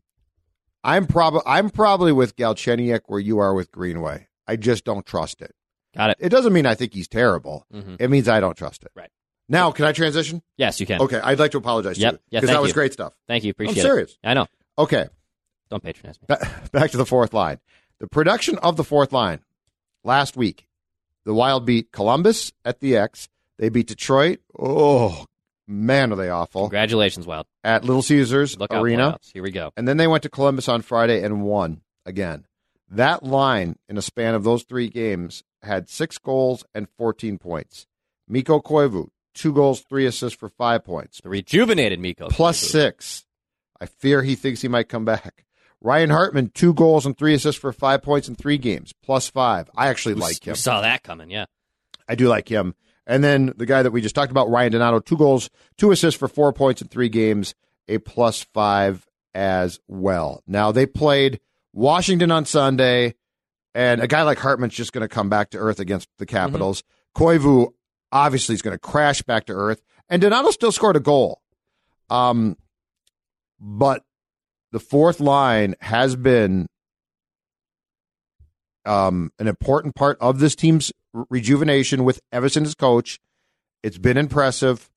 I'm 0.83 1.05
probably 1.07 1.41
I'm 1.45 1.69
probably 1.69 2.11
with 2.11 2.35
Galchenyuk 2.35 3.01
where 3.07 3.19
you 3.19 3.39
are 3.39 3.53
with 3.53 3.71
Greenway. 3.71 4.27
I 4.47 4.55
just 4.57 4.85
don't 4.85 5.05
trust 5.05 5.41
it. 5.41 5.53
Got 5.95 6.11
it. 6.11 6.17
It 6.19 6.29
doesn't 6.29 6.53
mean 6.53 6.65
I 6.65 6.75
think 6.75 6.93
he's 6.93 7.07
terrible. 7.07 7.65
Mhm. 7.73 7.97
It 7.99 8.09
means 8.09 8.27
I 8.29 8.39
don't 8.39 8.55
trust 8.57 8.83
it. 8.83 8.91
Right. 8.95 9.09
Now, 9.49 9.71
can 9.71 9.85
I 9.85 9.93
transition? 9.93 10.41
Yes, 10.57 10.79
you 10.79 10.85
can. 10.85 11.01
Okay, 11.01 11.19
I'd 11.23 11.39
like 11.39 11.51
to 11.51 11.57
apologize 11.57 11.97
Yep. 11.97 12.11
to 12.11 12.15
you 12.17 12.19
Yeah, 12.31 12.39
because 12.41 12.53
that 12.53 12.61
was 12.61 12.69
you. 12.69 12.73
great 12.73 12.93
stuff. 12.93 13.13
Thank 13.27 13.43
you. 13.45 13.51
Appreciate 13.51 13.77
I'm 13.77 13.81
serious. 13.81 14.11
it. 14.11 14.27
I 14.27 14.33
know. 14.33 14.47
Okay, 14.77 15.07
Don't 15.69 15.81
patronize 15.81 16.19
me. 16.21 16.25
ba- 16.27 16.61
back 16.73 16.91
to 16.91 16.97
the 16.97 17.05
fourth 17.05 17.33
line. 17.33 17.59
The 17.99 18.07
production 18.07 18.57
of 18.59 18.75
the 18.77 18.83
fourth 18.83 19.11
line 19.13 19.39
last 20.03 20.35
week, 20.37 20.66
the 21.27 21.33
Wild 21.33 21.65
beat 21.65 21.91
Columbus 21.91 22.53
at 22.65 22.79
the 22.79 22.95
X. 22.97 23.27
They 23.59 23.67
beat 23.69 23.87
Detroit. 23.87 24.39
Oh 24.57 25.25
man, 25.67 26.13
are 26.13 26.15
they 26.15 26.29
awful 26.29 26.61
Congratulations, 26.63 27.27
Wild. 27.27 27.45
at 27.63 27.83
Little 27.83 28.01
Caesars 28.01 28.57
Look 28.57 28.73
Arena. 28.73 29.17
Here 29.33 29.43
we 29.43 29.51
go. 29.51 29.71
And 29.75 29.87
then 29.87 29.97
they 29.97 30.07
went 30.07 30.23
to 30.23 30.29
Columbus 30.29 30.69
on 30.69 30.81
Friday 30.81 31.21
and 31.21 31.43
won 31.43 31.81
again. 32.05 32.45
That 32.89 33.23
line 33.23 33.77
in 33.89 33.97
a 33.97 34.01
span 34.01 34.33
of 34.35 34.43
those 34.45 34.63
three 34.63 34.87
games 34.87 35.43
had 35.61 35.89
six 35.89 36.17
goals 36.17 36.63
and 36.73 36.87
14 36.97 37.37
points. 37.37 37.85
Mikko 38.29 38.61
Koivu, 38.61 39.09
two 39.33 39.51
goals, 39.51 39.81
three 39.81 40.05
assists 40.05 40.39
for 40.39 40.47
five 40.47 40.85
points, 40.85 41.19
The 41.21 41.29
rejuvenated 41.29 41.99
Mikko. 41.99 42.29
plus 42.29 42.57
six. 42.57 43.25
I 43.81 43.85
fear 43.87 44.23
he 44.23 44.35
thinks 44.35 44.61
he 44.61 44.67
might 44.69 44.87
come 44.87 45.03
back. 45.05 45.43
Ryan 45.81 46.09
Hartman, 46.09 46.49
two 46.53 46.73
goals 46.73 47.05
and 47.05 47.17
three 47.17 47.33
assists 47.33 47.59
for 47.61 47.71
five 47.71 48.01
points 48.01 48.27
in 48.27 48.35
three 48.35 48.57
games, 48.57 48.93
plus 49.03 49.29
five. 49.29 49.69
I 49.75 49.87
actually 49.89 50.15
We- 50.15 50.21
like 50.21 50.37
We 50.45 50.51
him. 50.51 50.55
saw 50.55 50.81
that 50.81 51.03
coming. 51.03 51.29
Yeah. 51.29 51.45
I 52.07 52.15
do 52.15 52.27
like 52.27 52.49
him. 52.49 52.73
And 53.05 53.23
then 53.23 53.53
the 53.55 53.65
guy 53.65 53.83
that 53.83 53.91
we 53.91 54.01
just 54.01 54.15
talked 54.15 54.31
about, 54.31 54.49
Ryan 54.49 54.73
Donato, 54.73 54.99
two 54.99 55.17
goals, 55.17 55.49
two 55.77 55.91
assists 55.91 56.19
for 56.19 56.27
four 56.27 56.51
points 56.51 56.81
in 56.81 56.87
three 56.87 57.09
games, 57.09 57.53
a 57.87 57.99
plus 57.99 58.43
five 58.53 59.07
as 59.33 59.79
well. 59.87 60.41
Now 60.47 60.71
they 60.71 60.85
played 60.85 61.39
Washington 61.73 62.31
on 62.31 62.45
Sunday, 62.45 63.13
and 63.75 64.01
a 64.01 64.07
guy 64.07 64.23
like 64.23 64.39
Hartman's 64.39 64.73
just 64.73 64.91
going 64.93 65.03
to 65.03 65.07
come 65.07 65.29
back 65.29 65.51
to 65.51 65.57
earth 65.57 65.79
against 65.79 66.09
the 66.17 66.25
Capitals. 66.25 66.83
Koivu 67.15 67.69
obviously 68.11 68.55
is 68.55 68.61
going 68.61 68.73
to 68.73 68.79
crash 68.79 69.21
back 69.21 69.45
to 69.45 69.53
earth, 69.53 69.81
and 70.09 70.21
Donato 70.21 70.49
still 70.51 70.71
scored 70.71 70.95
a 70.95 70.99
goal. 71.01 71.41
Um, 72.09 72.57
but 73.59 74.03
the 74.71 74.79
fourth 74.79 75.19
line 75.19 75.75
has 75.81 76.15
been 76.15 76.67
um, 78.85 79.31
an 79.39 79.47
important 79.47 79.95
part 79.95 80.17
of 80.19 80.39
this 80.39 80.55
team's 80.55 80.91
rejuvenation 81.13 82.03
with 82.03 82.21
Evason 82.33 82.65
as 82.65 82.75
coach. 82.75 83.19
It's 83.83 83.97
been 83.97 84.17
impressive. 84.17 84.89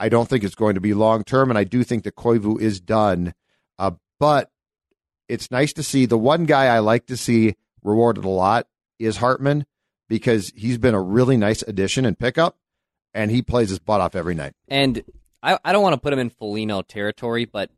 I 0.00 0.08
don't 0.08 0.28
think 0.28 0.44
it's 0.44 0.54
going 0.54 0.74
to 0.74 0.80
be 0.80 0.94
long 0.94 1.24
term, 1.24 1.50
and 1.50 1.58
I 1.58 1.64
do 1.64 1.82
think 1.82 2.04
that 2.04 2.14
Koivu 2.14 2.60
is 2.60 2.80
done. 2.80 3.34
Uh, 3.78 3.92
but 4.20 4.50
it's 5.28 5.50
nice 5.50 5.72
to 5.74 5.82
see 5.82 6.06
the 6.06 6.18
one 6.18 6.44
guy 6.44 6.66
I 6.66 6.78
like 6.78 7.06
to 7.06 7.16
see 7.16 7.54
rewarded 7.82 8.24
a 8.24 8.28
lot 8.28 8.66
is 8.98 9.18
Hartman 9.18 9.66
because 10.08 10.52
he's 10.56 10.78
been 10.78 10.94
a 10.94 11.02
really 11.02 11.36
nice 11.36 11.62
addition 11.62 12.04
and 12.04 12.18
pickup, 12.18 12.56
and 13.12 13.30
he 13.30 13.42
plays 13.42 13.70
his 13.70 13.78
butt 13.78 14.00
off 14.00 14.14
every 14.14 14.34
night. 14.34 14.54
And 14.68 15.02
I, 15.42 15.58
I 15.64 15.72
don't 15.72 15.82
want 15.82 15.94
to 15.94 16.00
put 16.00 16.12
him 16.12 16.18
in 16.18 16.30
Foligno 16.30 16.82
territory, 16.82 17.44
but 17.44 17.70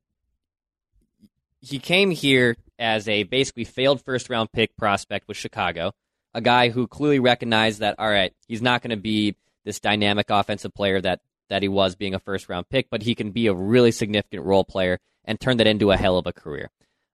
he 1.61 1.79
came 1.79 2.11
here 2.11 2.57
as 2.79 3.09
a 3.09 3.25
basically 3.25 3.65
failed 3.65 4.03
first 4.03 4.31
round 4.31 4.51
pick 4.53 4.77
prospect 4.77 5.29
with 5.29 5.37
Chicago, 5.37 5.93
a 6.35 6.41
guy 6.41 6.71
who 6.71 6.87
clearly 6.87 7.19
recognized 7.19 7.81
that, 7.81 7.97
all 7.99 8.09
right, 8.09 8.33
he's 8.49 8.63
not 8.63 8.83
going 8.83 8.91
to 8.91 8.97
be 8.97 9.37
this 9.65 9.81
dynamic 9.81 10.31
offensive 10.31 10.75
player 10.75 11.01
that, 11.01 11.21
that 11.49 11.63
he 11.63 11.69
was 11.69 11.95
being 11.95 12.15
a 12.15 12.19
first 12.19 12.49
round 12.49 12.69
pick, 12.69 12.89
but 12.91 13.03
he 13.03 13.15
can 13.15 13.31
be 13.31 13.47
a 13.47 13.55
really 13.55 13.93
significant 13.93 14.45
role 14.45 14.65
player 14.65 14.99
and 15.25 15.39
turn 15.39 15.59
that 15.59 15.67
into 15.67 15.91
a 15.91 15.97
hell 15.97 16.17
of 16.17 16.27
a 16.27 16.33
career. 16.33 16.71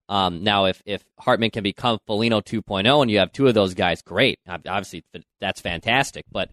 Um, 0.08 0.44
now, 0.44 0.66
if, 0.66 0.80
if 0.86 1.04
Hartman 1.18 1.50
can 1.50 1.64
become 1.64 1.98
Foligno 2.06 2.40
2.0 2.40 3.02
and 3.02 3.10
you 3.10 3.18
have 3.18 3.32
two 3.32 3.48
of 3.48 3.54
those 3.54 3.74
guys, 3.74 4.02
great. 4.02 4.38
Obviously, 4.48 5.04
that's 5.40 5.60
fantastic. 5.60 6.24
But 6.30 6.50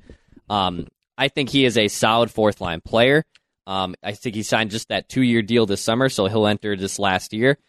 um, 0.50 0.88
I 1.18 1.28
think 1.28 1.50
he 1.50 1.66
is 1.66 1.78
a 1.78 1.88
solid 1.88 2.32
fourth 2.32 2.62
line 2.62 2.82
player. 2.82 3.24
Um, 3.68 3.96
I 4.04 4.14
think 4.14 4.36
he 4.36 4.44
signed 4.44 4.72
just 4.72 4.90
that 4.90 5.08
two 5.08 5.22
year 5.22 5.44
deal 5.44 5.68
this 5.68 5.82
summer, 5.82 6.10
so 6.10 6.26
he'll 6.26 6.48
enter 6.48 6.76
this 6.76 6.98
last 6.98 7.32
year. 7.32 7.60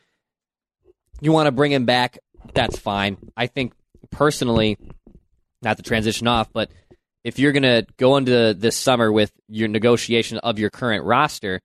You 1.21 1.33
want 1.33 1.47
to 1.47 1.53
bring 1.53 1.73
him 1.73 1.85
back? 1.85 2.19
That's 2.53 2.79
fine. 2.79 3.17
I 3.37 3.47
think 3.47 3.73
personally, 4.11 4.77
not 5.63 5.77
to 5.79 5.83
transition 5.83 6.27
off, 6.27 6.53
but 6.53 6.71
if 7.25 7.39
you're 7.39 7.53
going 7.53 7.63
to 7.63 7.87
go 7.97 8.17
into 8.17 8.55
this 8.55 8.77
summer 8.77 9.11
with 9.11 9.33
your 9.49 9.69
negotiation 9.69 10.39
of 10.39 10.59
your 10.59 10.71
current 10.71 11.05
roster, 11.05 11.61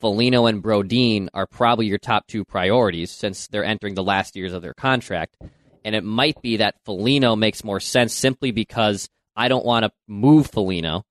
Foligno 0.00 0.46
and 0.46 0.62
Brodin 0.62 1.28
are 1.32 1.46
probably 1.46 1.86
your 1.86 1.98
top 1.98 2.26
two 2.26 2.44
priorities 2.44 3.10
since 3.10 3.46
they're 3.46 3.64
entering 3.64 3.94
the 3.94 4.02
last 4.02 4.36
years 4.36 4.52
of 4.52 4.60
their 4.60 4.74
contract. 4.74 5.36
And 5.84 5.94
it 5.94 6.02
might 6.02 6.42
be 6.42 6.58
that 6.58 6.74
Foligno 6.84 7.36
makes 7.36 7.62
more 7.62 7.80
sense 7.80 8.12
simply 8.12 8.50
because 8.50 9.08
I 9.36 9.48
don't 9.48 9.64
want 9.64 9.84
to 9.84 9.92
move 10.08 10.48
Foligno, 10.48 11.04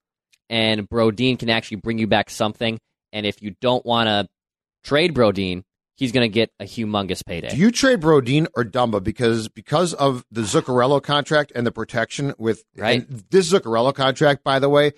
and 0.50 0.88
Brodin 0.88 1.38
can 1.38 1.50
actually 1.50 1.78
bring 1.78 1.98
you 1.98 2.06
back 2.06 2.30
something. 2.30 2.78
And 3.12 3.24
if 3.24 3.42
you 3.42 3.54
don't 3.60 3.84
want 3.86 4.08
to 4.08 4.28
trade 4.82 5.14
Brodin, 5.14 5.62
he's 5.96 6.12
going 6.12 6.24
to 6.24 6.32
get 6.32 6.50
a 6.60 6.64
humongous 6.64 7.24
payday. 7.24 7.50
Do 7.50 7.56
you 7.56 7.70
trade 7.70 8.00
Brodin 8.00 8.46
or 8.56 8.64
Dumba 8.64 9.02
because 9.02 9.48
because 9.48 9.94
of 9.94 10.24
the 10.30 10.42
Zuccarello 10.42 11.02
contract 11.02 11.52
and 11.54 11.66
the 11.66 11.72
protection 11.72 12.34
with 12.38 12.64
Right. 12.76 13.06
this 13.30 13.52
Zuccarello 13.52 13.94
contract? 13.94 14.42
By 14.44 14.58
the 14.58 14.68
way, 14.68 14.92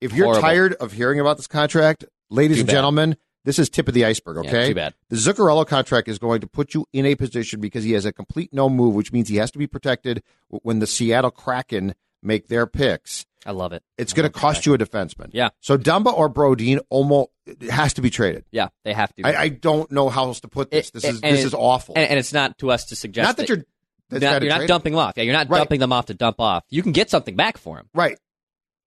if 0.00 0.12
you're 0.12 0.26
Horrible. 0.26 0.42
tired 0.42 0.74
of 0.74 0.92
hearing 0.92 1.20
about 1.20 1.36
this 1.36 1.46
contract, 1.46 2.04
ladies 2.30 2.58
Too 2.58 2.60
and 2.62 2.66
bad. 2.68 2.72
gentlemen, 2.72 3.16
this 3.44 3.58
is 3.58 3.68
tip 3.68 3.88
of 3.88 3.94
the 3.94 4.04
iceberg. 4.04 4.44
Yeah, 4.44 4.50
Okay, 4.50 4.68
too 4.68 4.74
bad. 4.74 4.94
The 5.08 5.16
Zuccarello 5.16 5.66
contract 5.66 6.08
is 6.08 6.18
going 6.18 6.40
to 6.40 6.46
put 6.46 6.74
you 6.74 6.86
in 6.92 7.06
a 7.06 7.14
position 7.14 7.60
because 7.60 7.84
he 7.84 7.92
has 7.92 8.04
a 8.04 8.12
complete 8.12 8.52
no 8.52 8.68
move, 8.68 8.94
which 8.94 9.12
means 9.12 9.28
he 9.28 9.36
has 9.36 9.50
to 9.52 9.58
be 9.58 9.66
protected 9.66 10.22
when 10.48 10.78
the 10.80 10.86
Seattle 10.86 11.30
Kraken 11.30 11.94
make 12.22 12.48
their 12.48 12.66
picks. 12.66 13.24
I 13.46 13.52
love 13.52 13.72
it. 13.72 13.82
It's 13.96 14.12
going 14.12 14.24
to 14.30 14.32
cost 14.36 14.66
you 14.66 14.74
a 14.74 14.78
defenseman. 14.78 15.30
Yeah. 15.32 15.50
So 15.60 15.78
Dumba 15.78 16.12
or 16.12 16.28
Brodin 16.28 16.80
almost 16.90 17.30
has 17.70 17.94
to 17.94 18.02
be 18.02 18.10
traded. 18.10 18.44
Yeah, 18.50 18.68
they 18.84 18.92
have 18.92 19.14
to. 19.14 19.22
I, 19.26 19.42
I 19.42 19.48
don't 19.48 19.90
know 19.92 20.08
how 20.08 20.24
else 20.24 20.40
to 20.40 20.48
put 20.48 20.70
this. 20.70 20.88
It- 20.88 20.92
this 20.94 21.04
is 21.04 21.20
this 21.20 21.44
is 21.44 21.54
awful. 21.54 21.94
and, 21.96 22.08
and 22.10 22.18
it's 22.18 22.32
not 22.32 22.58
to 22.58 22.70
us 22.70 22.86
to 22.86 22.96
suggest 22.96 23.26
Not 23.26 23.36
that 23.38 23.48
you're 23.48 23.64
that's 24.10 24.22
not, 24.22 24.42
you're 24.42 24.50
not 24.58 24.66
dumping 24.68 24.92
them 24.92 25.00
off. 25.00 25.14
Yeah, 25.16 25.22
you're 25.24 25.34
not 25.34 25.48
Right. 25.50 25.58
dumping 25.58 25.80
them 25.80 25.92
off 25.92 26.06
to 26.06 26.14
dump 26.14 26.40
off. 26.40 26.64
You 26.70 26.82
can 26.82 26.92
get 26.92 27.10
something 27.10 27.36
back 27.36 27.58
for 27.58 27.76
them. 27.76 27.88
right, 27.94 28.18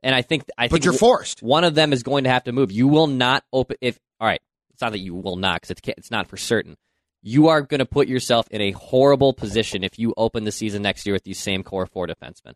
and 0.04 0.14
I 0.14 0.22
think 0.22 0.44
I 0.58 0.66
but 0.68 0.74
think 0.74 0.86
you're 0.86 0.94
forced. 0.94 1.42
one 1.42 1.64
of 1.64 1.74
them 1.76 1.94
is 1.94 2.04
going 2.04 2.24
to 2.26 2.30
have 2.30 2.44
to 2.46 2.52
move. 2.52 2.72
You 2.72 2.88
will 2.88 3.08
not 3.08 3.44
open 3.54 3.78
if 3.82 4.00
all 4.20 4.28
right. 4.28 4.42
It's 4.74 4.82
not 4.82 4.92
that 4.92 5.00
you 5.00 5.16
will 5.16 5.36
not 5.38 5.62
because 5.62 5.72
it's 5.72 5.82
it's 5.98 6.12
not 6.12 6.28
for 6.28 6.38
certain. 6.38 6.76
You 7.24 7.50
are 7.50 7.62
going 7.62 7.80
to 7.80 7.86
put 7.86 8.08
yourself 8.08 8.48
in 8.50 8.62
a 8.62 8.72
horrible 8.72 9.32
position 9.34 9.84
if 9.84 10.00
you 10.00 10.14
open 10.18 10.44
the 10.44 10.52
season 10.52 10.82
next 10.82 11.06
year 11.06 11.14
with 11.14 11.24
these 11.24 11.38
same 11.40 11.62
core 11.64 11.86
four 11.86 12.08
defensemen. 12.08 12.54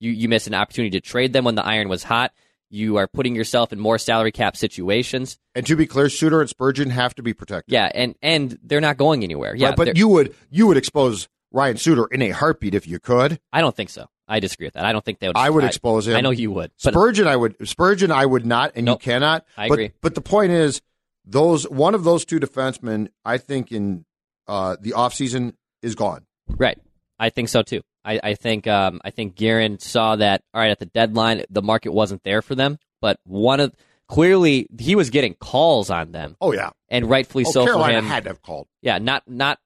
You 0.00 0.10
you 0.10 0.28
miss 0.28 0.46
an 0.46 0.54
opportunity 0.54 0.98
to 0.98 1.00
trade 1.00 1.32
them 1.32 1.44
when 1.44 1.54
the 1.54 1.64
iron 1.64 1.88
was 1.88 2.02
hot. 2.02 2.32
You 2.72 2.96
are 2.96 3.08
putting 3.08 3.34
yourself 3.34 3.72
in 3.72 3.80
more 3.80 3.98
salary 3.98 4.32
cap 4.32 4.56
situations. 4.56 5.38
And 5.54 5.66
to 5.66 5.74
be 5.76 5.86
clear, 5.86 6.08
Suter 6.08 6.40
and 6.40 6.48
Spurgeon 6.48 6.90
have 6.90 7.14
to 7.16 7.22
be 7.22 7.34
protected. 7.34 7.72
Yeah, 7.72 7.90
and 7.94 8.14
and 8.22 8.58
they're 8.62 8.80
not 8.80 8.96
going 8.96 9.24
anywhere. 9.24 9.54
Yeah, 9.54 9.68
Right, 9.68 9.76
but 9.76 9.96
you 9.96 10.08
would 10.08 10.34
you 10.50 10.66
would 10.66 10.76
expose 10.76 11.28
Ryan 11.52 11.76
Suter 11.76 12.06
in 12.06 12.22
a 12.22 12.30
heartbeat 12.30 12.74
if 12.74 12.86
you 12.86 12.98
could. 12.98 13.40
I 13.52 13.60
don't 13.60 13.74
think 13.74 13.90
so. 13.90 14.06
I 14.28 14.38
disagree 14.38 14.68
with 14.68 14.74
that. 14.74 14.84
I 14.84 14.92
don't 14.92 15.04
think 15.04 15.18
they 15.18 15.26
would. 15.26 15.36
I 15.36 15.50
would 15.50 15.64
expose 15.64 16.06
him. 16.06 16.16
I 16.16 16.20
know 16.20 16.30
you 16.30 16.52
would. 16.52 16.70
Spurgeon, 16.76 17.26
I 17.26 17.34
would 17.34 17.56
Spurgeon, 17.68 18.12
I 18.12 18.24
would 18.24 18.46
not, 18.46 18.72
and 18.76 18.86
Nope. 18.86 19.02
you 19.02 19.12
cannot. 19.12 19.44
I 19.56 19.68
but, 19.68 19.74
agree. 19.74 19.92
But 20.00 20.14
the 20.14 20.20
point 20.20 20.52
is, 20.52 20.80
those 21.24 21.68
one 21.68 21.94
of 21.96 22.04
those 22.04 22.24
two 22.24 22.38
defensemen, 22.38 23.08
I 23.24 23.38
think 23.38 23.72
in 23.72 24.04
uh, 24.46 24.76
the 24.80 24.92
offseason 24.92 25.54
is 25.82 25.96
gone. 25.96 26.26
Right. 26.48 26.78
I 27.18 27.30
think 27.30 27.48
so 27.48 27.62
too. 27.62 27.82
I, 28.04 28.20
I 28.22 28.34
think 28.34 28.66
um, 28.66 29.00
I 29.04 29.10
think 29.10 29.34
Guerin 29.36 29.78
saw 29.78 30.16
that 30.16 30.42
all 30.54 30.60
right 30.60 30.70
at 30.70 30.78
the 30.78 30.86
deadline 30.86 31.44
the 31.50 31.62
market 31.62 31.90
wasn't 31.92 32.22
there 32.24 32.42
for 32.42 32.54
them, 32.54 32.78
but 33.00 33.18
one 33.24 33.60
of 33.60 33.74
clearly 34.08 34.66
he 34.78 34.94
was 34.94 35.10
getting 35.10 35.34
calls 35.34 35.90
on 35.90 36.12
them, 36.12 36.36
Oh 36.40 36.52
yeah, 36.52 36.70
and 36.88 37.08
rightfully 37.10 37.44
oh, 37.46 37.50
so 37.52 37.60
for 37.62 37.66
Carolina 37.72 37.98
him. 37.98 38.04
had 38.06 38.24
to 38.24 38.30
have 38.30 38.42
called. 38.42 38.68
yeah, 38.82 38.98
not 38.98 39.22
not 39.28 39.58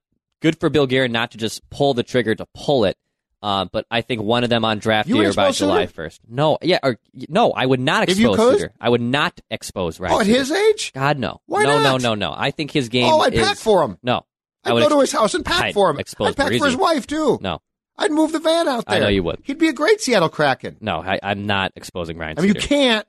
good 0.42 0.58
for 0.58 0.68
Bill 0.68 0.86
Guerin 0.86 1.12
not 1.12 1.30
to 1.32 1.38
just 1.38 1.68
pull 1.70 1.94
the 1.94 2.02
trigger 2.02 2.34
to 2.34 2.46
pull 2.54 2.84
it. 2.84 2.96
Uh, 3.42 3.66
but 3.70 3.84
I 3.90 4.00
think 4.00 4.22
one 4.22 4.42
of 4.42 4.48
them 4.48 4.64
on 4.64 4.78
draft 4.78 5.06
You 5.06 5.22
or 5.22 5.30
by? 5.34 5.50
July 5.50 5.84
first. 5.86 6.22
No, 6.26 6.56
yeah, 6.62 6.78
or 6.82 6.98
no, 7.28 7.52
I 7.52 7.66
would 7.66 7.78
not 7.78 8.08
expose? 8.08 8.36
Suter. 8.38 8.72
I 8.80 8.88
would 8.88 9.02
not 9.02 9.38
expose 9.50 10.00
Ryan. 10.00 10.14
Oh, 10.14 10.20
at 10.20 10.24
Suter. 10.26 10.38
his 10.38 10.50
age? 10.50 10.92
God 10.94 11.18
no, 11.18 11.42
Why 11.44 11.62
no, 11.64 11.76
not? 11.78 11.82
no, 11.82 11.90
no, 11.98 12.14
no. 12.14 12.30
no. 12.30 12.34
I 12.34 12.52
think 12.52 12.70
his 12.70 12.88
game. 12.88 13.04
Oh, 13.12 13.20
I'd 13.20 13.34
is, 13.34 13.46
pack 13.46 13.58
for 13.58 13.82
him. 13.82 13.98
No, 14.02 14.24
I 14.64 14.70
I'd 14.70 14.72
would 14.72 14.82
go 14.84 14.88
to 14.88 15.00
his 15.00 15.12
house 15.12 15.34
and 15.34 15.44
pack 15.44 15.62
I'd 15.62 15.74
for 15.74 15.90
him. 15.90 15.98
expose 15.98 16.28
I'd 16.28 16.36
pack 16.38 16.54
for 16.58 16.64
his 16.64 16.74
wife 16.76 17.06
too. 17.06 17.38
No, 17.42 17.60
I'd 17.96 18.10
move 18.10 18.32
the 18.32 18.40
van 18.40 18.66
out 18.68 18.86
there. 18.86 18.96
I 18.96 19.00
know 19.00 19.08
you 19.08 19.22
would. 19.22 19.40
He'd 19.44 19.58
be 19.58 19.68
a 19.68 19.72
great 19.72 20.00
Seattle 20.00 20.28
Kraken. 20.28 20.76
no, 20.80 21.00
I, 21.00 21.18
I'm 21.22 21.46
not 21.46 21.72
exposing 21.76 22.18
Ryan. 22.18 22.38
I 22.38 22.42
mean, 22.42 22.54
you 22.54 22.60
can't, 22.60 23.06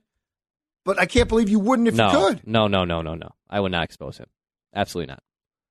but 0.84 1.00
I 1.00 1.06
can't 1.08 1.28
believe 1.28 1.50
you 1.50 1.60
wouldn't 1.60 1.88
if 1.88 1.96
no, 1.96 2.12
you 2.12 2.18
could. 2.18 2.48
No, 2.48 2.68
no, 2.68 2.86
no, 2.86 3.02
no, 3.02 3.16
no. 3.16 3.30
I 3.50 3.60
would 3.60 3.72
not 3.72 3.84
expose 3.84 4.18
him. 4.18 4.28
Absolutely 4.76 5.12
not. 5.12 5.24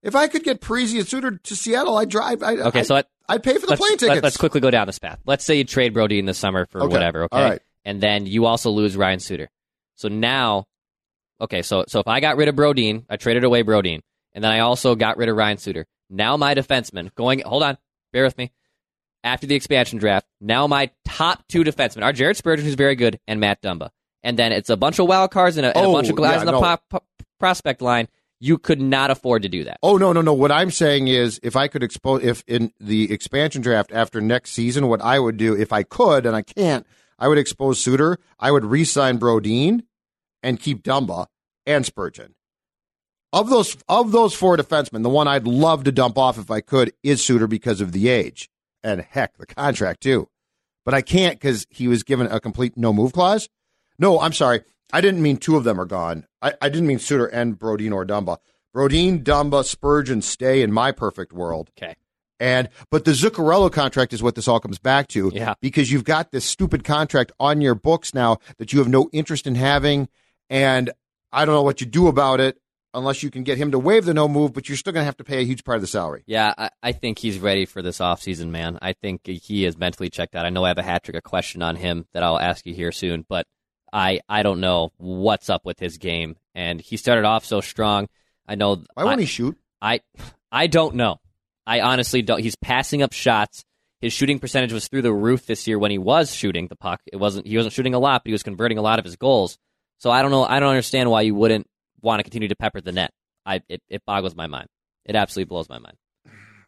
If 0.03 0.15
I 0.17 0.27
could 0.27 0.43
get 0.45 0.61
Parise 0.61 0.99
and 0.99 1.07
Suter 1.09 1.33
to 1.39 1.57
Seattle, 1.57 1.97
I'd 1.97 2.09
drive. 2.11 2.43
I'd, 2.43 2.59
Okay, 2.59 2.81
I'd, 2.81 2.87
so 2.87 2.95
let, 2.95 3.07
I'd 3.29 3.43
pay 3.43 3.55
for 3.59 3.67
the 3.67 3.77
plane 3.77 3.93
let- 3.93 3.99
tickets. 4.01 4.23
let's 4.23 4.37
quickly 4.37 4.61
go 4.61 4.71
down 4.71 4.87
this 4.87 4.99
path. 4.99 5.19
Let's 5.25 5.45
say 5.45 5.57
you 5.57 5.65
trade 5.65 5.95
Brodin 5.95 6.27
the 6.27 6.35
summer 6.35 6.67
for 6.67 6.83
Okay, 6.83 6.93
whatever, 6.93 7.25
okay? 7.25 7.43
right. 7.51 7.63
And 7.85 8.01
then 8.01 8.27
you 8.27 8.47
also 8.47 8.71
lose 8.71 8.97
Ryan 8.97 9.21
Suter. 9.21 9.49
So 9.97 10.09
now, 10.09 10.65
okay, 11.41 11.63
so 11.63 11.85
so 11.87 12.01
if 12.01 12.09
I 12.09 12.21
got 12.21 12.37
rid 12.37 12.49
of 12.49 12.57
Brodin, 12.57 13.05
I 13.09 13.17
traded 13.17 13.45
away 13.45 13.63
Brodin, 13.63 14.01
and 14.33 14.43
then 14.43 14.51
I 14.51 14.61
also 14.61 14.95
got 14.97 15.17
rid 15.19 15.29
of 15.29 15.37
Ryan 15.37 15.59
Suter. 15.59 15.87
Now 16.11 16.37
my 16.37 16.55
defenseman 16.55 17.15
going. 17.15 17.41
Hold 17.41 17.63
on, 17.63 17.79
bear 18.13 18.25
with 18.25 18.37
me. 18.37 18.53
After 19.25 19.47
the 19.47 19.55
expansion 19.55 19.99
draft, 19.99 20.27
now 20.41 20.67
my 20.67 20.91
top 21.07 21.45
two 21.49 21.65
defensemen 21.65 22.03
are 22.03 22.13
Jared 22.13 22.37
Spurgeon, 22.37 22.65
who's 22.67 22.75
very 22.75 22.95
good, 22.95 23.19
and 23.27 23.41
Matt 23.41 23.63
Dumba. 23.63 23.89
And 24.23 24.39
then 24.39 24.53
it's 24.53 24.69
a 24.69 24.77
bunch 24.77 24.99
of 24.99 25.09
wild 25.09 25.31
cards 25.31 25.57
and 25.57 25.65
a, 25.67 25.75
and 25.77 25.87
a 25.87 25.89
Oh, 25.89 25.93
bunch 25.95 26.11
of 26.11 26.19
oh, 26.19 26.23
guys 26.23 26.35
yeah, 26.35 26.41
in 26.41 26.47
the 26.47 26.53
no. 26.53 26.61
pop, 26.61 26.83
pop- 26.91 27.07
prospect 27.41 27.81
line. 27.81 28.09
You 28.41 28.59
could 28.59 28.81
not 28.83 29.11
afford 29.11 29.43
to 29.43 29.49
do 29.49 29.65
that. 29.65 29.79
Oh 29.83 29.97
no, 29.97 30.13
no, 30.13 30.21
no! 30.21 30.35
What 30.35 30.53
I'm 30.53 30.71
saying 30.71 31.09
is, 31.09 31.41
if 31.43 31.57
I 31.57 31.69
could 31.69 31.83
expose, 31.83 32.23
if 32.23 32.45
in 32.47 32.73
the 32.79 33.11
expansion 33.11 33.63
draft 33.63 33.91
after 33.93 34.21
next 34.21 34.51
season, 34.51 34.89
what 34.89 35.01
I 35.01 35.19
would 35.19 35.39
do, 35.39 35.57
if 35.57 35.73
I 35.73 35.83
could, 35.83 36.27
and 36.27 36.37
I 36.37 36.43
can't, 36.43 36.87
I 37.19 37.29
would 37.29 37.39
expose 37.39 37.81
Suter. 37.81 38.19
I 38.39 38.51
would 38.51 38.67
re-sign 38.67 39.19
Brodin 39.19 39.85
and 40.43 40.61
keep 40.61 40.83
Dumba 40.83 41.29
and 41.65 41.87
Spurgeon. 41.87 42.35
Of 43.33 43.49
those, 43.49 43.77
of 43.89 44.13
those 44.13 44.35
four 44.35 44.59
defensemen, 44.59 45.03
the 45.03 45.09
one 45.09 45.27
I'd 45.27 45.47
love 45.47 45.85
to 45.85 45.93
dump 45.93 46.19
off 46.19 46.37
if 46.37 46.51
I 46.51 46.61
could 46.61 46.93
is 47.03 47.25
Suter 47.25 47.47
because 47.47 47.81
of 47.81 47.93
the 47.93 48.09
age 48.09 48.51
and 48.85 49.01
heck, 49.01 49.37
the 49.39 49.47
contract 49.47 50.03
too. 50.03 50.29
But 50.85 50.95
I 50.95 51.01
can't 51.03 51.41
because 51.41 51.67
he 51.71 51.89
was 51.89 52.03
given 52.03 52.27
a 52.29 52.39
complete 52.39 52.77
no 52.77 52.93
move 52.93 53.13
clause. 53.13 53.49
No, 53.99 54.21
I'm 54.21 54.33
sorry. 54.33 54.61
I 54.93 55.01
didn't 55.01 55.23
mean 55.23 55.39
two 55.39 55.57
of 55.57 55.65
them 55.65 55.81
are 55.81 55.87
gone. 55.87 56.27
I, 56.43 56.53
I 56.61 56.69
didn't 56.69 56.87
mean 56.87 56.99
Suter 56.99 57.27
and 57.27 57.59
Brodin 57.59 57.93
or 57.93 58.05
Dumba. 58.05 58.37
Brodin, 58.75 59.23
Dumba, 59.25 59.65
Spurgeon 59.65 60.21
stay 60.21 60.63
in 60.63 60.73
my 60.73 60.93
perfect 60.93 61.33
world. 61.33 61.71
Okay. 61.79 61.95
And 62.39 62.69
but 62.91 63.05
the 63.05 63.13
Zuccarello 63.13 63.73
contract 63.73 64.13
is 64.13 64.23
what 64.23 64.35
this 64.35 64.47
all 64.49 64.61
comes 64.61 64.79
back 64.79 65.09
to. 65.09 65.31
Yeah. 65.33 65.55
Because 65.61 65.91
you've 65.91 66.05
got 66.05 66.33
this 66.33 66.45
stupid 66.45 66.85
contract 66.85 67.33
on 67.41 67.61
your 67.61 67.75
books 67.75 68.13
now 68.13 68.39
that 68.59 68.73
you 68.73 68.81
have 68.81 68.89
no 68.89 69.09
interest 69.13 69.47
in 69.47 69.55
having, 69.55 70.09
and 70.51 70.91
I 71.33 71.45
don't 71.45 71.55
know 71.55 71.63
what 71.63 71.81
you 71.81 71.87
do 71.87 72.09
about 72.09 72.41
it 72.41 72.59
unless 72.95 73.23
you 73.23 73.31
can 73.31 73.43
get 73.43 73.59
him 73.59 73.73
to 73.73 73.79
waive 73.79 74.05
the 74.05 74.15
no 74.15 74.29
move, 74.29 74.53
but 74.53 74.69
you're 74.69 74.79
still 74.79 74.93
going 74.93 75.03
to 75.03 75.07
have 75.07 75.17
to 75.19 75.25
pay 75.25 75.41
a 75.41 75.45
huge 75.45 75.65
part 75.65 75.77
of 75.77 75.83
the 75.83 75.89
salary. 75.89 76.23
Yeah, 76.27 76.55
I, 76.57 76.71
I 76.83 76.93
think 76.93 77.19
he's 77.19 77.39
ready 77.39 77.67
for 77.67 77.83
this 77.83 77.99
offseason, 77.99 78.49
man. 78.49 78.79
I 78.81 78.93
think 78.93 79.27
he 79.27 79.65
is 79.65 79.77
mentally 79.77 80.09
checked 80.11 80.35
out. 80.35 80.47
I 80.47 80.51
know 80.51 80.65
I 80.65 80.69
have 80.69 80.79
a 80.79 80.83
hat 80.83 81.05
trick, 81.05 81.17
a 81.17 81.21
question 81.21 81.63
on 81.63 81.77
him 81.77 82.07
that 82.13 82.23
I'll 82.23 82.39
ask 82.39 82.65
you 82.67 82.75
here 82.75 82.93
soon, 82.93 83.27
but 83.29 83.47
I 83.93 84.21
I 84.29 84.43
don't 84.43 84.61
know 84.61 84.93
what's 84.97 85.51
up 85.51 85.65
with 85.65 85.79
his 85.79 85.99
game. 85.99 86.37
And 86.55 86.81
he 86.81 86.97
started 86.97 87.25
off 87.25 87.45
so 87.45 87.61
strong. 87.61 88.09
I 88.47 88.55
know. 88.55 88.83
Why 88.95 89.05
won't 89.05 89.19
I, 89.19 89.23
he 89.23 89.27
shoot? 89.27 89.59
I 89.83 90.01
I 90.51 90.67
don't 90.67 90.95
know. 90.95 91.21
I 91.67 91.81
honestly 91.81 92.23
don't. 92.23 92.41
He's 92.41 92.57
passing 92.57 93.03
up 93.03 93.13
shots. 93.13 93.65
His 94.01 94.13
shooting 94.13 94.39
percentage 94.39 94.73
was 94.73 94.89
through 94.89 95.03
the 95.03 95.13
roof 95.13 95.47
this 95.47 95.67
year 95.67 95.79
when 95.79 95.91
he 95.91 95.99
was 95.99 96.35
shooting 96.35 96.69
the 96.69 96.77
puck. 96.77 97.01
It 97.11 97.17
wasn't. 97.17 97.47
He 97.47 97.57
wasn't 97.57 97.73
shooting 97.73 97.95
a 97.95 97.99
lot, 97.99 98.23
but 98.23 98.29
he 98.29 98.33
was 98.33 98.43
converting 98.43 98.79
a 98.79 98.83
lot 98.83 98.99
of 98.99 99.05
his 99.05 99.17
goals. 99.17 99.59
So 99.99 100.11
I 100.11 100.23
don't 100.23 100.31
know. 100.31 100.45
I 100.45 100.61
don't 100.61 100.71
understand 100.71 101.11
why 101.11 101.23
you 101.23 101.35
wouldn't 101.35 101.67
want 102.05 102.21
to 102.21 102.23
continue 102.25 102.49
to 102.49 102.57
pepper 102.57 102.81
the 102.81 102.93
net. 102.93 103.11
I 103.45 103.63
it, 103.69 103.83
it 103.89 104.03
boggles 104.07 104.37
my 104.37 104.47
mind. 104.47 104.69
It 105.05 105.17
absolutely 105.17 105.49
blows 105.49 105.69
my 105.69 105.79
mind. 105.79 105.97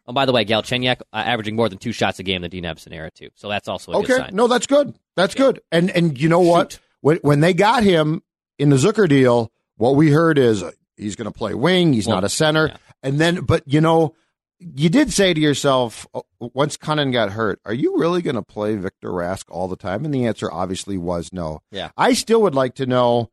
Oh, 0.09 0.13
by 0.13 0.25
the 0.25 0.31
way, 0.31 0.45
Galchenyuk 0.45 1.01
uh, 1.11 1.15
averaging 1.17 1.55
more 1.55 1.67
than 1.69 1.77
two 1.79 1.91
shots 1.91 2.19
a 2.19 2.23
game 2.23 2.37
in 2.37 2.41
the 2.43 2.49
Dean 2.49 2.63
Evason 2.63 2.93
era 2.93 3.11
too. 3.11 3.29
So 3.35 3.49
that's 3.49 3.67
also 3.67 3.91
a 3.91 4.03
good 4.03 4.21
Okay, 4.21 4.29
no, 4.31 4.47
that's 4.47 4.65
good. 4.67 4.95
That's 5.15 5.35
good. 5.35 5.61
And 5.71 5.89
and 5.91 6.19
you 6.19 6.29
know 6.29 6.39
what? 6.39 6.73
Shoot. 6.73 6.81
When 7.01 7.17
when 7.17 7.39
they 7.41 7.53
got 7.53 7.83
him 7.83 8.21
in 8.57 8.69
the 8.69 8.77
Zucker 8.77 9.07
deal, 9.07 9.51
what 9.75 9.95
we 9.95 10.09
heard 10.11 10.37
is 10.37 10.63
uh, 10.63 10.71
he's 10.95 11.15
going 11.15 11.31
to 11.31 11.37
play 11.37 11.53
wing. 11.53 11.93
He's 11.93 12.07
Well, 12.07 12.17
not 12.17 12.23
a 12.23 12.29
center. 12.29 12.67
yeah. 12.67 12.77
And 13.03 13.19
then, 13.19 13.41
but 13.41 13.63
you 13.67 13.79
know, 13.81 14.15
you 14.59 14.89
did 14.89 15.13
say 15.13 15.33
to 15.33 15.39
yourself 15.39 16.07
uh, 16.15 16.21
once 16.39 16.77
Cunnan 16.77 17.11
got 17.11 17.31
hurt, 17.31 17.59
"Are 17.65 17.73
you 17.73 17.97
really 17.99 18.21
going 18.21 18.35
to 18.37 18.41
play 18.41 18.75
Victor 18.75 19.09
Rask 19.09 19.43
all 19.49 19.67
the 19.67 19.75
time?" 19.75 20.05
And 20.05 20.13
the 20.13 20.25
answer 20.25 20.51
obviously 20.51 20.97
was 20.97 21.31
no. 21.33 21.59
Yeah. 21.71 21.89
I 21.97 22.13
still 22.13 22.41
would 22.43 22.55
like 22.55 22.75
to 22.75 22.85
know 22.85 23.29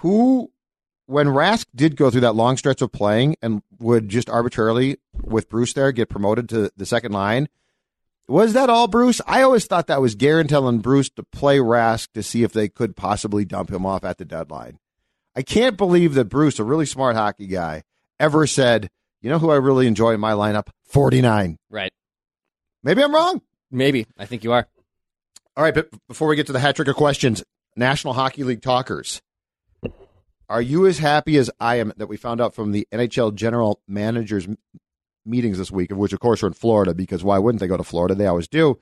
who, 0.00 0.50
when 1.06 1.28
Rask 1.28 1.66
did 1.74 1.96
go 1.96 2.10
through 2.10 2.22
that 2.22 2.34
long 2.34 2.56
stretch 2.56 2.82
of 2.82 2.92
playing 2.92 3.36
and 3.42 3.62
would 3.78 4.08
just 4.08 4.28
arbitrarily 4.28 4.98
with 5.22 5.48
Bruce 5.48 5.72
there 5.72 5.92
get 5.92 6.08
promoted 6.08 6.48
to 6.50 6.70
the 6.76 6.86
second 6.86 7.12
line. 7.12 7.48
Was 8.28 8.54
that 8.54 8.68
all 8.68 8.88
Bruce? 8.88 9.20
I 9.26 9.42
always 9.42 9.66
thought 9.66 9.86
that 9.86 10.00
was 10.00 10.16
Guerin 10.16 10.48
telling 10.48 10.78
Bruce 10.80 11.08
to 11.10 11.22
play 11.22 11.58
Rask 11.58 12.10
to 12.12 12.22
see 12.24 12.42
if 12.42 12.52
they 12.52 12.68
could 12.68 12.96
possibly 12.96 13.44
dump 13.44 13.70
him 13.70 13.86
off 13.86 14.04
at 14.04 14.18
the 14.18 14.24
deadline. 14.24 14.80
I 15.36 15.42
can't 15.42 15.76
believe 15.76 16.14
that 16.14 16.24
Bruce, 16.24 16.58
a 16.58 16.64
really 16.64 16.86
smart 16.86 17.14
hockey 17.14 17.46
guy, 17.46 17.84
ever 18.18 18.46
said, 18.46 18.88
you 19.20 19.30
know 19.30 19.38
who 19.38 19.50
I 19.50 19.56
really 19.56 19.86
enjoy 19.86 20.12
in 20.12 20.20
my 20.20 20.32
lineup? 20.32 20.68
49. 20.84 21.56
Right. 21.70 21.92
Maybe 22.82 23.02
I'm 23.02 23.14
wrong. 23.14 23.42
Maybe. 23.70 24.06
I 24.18 24.26
think 24.26 24.42
you 24.42 24.52
are. 24.52 24.66
All 25.56 25.62
right, 25.62 25.74
but 25.74 25.88
before 26.08 26.28
we 26.28 26.36
get 26.36 26.46
to 26.48 26.52
the 26.52 26.60
hat 26.60 26.76
trick 26.76 26.88
of 26.88 26.96
questions, 26.96 27.44
National 27.76 28.14
Hockey 28.14 28.44
League 28.44 28.62
talkers, 28.62 29.22
are 30.48 30.62
you 30.62 30.86
as 30.86 30.98
happy 30.98 31.36
as 31.38 31.50
I 31.60 31.76
am 31.76 31.92
that 31.96 32.06
we 32.06 32.16
found 32.16 32.40
out 32.40 32.54
from 32.54 32.72
the 32.72 32.86
NHL 32.92 33.34
general 33.34 33.80
managers 33.88 34.46
meetings 35.24 35.58
this 35.58 35.70
week, 35.70 35.90
of 35.90 35.98
which 35.98 36.12
of 36.12 36.20
course 36.20 36.42
are 36.42 36.46
in 36.46 36.52
Florida, 36.52 36.94
because 36.94 37.24
why 37.24 37.38
wouldn't 37.38 37.60
they 37.60 37.66
go 37.66 37.76
to 37.76 37.82
Florida? 37.84 38.14
They 38.14 38.26
always 38.26 38.48
do. 38.48 38.78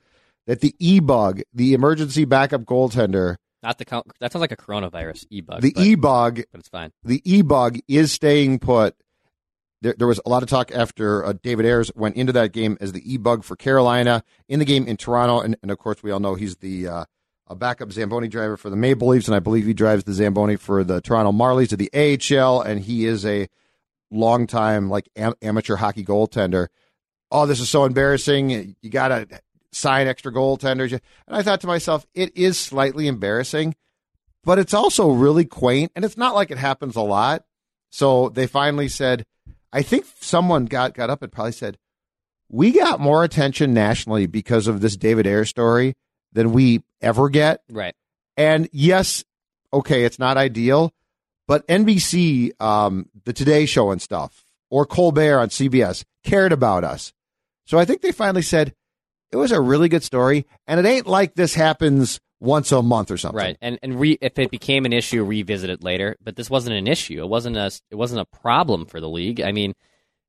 That 0.47 0.61
the 0.61 0.75
e 0.79 0.99
bug, 0.99 1.41
the 1.53 1.73
emergency 1.73 2.23
backup 2.25 2.65
goaltender, 2.65 3.37
Not 3.63 3.79
the 3.79 3.85
that 4.19 4.31
sounds 4.31 4.41
like 4.41 4.51
a 4.51 4.55
coronavirus 4.57 5.25
e 5.31 5.41
bug. 5.41 5.61
the 5.61 5.73
e 5.75 5.95
bug, 5.95 6.41
but 6.51 6.59
it's 6.59 6.69
fine. 6.69 6.91
the 7.03 7.21
e 7.25 7.41
bug 7.41 7.79
is 7.87 8.11
staying 8.11 8.59
put. 8.59 8.95
There, 9.81 9.95
there 9.97 10.07
was 10.07 10.19
a 10.25 10.29
lot 10.29 10.43
of 10.43 10.49
talk 10.49 10.71
after 10.71 11.25
uh, 11.25 11.33
David 11.43 11.65
Ayres 11.65 11.91
went 11.95 12.15
into 12.15 12.31
that 12.33 12.51
game 12.53 12.77
as 12.79 12.91
the 12.91 13.01
e 13.11 13.17
bug 13.17 13.43
for 13.43 13.55
Carolina 13.55 14.23
in 14.47 14.59
the 14.59 14.65
game 14.65 14.87
in 14.87 14.97
Toronto, 14.97 15.41
and, 15.41 15.57
and 15.63 15.71
of 15.71 15.79
course 15.79 16.03
we 16.03 16.11
all 16.11 16.19
know 16.19 16.35
he's 16.35 16.57
the 16.57 16.87
uh, 16.87 17.05
a 17.47 17.55
backup 17.55 17.91
Zamboni 17.91 18.27
driver 18.27 18.57
for 18.57 18.69
the 18.69 18.75
Maple 18.75 19.09
Leafs, 19.09 19.27
and 19.27 19.35
I 19.35 19.39
believe 19.39 19.65
he 19.65 19.73
drives 19.73 20.03
the 20.03 20.13
Zamboni 20.13 20.55
for 20.55 20.83
the 20.83 21.01
Toronto 21.01 21.31
Marlies 21.31 21.71
of 21.71 21.77
the 21.77 21.91
AHL, 21.93 22.61
and 22.61 22.79
he 22.79 23.05
is 23.05 23.25
a 23.25 23.47
longtime 24.11 24.89
like 24.89 25.09
am- 25.15 25.35
amateur 25.41 25.75
hockey 25.75 26.03
goaltender. 26.03 26.67
Oh, 27.31 27.45
this 27.45 27.59
is 27.59 27.69
so 27.69 27.85
embarrassing! 27.85 28.75
You 28.81 28.89
got 28.89 29.09
to 29.09 29.41
sign 29.71 30.07
extra 30.07 30.31
goaltenders, 30.31 30.91
and 30.91 31.01
I 31.27 31.43
thought 31.43 31.61
to 31.61 31.67
myself, 31.67 32.05
it 32.13 32.35
is 32.35 32.59
slightly 32.59 33.07
embarrassing, 33.07 33.75
but 34.43 34.57
it's 34.57 34.73
also 34.73 35.11
really 35.11 35.45
quaint, 35.45 35.91
and 35.95 36.03
it's 36.03 36.17
not 36.17 36.35
like 36.35 36.51
it 36.51 36.57
happens 36.57 36.95
a 36.95 37.01
lot. 37.01 37.43
So 37.91 38.29
they 38.29 38.47
finally 38.47 38.87
said, 38.89 39.25
I 39.71 39.81
think 39.81 40.05
someone 40.19 40.65
got 40.65 40.93
got 40.93 41.09
up 41.09 41.21
and 41.21 41.31
probably 41.31 41.51
said, 41.51 41.77
we 42.49 42.71
got 42.71 42.99
more 42.99 43.23
attention 43.23 43.73
nationally 43.73 44.25
because 44.25 44.67
of 44.67 44.81
this 44.81 44.95
David 44.95 45.27
Ayres 45.27 45.49
story 45.49 45.95
than 46.35 46.53
we 46.53 46.83
ever 47.01 47.29
get. 47.29 47.63
Right. 47.71 47.95
And 48.37 48.69
yes, 48.71 49.23
okay, 49.73 50.03
it's 50.03 50.19
not 50.19 50.37
ideal, 50.37 50.93
but 51.47 51.67
NBC, 51.67 52.51
um, 52.61 53.09
the 53.23 53.33
Today 53.33 53.65
Show 53.65 53.89
and 53.91 54.01
stuff, 54.01 54.43
or 54.69 54.85
Colbert 54.85 55.39
on 55.39 55.49
CBS 55.49 56.03
cared 56.23 56.51
about 56.51 56.83
us. 56.83 57.13
So 57.65 57.79
I 57.79 57.85
think 57.85 58.01
they 58.01 58.11
finally 58.11 58.43
said 58.43 58.75
it 59.31 59.37
was 59.37 59.51
a 59.51 59.61
really 59.61 59.89
good 59.89 60.03
story, 60.03 60.45
and 60.67 60.79
it 60.79 60.87
ain't 60.87 61.07
like 61.07 61.33
this 61.33 61.55
happens 61.55 62.19
once 62.39 62.71
a 62.71 62.81
month 62.83 63.09
or 63.09 63.17
something. 63.17 63.37
Right. 63.37 63.57
And 63.61 63.79
and 63.81 63.99
re- 63.99 64.17
if 64.21 64.37
it 64.37 64.51
became 64.51 64.85
an 64.85 64.93
issue, 64.93 65.23
revisit 65.23 65.69
it 65.69 65.83
later. 65.83 66.15
But 66.21 66.35
this 66.35 66.49
wasn't 66.49 66.75
an 66.75 66.87
issue. 66.87 67.21
It 67.21 67.29
wasn't 67.29 67.57
a 67.57 67.71
it 67.89 67.95
wasn't 67.95 68.21
a 68.21 68.25
problem 68.25 68.85
for 68.85 68.99
the 68.99 69.09
league. 69.09 69.41
I 69.41 69.51
mean, 69.51 69.73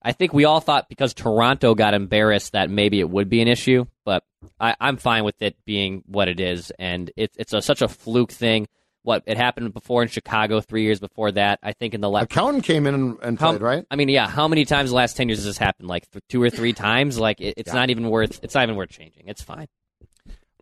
I 0.07 0.13
think 0.13 0.33
we 0.33 0.45
all 0.45 0.61
thought 0.61 0.89
because 0.89 1.13
Toronto 1.15 1.75
got 1.75 1.93
embarrassed 1.93 2.53
that 2.53 2.71
maybe 2.71 3.01
it 3.01 3.11
would 3.11 3.29
be 3.29 3.43
an 3.43 3.49
issue, 3.49 3.87
but 4.05 4.23
I, 4.61 4.77
I'm 4.81 4.99
fine 4.99 5.25
with 5.25 5.43
it 5.43 5.57
being 5.65 6.05
what 6.07 6.29
it 6.29 6.39
is. 6.39 6.71
And 6.79 7.11
it's 7.17 7.37
it's 7.37 7.53
a, 7.53 7.61
such 7.61 7.83
a 7.83 7.89
fluke 7.89 8.31
thing. 8.31 8.69
What 9.03 9.23
it 9.27 9.37
happened 9.37 9.73
before 9.75 10.03
in 10.03 10.09
Chicago 10.09 10.61
three 10.61 10.83
years 10.85 10.99
before 11.01 11.31
that. 11.33 11.59
I 11.63 11.73
think 11.73 11.95
in 11.95 12.01
the 12.01 12.09
last 12.11 12.25
Accountant 12.25 12.65
came 12.65 12.87
in 12.87 12.95
and, 12.95 13.19
and 13.23 13.39
how, 13.39 13.51
played, 13.51 13.63
right? 13.63 13.85
I 13.91 13.97
mean, 13.97 14.09
yeah. 14.09 14.29
How 14.29 14.49
many 14.49 14.65
times 14.65 14.91
the 14.91 14.97
last 14.97 15.17
ten 15.17 15.29
years 15.29 15.39
has 15.39 15.45
this 15.45 15.59
happened? 15.59 15.89
Like 15.89 16.11
th- 16.11 16.25
two 16.29 16.43
or 16.43 16.51
three 16.51 16.73
times. 16.73 17.19
Like 17.19 17.41
it, 17.41 17.55
it's 17.57 17.69
Yeah. 17.69 17.75
not 17.81 17.91
even 17.91 18.09
worth. 18.09 18.41
It's 18.43 18.55
not 18.55 18.63
even 18.65 18.77
worth 18.77 18.91
changing. 18.91 19.25
It's 19.27 19.43
fine. 19.43 19.67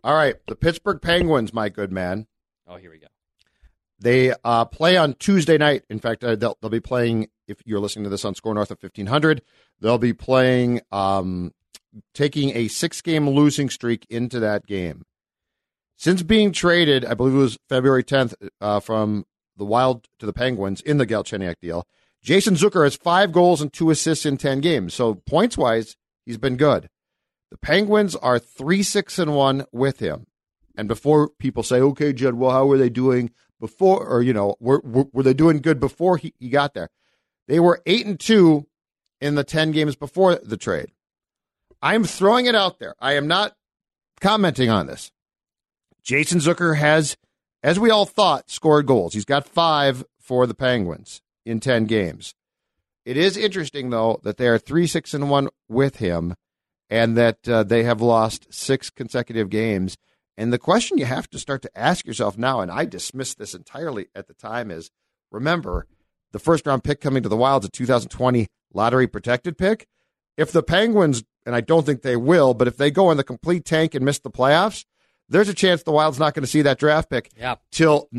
All 0.03 0.13
right, 0.13 0.35
the 0.47 0.55
Pittsburgh 0.55 1.01
Penguins, 1.01 1.53
my 1.53 1.69
good 1.69 1.91
man. 1.91 2.27
Oh, 2.67 2.75
here 2.77 2.91
we 2.91 2.99
go. 2.99 3.07
They 3.99 4.33
uh, 4.43 4.65
play 4.65 4.97
on 4.97 5.13
Tuesday 5.13 5.57
night. 5.57 5.83
In 5.89 5.99
fact, 5.99 6.23
uh, 6.23 6.35
they'll, 6.35 6.57
they'll 6.61 6.69
be 6.69 6.79
playing, 6.79 7.27
if 7.47 7.61
you're 7.65 7.79
listening 7.79 8.03
to 8.03 8.09
this 8.09 8.25
on 8.25 8.35
SKOR 8.35 8.53
North 8.53 8.71
of 8.71 8.81
1500, 8.81 9.41
they'll 9.79 9.97
be 9.97 10.13
playing, 10.13 10.81
um, 10.91 11.51
taking 12.13 12.55
a 12.55 12.67
six 12.67 13.01
game 13.01 13.29
losing 13.29 13.69
streak 13.69 14.05
into 14.09 14.39
that 14.39 14.65
game. 14.65 15.03
Since 15.97 16.23
being 16.23 16.51
traded, 16.51 17.05
I 17.05 17.13
believe 17.13 17.35
it 17.35 17.37
was 17.37 17.57
February 17.69 18.03
10th, 18.03 18.33
uh, 18.59 18.79
from 18.79 19.25
the 19.57 19.65
Wild 19.65 20.07
to 20.19 20.25
the 20.25 20.33
Penguins 20.33 20.81
in 20.81 20.97
the 20.97 21.07
Galchenyuk 21.07 21.55
deal, 21.61 21.87
Jason 22.21 22.55
Zucker 22.55 22.83
has 22.83 22.95
five 22.95 23.31
goals 23.31 23.61
and 23.61 23.71
two 23.71 23.91
assists 23.91 24.25
in 24.25 24.37
10 24.37 24.59
games. 24.59 24.93
So 24.93 25.15
points 25.15 25.57
wise, 25.57 25.95
he's 26.25 26.37
been 26.37 26.57
good. 26.57 26.89
The 27.51 27.57
Penguins 27.57 28.15
are 28.15 28.39
3 28.39 28.83
6 28.83 29.19
and 29.19 29.35
1 29.35 29.65
with 29.71 29.99
him. 29.99 30.27
And 30.75 30.87
before 30.87 31.29
people 31.39 31.63
say, 31.63 31.79
okay, 31.79 32.11
Judd, 32.11 32.33
well, 32.33 32.51
how 32.51 32.65
were 32.65 32.77
they 32.77 32.89
doing 32.89 33.31
before, 33.59 34.05
or, 34.05 34.21
you 34.21 34.33
know, 34.33 34.55
were, 34.59 34.81
were, 34.83 35.05
were 35.13 35.23
they 35.23 35.33
doing 35.33 35.59
good 35.59 35.79
before 35.79 36.17
he, 36.17 36.33
he 36.37 36.49
got 36.49 36.73
there? 36.73 36.89
They 37.47 37.59
were 37.59 37.81
8 37.85 38.05
and 38.05 38.19
2 38.19 38.65
in 39.21 39.35
the 39.35 39.43
10 39.43 39.71
games 39.71 39.95
before 39.95 40.35
the 40.35 40.57
trade. 40.57 40.91
I'm 41.81 42.03
throwing 42.03 42.45
it 42.45 42.55
out 42.55 42.79
there. 42.79 42.95
I 42.99 43.13
am 43.13 43.27
not 43.27 43.55
commenting 44.19 44.69
on 44.69 44.87
this. 44.87 45.11
Jason 46.03 46.39
Zucker 46.39 46.77
has, 46.77 47.17
as 47.63 47.79
we 47.79 47.89
all 47.89 48.05
thought, 48.05 48.49
scored 48.49 48.85
goals. 48.85 49.13
He's 49.13 49.25
got 49.25 49.47
five 49.47 50.03
for 50.19 50.47
the 50.47 50.53
Penguins 50.53 51.21
in 51.45 51.59
10 51.59 51.85
games. 51.85 52.33
It 53.05 53.17
is 53.17 53.37
interesting, 53.37 53.91
though, 53.91 54.19
that 54.23 54.37
they 54.37 54.47
are 54.47 54.57
3 54.57 54.87
6 54.87 55.13
and 55.13 55.29
1 55.29 55.49
with 55.69 55.97
him 55.97 56.35
and 56.89 57.17
that 57.17 57.47
uh, 57.47 57.63
they 57.63 57.83
have 57.83 58.01
lost 58.01 58.53
six 58.53 58.89
consecutive 58.89 59.49
games. 59.49 59.97
And 60.37 60.51
the 60.51 60.59
question 60.59 60.97
you 60.97 61.05
have 61.05 61.29
to 61.29 61.39
start 61.39 61.61
to 61.63 61.77
ask 61.77 62.05
yourself 62.05 62.37
now, 62.37 62.59
and 62.59 62.71
I 62.71 62.85
dismissed 62.85 63.37
this 63.37 63.53
entirely 63.53 64.07
at 64.13 64.27
the 64.27 64.33
time, 64.33 64.69
is 64.69 64.91
remember 65.31 65.87
the 66.35 66.39
first 66.39 66.67
round 66.67 66.83
pick 66.83 66.99
coming 66.99 67.23
to 67.23 67.29
the 67.29 67.37
Wilds, 67.37 67.65
a 67.65 67.69
2020 67.69 68.47
lottery 68.73 69.07
protected 69.07 69.57
pick. 69.57 69.87
If 70.35 70.51
the 70.51 70.61
Penguins, 70.61 71.23
and 71.45 71.55
I 71.55 71.61
don't 71.61 71.85
think 71.85 72.01
they 72.01 72.17
will, 72.17 72.53
but 72.53 72.67
if 72.67 72.75
they 72.75 72.91
go 72.91 73.09
in 73.09 73.15
the 73.15 73.23
complete 73.23 73.63
tank 73.63 73.95
and 73.95 74.03
miss 74.03 74.19
the 74.19 74.29
playoffs, 74.29 74.83
there's 75.29 75.47
a 75.47 75.53
chance 75.53 75.83
the 75.83 75.93
Wild's 75.93 76.19
not 76.19 76.33
going 76.33 76.43
to 76.43 76.47
see 76.47 76.61
that 76.63 76.77
draft 76.77 77.09
pick 77.09 77.31
Yeah. 77.39 77.55
till 77.71 78.09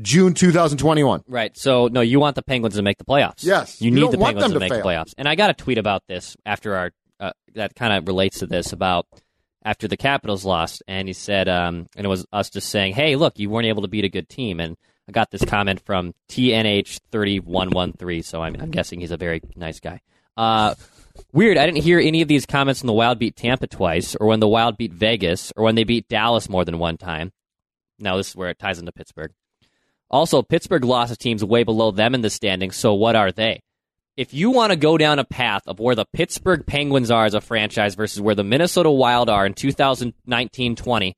June 0.00 0.34
2021. 0.34 1.22
Right. 1.26 1.56
So 1.56 1.88
no, 1.88 2.00
you 2.00 2.20
want 2.20 2.36
the 2.36 2.42
Penguins 2.42 2.76
to 2.76 2.82
make 2.82 2.98
the 2.98 3.04
playoffs. 3.04 3.44
Yes. 3.44 3.82
You 3.82 3.90
You 3.90 4.00
need 4.02 4.12
the 4.12 4.18
Penguins 4.18 4.46
to 4.48 4.54
to 4.54 4.60
make 4.60 4.70
fail. 4.70 4.78
the 4.82 4.84
playoffs. 4.88 5.14
And 5.18 5.26
I 5.28 5.34
got 5.34 5.50
a 5.50 5.54
tweet 5.54 5.78
about 5.78 6.02
this 6.06 6.36
after 6.46 6.76
our 6.76 6.92
uh, 7.18 7.32
that 7.54 7.74
kind 7.74 7.92
of 7.92 8.06
relates 8.06 8.38
to 8.38 8.46
this 8.46 8.72
about 8.72 9.06
after 9.64 9.88
the 9.88 9.96
Capitals 9.96 10.44
lost, 10.44 10.82
and 10.86 11.08
he 11.08 11.14
said, 11.14 11.48
um, 11.48 11.86
and 11.96 12.04
it 12.04 12.08
was 12.08 12.26
us 12.32 12.50
just 12.50 12.68
saying, 12.68 12.92
"Hey, 12.94 13.16
look, 13.16 13.38
you 13.38 13.48
weren't 13.48 13.66
able 13.66 13.82
to 13.82 13.88
beat 13.88 14.04
a 14.04 14.08
good 14.10 14.28
team." 14.28 14.60
And 14.60 14.76
I 15.08 15.12
got 15.12 15.30
this 15.30 15.44
comment 15.44 15.80
from 15.84 16.14
TNH 16.30 17.00
thirty 17.10 17.38
one 17.40 17.70
one 17.70 17.92
three. 17.92 18.22
So 18.22 18.42
I'm, 18.42 18.56
I'm 18.60 18.70
guessing 18.70 19.00
he's 19.00 19.10
a 19.10 19.16
very 19.16 19.42
nice 19.56 19.80
guy. 19.80 20.00
Uh, 20.36 20.74
weird. 21.32 21.58
I 21.58 21.66
didn't 21.66 21.82
hear 21.82 22.00
any 22.00 22.22
of 22.22 22.28
these 22.28 22.46
comments 22.46 22.82
when 22.82 22.86
the 22.86 22.94
Wild 22.94 23.18
beat 23.18 23.36
Tampa 23.36 23.66
twice, 23.66 24.16
or 24.16 24.26
when 24.26 24.40
the 24.40 24.48
Wild 24.48 24.76
beat 24.76 24.92
Vegas, 24.92 25.52
or 25.56 25.64
when 25.64 25.74
they 25.74 25.84
beat 25.84 26.08
Dallas 26.08 26.48
more 26.48 26.64
than 26.64 26.78
one 26.78 26.96
time. 26.96 27.32
Now 27.98 28.16
this 28.16 28.30
is 28.30 28.36
where 28.36 28.50
it 28.50 28.58
ties 28.58 28.78
into 28.78 28.92
Pittsburgh. 28.92 29.32
Also, 30.10 30.42
Pittsburgh 30.42 30.84
lost 30.84 31.12
to 31.12 31.18
teams 31.18 31.44
way 31.44 31.64
below 31.64 31.90
them 31.90 32.14
in 32.14 32.20
the 32.20 32.30
standings, 32.30 32.76
so 32.76 32.94
what 32.94 33.16
are 33.16 33.32
they? 33.32 33.60
If 34.16 34.32
you 34.32 34.50
want 34.50 34.70
to 34.70 34.76
go 34.76 34.96
down 34.96 35.18
a 35.18 35.24
path 35.24 35.62
of 35.66 35.80
where 35.80 35.96
the 35.96 36.04
Pittsburgh 36.12 36.64
Penguins 36.64 37.10
are 37.10 37.24
as 37.24 37.34
a 37.34 37.40
franchise 37.40 37.96
versus 37.96 38.20
where 38.20 38.36
the 38.36 38.44
Minnesota 38.44 38.90
Wild 38.90 39.28
are 39.28 39.44
in 39.44 39.54
2019-20, 39.54 41.14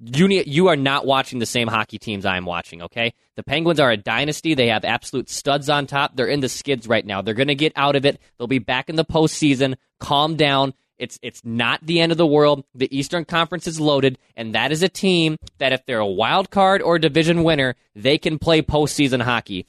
you 0.00 0.28
you 0.28 0.68
are 0.68 0.76
not 0.76 1.06
watching 1.06 1.38
the 1.38 1.46
same 1.46 1.68
hockey 1.68 1.98
teams 1.98 2.24
I'm 2.24 2.44
watching, 2.44 2.82
okay? 2.82 3.14
The 3.36 3.42
Penguins 3.42 3.80
are 3.80 3.90
a 3.90 3.96
dynasty. 3.96 4.54
They 4.54 4.68
have 4.68 4.84
absolute 4.84 5.28
studs 5.28 5.68
on 5.68 5.86
top. 5.86 6.14
They're 6.14 6.26
in 6.26 6.40
the 6.40 6.48
skids 6.48 6.86
right 6.86 7.04
now. 7.04 7.22
They're 7.22 7.34
going 7.34 7.48
to 7.48 7.54
get 7.54 7.72
out 7.74 7.96
of 7.96 8.06
it. 8.06 8.20
They'll 8.36 8.46
be 8.46 8.58
back 8.58 8.88
in 8.88 8.96
the 8.96 9.04
postseason. 9.04 9.76
Calm 9.98 10.36
down. 10.36 10.74
It's 10.98 11.18
it's 11.22 11.44
not 11.44 11.84
the 11.84 12.00
end 12.00 12.12
of 12.12 12.18
the 12.18 12.26
world. 12.26 12.64
The 12.74 12.96
Eastern 12.96 13.24
Conference 13.24 13.66
is 13.66 13.80
loaded, 13.80 14.18
and 14.36 14.54
that 14.54 14.72
is 14.72 14.82
a 14.82 14.88
team 14.88 15.36
that 15.58 15.72
if 15.72 15.84
they're 15.86 15.98
a 15.98 16.06
wild 16.06 16.50
card 16.50 16.82
or 16.82 16.96
a 16.96 17.00
division 17.00 17.44
winner, 17.44 17.76
they 17.94 18.18
can 18.18 18.38
play 18.38 18.62
postseason 18.62 19.22
hockey. 19.22 19.66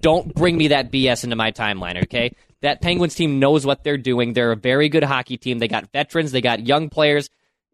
Don't 0.00 0.34
bring 0.34 0.56
me 0.56 0.68
that 0.68 0.90
BS 0.90 1.24
into 1.24 1.36
my 1.36 1.52
timeline, 1.52 2.02
okay? 2.04 2.34
That 2.60 2.80
Penguins 2.80 3.14
team 3.14 3.38
knows 3.38 3.64
what 3.66 3.84
they're 3.84 3.96
doing. 3.96 4.32
They're 4.32 4.52
a 4.52 4.56
very 4.56 4.88
good 4.88 5.04
hockey 5.04 5.36
team. 5.36 5.58
They 5.58 5.68
got 5.68 5.90
veterans, 5.92 6.32
they 6.32 6.40
got 6.40 6.66
young 6.66 6.88
players. 6.88 7.28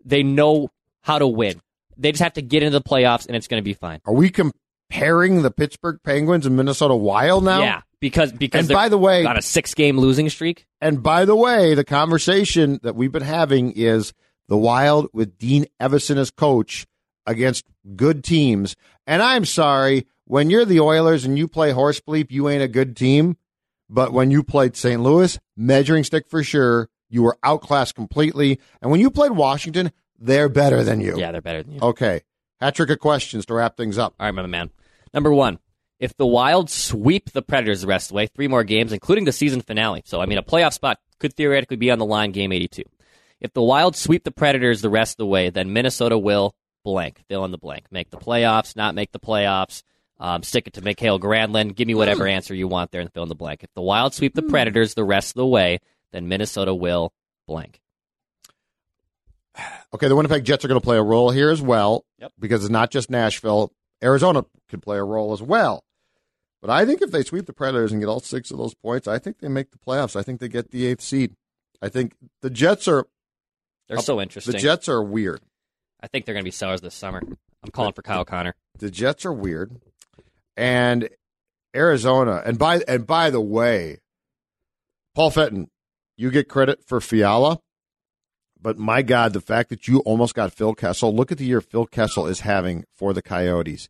They 0.05 0.23
know 0.23 0.71
how 1.03 1.19
to 1.19 1.27
win. 1.27 1.61
They 1.99 2.13
just 2.13 2.23
have 2.23 2.35
to 2.35 2.43
get 2.43 2.63
into 2.63 2.79
the 2.79 2.83
playoffs, 2.85 3.27
and 3.27 3.37
it's 3.37 3.49
going 3.49 3.61
to 3.61 3.65
be 3.65 3.75
fine. 3.75 4.01
Are 4.07 4.15
we 4.15 4.31
comparing 4.31 5.43
the 5.43 5.51
Pittsburgh 5.51 5.99
Penguins 6.05 6.47
and 6.47 6.57
Minnesota 6.57 6.95
Wild 6.95 7.45
now? 7.45 7.61
Yeah, 7.61 7.83
because 8.01 8.33
because 8.33 8.69
And 8.69 8.75
by 8.75 8.89
the 8.89 8.99
way- 8.99 9.25
on 9.27 9.37
a 9.37 9.43
six 9.43 9.75
game 9.75 9.99
losing 9.99 10.29
streak. 10.31 10.67
And 10.81 11.03
by 11.03 11.25
the 11.25 11.37
way, 11.37 11.75
the 11.75 11.85
conversation 11.85 12.79
that 12.83 12.95
we've 12.95 13.13
been 13.13 13.23
having 13.23 13.73
is 13.73 14.13
the 14.49 14.57
Wild 14.57 15.09
with 15.13 15.37
Dean 15.39 15.67
Evason 15.81 16.17
as 16.17 16.31
coach 16.31 16.87
against 17.27 17.67
good 17.97 18.25
teams. 18.25 18.77
And 19.07 19.23
I'm 19.23 19.45
sorry, 19.45 20.07
when 20.25 20.51
you're 20.51 20.65
the 20.65 20.81
Oilers 20.81 21.25
and 21.25 21.37
you 21.39 21.49
play 21.49 21.73
horse 21.73 22.01
bleep, 22.01 22.31
you 22.31 22.49
ain't 22.49 22.63
a 22.63 22.69
good 22.69 22.97
team. 22.97 23.37
But 23.91 24.13
when 24.13 24.31
you 24.31 24.43
played 24.43 24.77
St. 24.77 25.03
Louis, 25.03 25.39
measuring 25.57 26.05
stick 26.05 26.29
for 26.29 26.43
sure, 26.45 26.89
you 27.11 27.23
were 27.23 27.39
outclassed 27.43 27.95
completely. 27.95 28.61
And 28.83 28.91
when 28.91 29.01
you 29.01 29.11
played 29.11 29.33
Washington, 29.33 29.93
they're 30.19 30.49
better 30.49 30.83
than 30.83 31.01
you. 31.01 31.19
Yeah, 31.19 31.33
they're 31.33 31.41
better 31.41 31.63
than 31.63 31.75
you. 31.75 31.81
Okay. 31.81 32.23
Hat 32.61 32.75
trick 32.75 32.91
of 32.91 32.99
questions 32.99 33.47
to 33.47 33.55
wrap 33.55 33.77
things 33.77 33.99
up. 33.99 34.15
All 34.19 34.27
right, 34.27 34.35
my 34.35 34.47
man. 34.47 34.71
Number 35.15 35.33
one, 35.33 35.59
If 36.01 36.17
the 36.17 36.27
Wild 36.27 36.71
sweep 36.71 37.31
the 37.33 37.43
Predators 37.43 37.81
the 37.81 37.87
rest 37.87 38.07
of 38.07 38.09
the 38.11 38.15
way, 38.17 38.27
three 38.27 38.49
more 38.49 38.65
games, 38.65 38.93
including 38.93 39.25
the 39.25 39.33
season 39.33 39.61
finale. 39.61 40.03
So, 40.05 40.21
I 40.21 40.27
mean, 40.27 40.39
a 40.39 40.43
playoff 40.43 40.73
spot 40.73 40.99
could 41.19 41.35
theoretically 41.35 41.77
be 41.77 41.91
on 41.91 41.99
the 41.99 42.05
line 42.05 42.33
game 42.33 42.53
82. 42.53 42.83
If 43.41 43.53
the 43.53 43.63
Wild 43.63 43.97
sweep 43.97 44.25
the 44.25 44.31
Predators 44.33 44.81
the 44.81 44.91
rest 44.91 45.15
of 45.15 45.19
the 45.19 45.27
way, 45.27 45.51
then 45.51 45.73
Minnesota 45.73 46.19
will 46.19 46.55
blank, 46.85 47.21
fill 47.29 47.45
in 47.45 47.51
the 47.53 47.59
blank, 47.59 47.87
make 47.91 48.11
the 48.11 48.17
playoffs, 48.17 48.75
not 48.77 48.95
make 48.95 49.13
the 49.13 49.21
playoffs, 49.21 49.83
um, 50.19 50.43
stick 50.43 50.67
it 50.67 50.73
to 50.75 50.83
Mikael 50.83 51.21
Granlund. 51.21 51.77
Give 51.77 51.87
me 51.87 51.95
whatever 51.95 52.27
answer 52.27 52.55
you 52.55 52.67
want 52.67 52.91
there 52.91 53.01
and 53.01 53.13
fill 53.13 53.23
in 53.25 53.29
the 53.29 53.35
blank. 53.37 53.63
If 53.63 53.73
the 53.75 53.83
Wild 53.83 54.15
sweep 54.15 54.35
the 54.35 54.43
Predators 54.43 54.95
the 54.95 55.05
rest 55.05 55.31
of 55.31 55.35
the 55.35 55.47
way, 55.47 55.79
then 56.13 56.27
Minnesota 56.29 56.75
will 56.75 57.13
blank. 57.47 57.81
Okay, 59.95 60.09
the 60.09 60.15
Winnipeg 60.17 60.45
Jets 60.45 60.65
are 60.65 60.69
going 60.69 60.81
to 60.81 60.85
play 60.85 60.99
a 60.99 61.03
role 61.03 61.31
here 61.31 61.51
as 61.51 61.63
well. 61.63 62.05
Yep. 62.19 62.33
Because 62.39 62.63
it's 62.65 62.71
not 62.71 62.91
just 62.91 63.11
Nashville. 63.11 63.73
Arizona 64.03 64.45
could 64.69 64.83
play 64.83 64.99
a 64.99 65.05
role 65.05 65.33
as 65.33 65.43
well. 65.43 65.85
But 66.61 66.71
I 66.71 66.85
think 66.85 67.03
if 67.03 67.11
they 67.11 67.23
sweep 67.23 67.47
the 67.47 67.53
Predators 67.53 67.93
and 67.93 68.01
get 68.01 68.09
all 68.09 68.21
six 68.21 68.51
of 68.51 68.59
those 68.59 68.75
points, 68.75 69.09
I 69.09 69.19
think 69.19 69.39
they 69.39 69.49
make 69.49 69.71
the 69.71 69.79
playoffs. 69.79 70.15
I 70.17 70.23
think 70.23 70.41
they 70.41 70.49
get 70.49 70.71
the 70.71 70.87
eighth 70.87 71.01
seed. 71.01 71.35
I 71.81 71.89
think 71.89 72.15
the 72.43 72.51
Jets 72.51 72.89
are 72.89 73.07
They're 73.89 73.99
so 73.99 74.21
interesting. 74.21 74.53
the 74.53 74.59
Jets 74.59 74.89
are 74.89 75.03
weird. 75.03 75.41
I 76.01 76.07
think 76.09 76.27
they're 76.27 76.35
going 76.35 76.43
to 76.45 76.49
be 76.49 76.51
sellers 76.53 76.81
this 76.81 76.95
summer. 76.95 77.23
I'm 77.65 77.71
calling 77.71 77.93
for 77.93 78.03
Kyle 78.03 78.25
Connor. 78.25 78.55
The 78.79 78.91
Jets 78.91 79.25
are 79.25 79.33
weird. 79.33 79.81
And 80.57 81.09
Arizona, 81.75 82.43
and 82.45 82.59
by 82.59 82.83
and 82.89 83.07
by 83.07 83.31
the 83.31 83.41
way, 83.41 83.99
Paul 85.15 85.31
Fenton, 85.31 85.71
you 86.17 86.31
get 86.31 86.49
credit 86.49 86.85
for 86.85 87.01
Fiala, 87.01 87.61
but 88.61 88.79
my 88.79 89.03
God, 89.03 89.33
the 89.33 89.41
fact 89.41 89.71
that 89.71 89.87
you 89.89 90.01
almost 90.01 90.35
got 90.35 90.53
Phil 90.53 90.75
Kessel, 90.75 91.15
look 91.15 91.31
at 91.33 91.39
the 91.39 91.45
year 91.45 91.61
Phil 91.61 91.87
Kessel 91.87 92.27
is 92.27 92.41
having 92.41 92.85
for 92.95 93.13
the 93.13 93.23
Coyotes. 93.23 93.89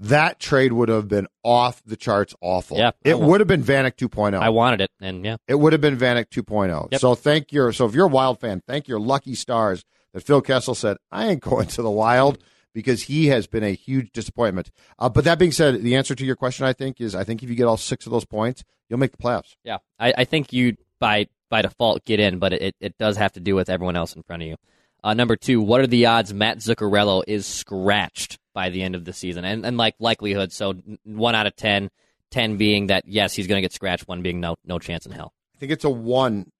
That 0.00 0.38
trade 0.38 0.72
would 0.72 0.88
have 0.88 1.08
been 1.08 1.26
off 1.42 1.82
the 1.84 1.96
charts 1.96 2.32
awful. 2.40 2.78
Yeah, 2.78 2.92
it 3.02 3.18
would 3.18 3.40
have 3.40 3.48
been 3.48 3.64
Vanek 3.64 3.96
2.0. 3.96 4.38
I 4.38 4.48
wanted 4.48 4.80
it, 4.80 4.90
and 5.00 5.24
yeah, 5.24 5.38
It 5.48 5.56
would 5.56 5.72
have 5.72 5.82
been 5.82 5.96
Vanek 5.98 6.28
2.0. 6.28 6.92
Yep. 6.92 7.00
So 7.00 7.14
thank 7.16 7.52
your 7.52 7.72
so 7.72 7.86
if 7.86 7.94
you're 7.94 8.06
a 8.06 8.08
Wild 8.08 8.38
fan, 8.40 8.62
thank 8.66 8.86
your 8.86 9.00
lucky 9.00 9.34
stars 9.34 9.84
that 10.12 10.20
Phil 10.22 10.40
Kessel 10.40 10.76
said 10.76 10.98
I 11.10 11.26
ain't 11.28 11.40
going 11.42 11.66
to 11.68 11.82
the 11.82 11.90
Wild 11.90 12.38
because 12.72 13.04
he 13.04 13.26
has 13.26 13.48
been 13.48 13.64
a 13.64 13.72
huge 13.74 14.12
disappointment. 14.12 14.70
Uh, 15.00 15.08
but 15.08 15.24
that 15.24 15.38
being 15.38 15.50
said, 15.50 15.82
the 15.82 15.96
answer 15.96 16.14
to 16.14 16.24
your 16.24 16.36
question, 16.36 16.64
I 16.64 16.72
think, 16.74 17.00
is 17.00 17.16
I 17.16 17.24
think 17.24 17.42
if 17.42 17.48
you 17.48 17.56
get 17.56 17.64
all 17.64 17.76
six 17.76 18.06
of 18.06 18.12
those 18.12 18.24
points, 18.24 18.62
you'll 18.88 19.00
make 19.00 19.10
the 19.10 19.18
playoffs. 19.18 19.56
yeah. 19.64 19.78
I, 19.98 20.14
I 20.18 20.24
think 20.24 20.52
you 20.52 20.76
by 21.00 21.26
by 21.48 21.62
default 21.62 22.04
get 22.04 22.20
in, 22.20 22.38
but 22.38 22.52
it, 22.52 22.74
it 22.80 22.96
does 22.98 23.16
have 23.16 23.32
to 23.32 23.40
do 23.40 23.54
with 23.54 23.68
everyone 23.70 23.96
else 23.96 24.14
in 24.14 24.22
front 24.22 24.42
of 24.42 24.48
you. 24.48 24.56
Uh, 25.04 25.14
number 25.14 25.36
two, 25.36 25.60
what 25.60 25.80
are 25.80 25.86
the 25.86 26.06
odds 26.06 26.34
Matt 26.34 26.58
Zuccarello 26.58 27.22
is 27.26 27.46
scratched 27.46 28.38
by 28.52 28.68
the 28.70 28.82
end 28.82 28.94
of 28.94 29.04
the 29.04 29.12
season? 29.12 29.44
And, 29.44 29.64
and 29.64 29.76
like 29.76 29.94
likelihood, 30.00 30.52
so 30.52 30.74
one 31.04 31.34
out 31.34 31.46
of 31.46 31.54
10, 31.56 31.88
10 32.32 32.56
being 32.56 32.88
that 32.88 33.04
yes, 33.06 33.32
he's 33.34 33.46
going 33.46 33.58
to 33.58 33.62
get 33.62 33.72
scratched, 33.72 34.08
one 34.08 34.22
being 34.22 34.40
no 34.40 34.56
no 34.64 34.78
chance 34.78 35.06
in 35.06 35.12
hell. 35.12 35.32
I 35.54 35.58
think 35.58 35.72
it's 35.72 35.84
a 35.84 35.90
one, 35.90 36.50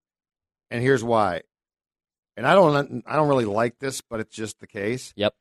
and 0.70 0.80
here's 0.82 1.03
why. 1.05 1.43
And 2.36 2.47
I 2.47 2.55
don't 2.55 3.03
I 3.07 3.16
don't 3.16 3.28
really 3.28 3.45
like 3.45 3.80
this, 3.80 4.01
but 4.01 4.20
it's 4.20 4.34
just 4.34 4.61
the 4.61 4.66
case. 4.68 5.12
Yep. 5.16 5.34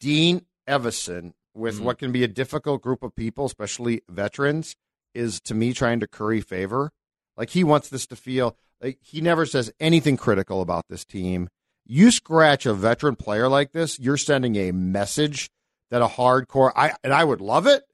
Dean 0.00 0.44
Evason, 0.68 1.32
with 1.54 1.78
Mhm. 1.78 1.82
what 1.84 1.98
can 1.98 2.12
be 2.12 2.24
a 2.24 2.28
difficult 2.28 2.82
group 2.82 3.02
of 3.02 3.14
people, 3.14 3.46
especially 3.46 4.02
veterans, 4.08 4.74
is 5.14 5.40
to 5.42 5.54
me 5.54 5.72
trying 5.72 6.00
to 6.00 6.06
curry 6.08 6.40
favor. 6.40 6.90
Like 7.38 7.50
he 7.50 7.64
wants 7.64 7.88
this 7.88 8.06
to 8.08 8.16
feel 8.16 8.56
like 8.82 8.98
he 9.00 9.20
never 9.20 9.46
says 9.46 9.72
anything 9.80 10.16
critical 10.16 10.60
about 10.60 10.86
this 10.88 11.04
team. 11.04 11.48
You 11.86 12.10
scratch 12.10 12.66
a 12.66 12.74
veteran 12.74 13.16
player 13.16 13.48
like 13.48 13.72
this, 13.72 13.98
you're 13.98 14.18
sending 14.18 14.56
a 14.56 14.72
message 14.72 15.48
that 15.90 16.02
a 16.02 16.06
hardcore 16.06 16.72
I 16.76 16.92
and 17.02 17.14
I 17.14 17.24
would 17.24 17.40
love 17.40 17.66
it. 17.66 17.84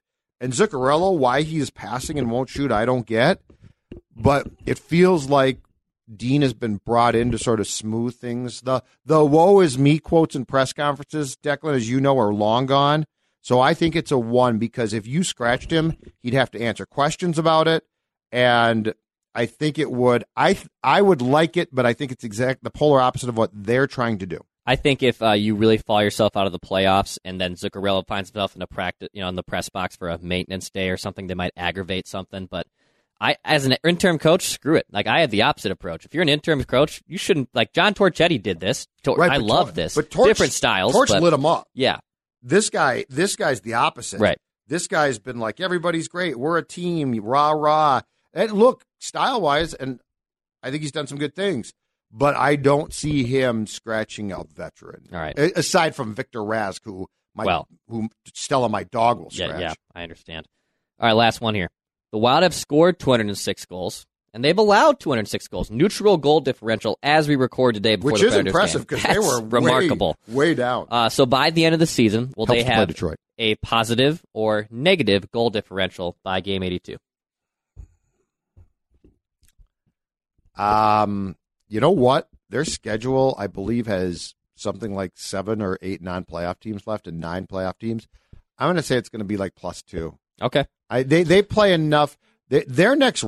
And 0.41 0.51
Zuccarello, 0.51 1.17
why 1.17 1.43
he 1.43 1.59
is 1.59 1.69
passing 1.69 2.19
and 2.19 2.29
won't 2.29 2.49
shoot, 2.49 2.71
I 2.71 2.85
don't 2.85 3.05
get. 3.05 3.41
But 4.13 4.47
it 4.65 4.79
feels 4.79 5.29
like 5.29 5.59
Dean 6.13 6.41
has 6.41 6.53
been 6.53 6.77
brought 6.85 7.15
in 7.15 7.31
to 7.31 7.37
sort 7.37 7.59
of 7.59 7.67
smooth 7.67 8.15
things. 8.15 8.61
The 8.61 8.81
the 9.05 9.23
woe 9.23 9.61
is 9.61 9.77
me 9.77 9.99
quotes 9.99 10.35
in 10.35 10.45
press 10.45 10.73
conferences, 10.73 11.37
Declan, 11.37 11.75
as 11.75 11.89
you 11.89 12.01
know, 12.01 12.19
are 12.19 12.33
long 12.33 12.65
gone. 12.65 13.05
So 13.41 13.61
I 13.61 13.73
think 13.75 13.95
it's 13.95 14.11
a 14.11 14.17
one 14.17 14.57
because 14.57 14.91
if 14.91 15.05
you 15.05 15.23
scratched 15.23 15.71
him, 15.71 15.95
he'd 16.23 16.33
have 16.33 16.51
to 16.51 16.61
answer 16.61 16.85
questions 16.85 17.37
about 17.37 17.67
it, 17.67 17.83
and 18.31 18.93
I 19.35 19.45
think 19.45 19.77
it 19.77 19.91
would. 19.91 20.23
I 20.35 20.57
I 20.81 21.01
would 21.01 21.21
like 21.21 21.57
it, 21.57 21.69
but 21.73 21.85
I 21.85 21.93
think 21.93 22.11
it's 22.11 22.23
exact 22.23 22.63
the 22.63 22.71
polar 22.71 23.01
opposite 23.01 23.29
of 23.29 23.37
what 23.37 23.51
they're 23.53 23.87
trying 23.87 24.19
to 24.19 24.25
do. 24.25 24.39
I 24.65 24.75
think 24.77 25.03
if 25.03 25.21
uh, 25.21 25.33
you 25.33 25.53
really 25.55 25.77
fall 25.77 26.01
yourself 26.01 26.35
out 26.35 26.47
of 26.47 26.51
the 26.51 26.59
playoffs, 26.59 27.19
and 27.23 27.39
then 27.39 27.53
Zuccarello 27.53 28.07
finds 28.07 28.29
himself 28.31 28.55
in 28.55 28.61
a 28.63 28.67
practice, 28.67 29.09
you 29.13 29.21
know, 29.21 29.29
in 29.29 29.35
the 29.35 29.43
press 29.43 29.69
box 29.69 29.95
for 29.95 30.09
a 30.09 30.17
maintenance 30.17 30.71
day 30.71 30.89
or 30.89 30.97
something, 30.97 31.27
they 31.27 31.35
might 31.35 31.51
aggravate 31.55 32.07
something. 32.07 32.47
But 32.49 32.65
I, 33.21 33.37
as 33.45 33.65
an 33.65 33.75
interim 33.83 34.17
coach, 34.17 34.45
screw 34.47 34.75
it. 34.75 34.87
Like 34.91 35.05
I 35.05 35.21
have 35.21 35.31
the 35.31 35.43
opposite 35.43 35.71
approach. 35.71 36.05
If 36.05 36.13
you're 36.13 36.23
an 36.23 36.29
interim 36.29 36.63
coach, 36.63 37.01
you 37.05 37.17
shouldn't 37.17 37.49
like 37.53 37.73
John 37.73 37.93
Torchetti 37.93 38.41
did 38.41 38.59
this. 38.59 38.87
Tor- 39.03 39.21
I 39.21 39.37
love 39.37 39.67
Tor- 39.67 39.73
this. 39.73 39.95
But 39.95 40.09
Torch, 40.09 40.27
different 40.27 40.53
styles. 40.53 40.93
Torch 40.93 41.09
but, 41.09 41.21
lit 41.21 41.33
him 41.33 41.45
up. 41.45 41.67
Yeah, 41.73 41.99
This 42.41 42.69
guy, 42.69 43.05
this 43.09 43.35
guy's 43.35 43.61
the 43.61 43.75
opposite. 43.75 44.19
right. 44.19 44.37
This 44.67 44.87
guy's 44.87 45.19
been 45.19 45.37
like 45.39 45.59
everybody's 45.59 46.07
great. 46.07 46.37
We're 46.39 46.57
a 46.57 46.65
team. 46.65 47.13
Rah 47.23 47.51
rah. 47.51 48.01
And 48.35 48.51
look, 48.51 48.83
style 48.99 49.41
wise, 49.41 49.73
and 49.73 49.99
I 50.61 50.69
think 50.69 50.83
he's 50.83 50.91
done 50.91 51.07
some 51.07 51.17
good 51.17 51.33
things. 51.35 51.71
But 52.11 52.35
I 52.35 52.55
don't 52.55 52.93
see 52.93 53.23
him 53.23 53.65
scratching 53.65 54.31
a 54.31 54.43
veteran. 54.43 55.07
All 55.11 55.17
right. 55.19 55.37
A- 55.37 55.59
Aside 55.59 55.95
from 55.95 56.13
Victor 56.13 56.39
Rask, 56.39 56.81
who 56.83 57.07
my 57.33 57.43
Well. 57.45 57.67
who 57.89 58.09
Stella, 58.33 58.69
my 58.69 58.83
dog, 58.83 59.19
will 59.19 59.29
scratch. 59.31 59.59
yeah, 59.59 59.73
I 59.93 60.03
understand. 60.03 60.45
All 60.99 61.07
right, 61.07 61.13
last 61.13 61.41
one 61.41 61.55
here. 61.55 61.69
The 62.13 62.17
Wild 62.19 62.43
have 62.43 62.53
scored 62.53 62.99
206 62.99 63.65
goals, 63.65 64.05
and 64.33 64.45
they've 64.45 64.57
allowed 64.57 64.99
206 65.01 65.47
goals. 65.49 65.69
Neutral 65.69 66.15
goal 66.17 66.39
differential 66.39 66.97
as 67.03 67.27
we 67.27 67.35
record 67.35 67.75
today 67.75 67.97
before 67.97 68.13
Which 68.13 68.21
the 68.21 68.27
is 68.27 68.33
Predators 68.33 68.53
impressive 68.53 68.87
because 68.87 69.03
they 69.03 69.19
were 69.19 69.41
remarkable. 69.45 70.15
way, 70.27 70.35
way 70.35 70.53
down. 70.53 70.87
Uh, 70.89 71.09
so 71.09 71.25
by 71.25 71.49
the 71.49 71.65
end 71.65 71.73
of 71.73 71.79
the 71.79 71.87
season, 71.87 72.33
will 72.37 72.45
Helps 72.45 72.63
they 72.63 72.71
have 72.71 72.87
Detroit. 72.87 73.17
a 73.37 73.55
positive 73.55 74.21
or 74.33 74.67
negative 74.71 75.29
goal 75.31 75.49
differential 75.49 76.15
by 76.23 76.39
game 76.39 76.63
82? 76.63 76.95
Um, 80.57 81.35
you 81.67 81.79
know 81.79 81.91
what? 81.91 82.29
Their 82.49 82.65
schedule, 82.65 83.35
I 83.37 83.47
believe, 83.47 83.87
has 83.87 84.35
something 84.55 84.93
like 84.93 85.13
seven 85.15 85.61
or 85.61 85.77
eight 85.81 86.01
non-playoff 86.01 86.59
teams 86.59 86.87
left 86.87 87.07
and 87.07 87.19
nine 87.19 87.47
playoff 87.47 87.77
teams. 87.79 88.07
I'm 88.57 88.67
going 88.67 88.77
to 88.77 88.83
say 88.83 88.97
it's 88.97 89.09
going 89.09 89.19
to 89.19 89.25
be 89.25 89.37
like 89.37 89.55
plus 89.55 89.81
two. 89.81 90.17
Okay. 90.41 90.65
I, 90.89 91.03
they 91.03 91.23
they 91.23 91.41
play 91.41 91.73
enough. 91.73 92.17
They, 92.49 92.63
their 92.67 92.95
next 92.95 93.25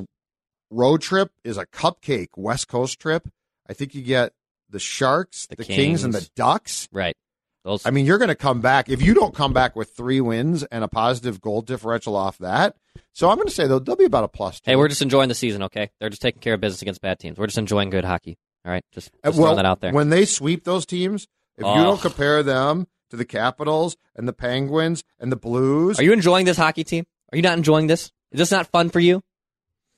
road 0.70 1.02
trip 1.02 1.32
is 1.44 1.58
a 1.58 1.66
cupcake 1.66 2.30
West 2.38 2.68
Coast 2.68 3.00
trip. 3.00 3.28
I 3.68 3.74
think 3.74 3.96
you 3.96 4.04
get 4.04 4.34
the 4.70 4.80
Sharks, 4.80 5.48
the, 5.48 5.56
The 5.56 5.66
Kings. 5.66 6.04
and 6.04 6.14
the 6.14 6.30
Ducks. 6.36 6.88
Right. 6.92 7.16
Those. 7.64 7.86
I 7.86 7.92
mean, 7.92 8.06
you're 8.06 8.18
going 8.18 8.30
to 8.30 8.36
come 8.36 8.62
back 8.62 8.88
if 8.90 9.02
you 9.02 9.14
don't 9.14 9.36
come 9.36 9.52
back 9.54 9.76
with 9.76 9.90
three 9.92 10.22
wins 10.22 10.64
and 10.64 10.84
a 10.84 10.88
positive 10.88 11.42
goal 11.42 11.62
differential 11.62 12.16
off 12.16 12.38
that. 12.38 12.76
So 13.14 13.30
I'm 13.30 13.36
going 13.36 13.48
to 13.48 13.54
say 13.54 13.68
they'll, 13.68 13.80
they'll 13.80 13.96
be 13.96 14.06
about 14.06 14.24
a 14.24 14.28
plus 14.30 14.60
two. 14.62 14.72
hey, 14.72 14.76
we're 14.76 14.88
just 14.88 15.02
enjoying 15.02 15.28
the 15.30 15.36
season. 15.36 15.64
Okay, 15.64 15.90
they're 16.00 16.10
just 16.10 16.22
taking 16.22 16.40
care 16.42 16.54
of 16.54 16.62
business 16.62 16.82
against 16.82 17.02
bad 17.02 17.20
teams. 17.20 17.38
We're 17.38 17.48
just 17.48 17.58
enjoying 17.58 17.90
good 17.90 18.06
hockey. 18.06 18.38
All 18.66 18.72
right, 18.72 18.84
just, 18.94 19.12
Uh, 19.24 19.30
just 19.30 19.40
well, 19.40 19.56
that 19.56 19.66
out 19.66 19.82
there. 19.82 19.92
When 19.94 20.10
they 20.10 20.26
sweep 20.26 20.64
those 20.64 20.86
teams, 20.86 21.28
if 21.58 21.66
Oh. 21.66 21.76
you 21.76 21.84
don't 21.84 22.00
compare 22.02 22.42
them 22.44 22.88
to 23.10 23.18
the 23.18 23.26
Capitals 23.26 23.98
and 24.16 24.28
the 24.28 24.34
Penguins 24.34 25.04
and 25.20 25.32
the 25.32 25.36
Blues, 25.38 26.00
Are 26.00 26.04
you 26.04 26.14
enjoying 26.14 26.46
this 26.46 26.58
hockey 26.58 26.84
team? 26.84 27.06
Are 27.32 27.36
you 27.38 27.42
not 27.42 27.58
enjoying 27.58 27.88
this? 27.88 28.12
Is 28.32 28.40
this 28.40 28.52
not 28.52 28.68
fun 28.68 28.90
for 28.90 29.00
you? 29.00 29.22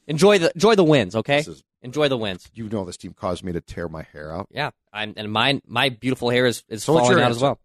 Enjoy 0.07 0.39
the 0.39 0.51
enjoy 0.55 0.75
the 0.75 0.83
wins. 0.83 1.15
Okay, 1.15 1.37
This 1.37 1.47
is- 1.49 1.63
enjoy 1.81 2.07
the 2.09 2.17
wins. 2.17 2.47
you 2.53 2.67
know 2.69 2.85
this 2.85 2.97
team 2.97 3.13
caused 3.13 3.43
me 3.43 3.51
to 3.53 3.61
tear 3.61 3.87
my 3.87 4.03
hair 4.13 4.31
out. 4.33 4.47
Yeah, 4.51 4.71
I'm, 4.93 5.13
and 5.17 5.31
mine, 5.31 5.61
my 5.67 5.89
beautiful 5.89 6.29
hair 6.29 6.45
is, 6.45 6.63
is 6.69 6.83
So 6.83 6.93
falling 6.97 7.19
out 7.21 7.31
as 7.31 7.39
well. 7.41 7.59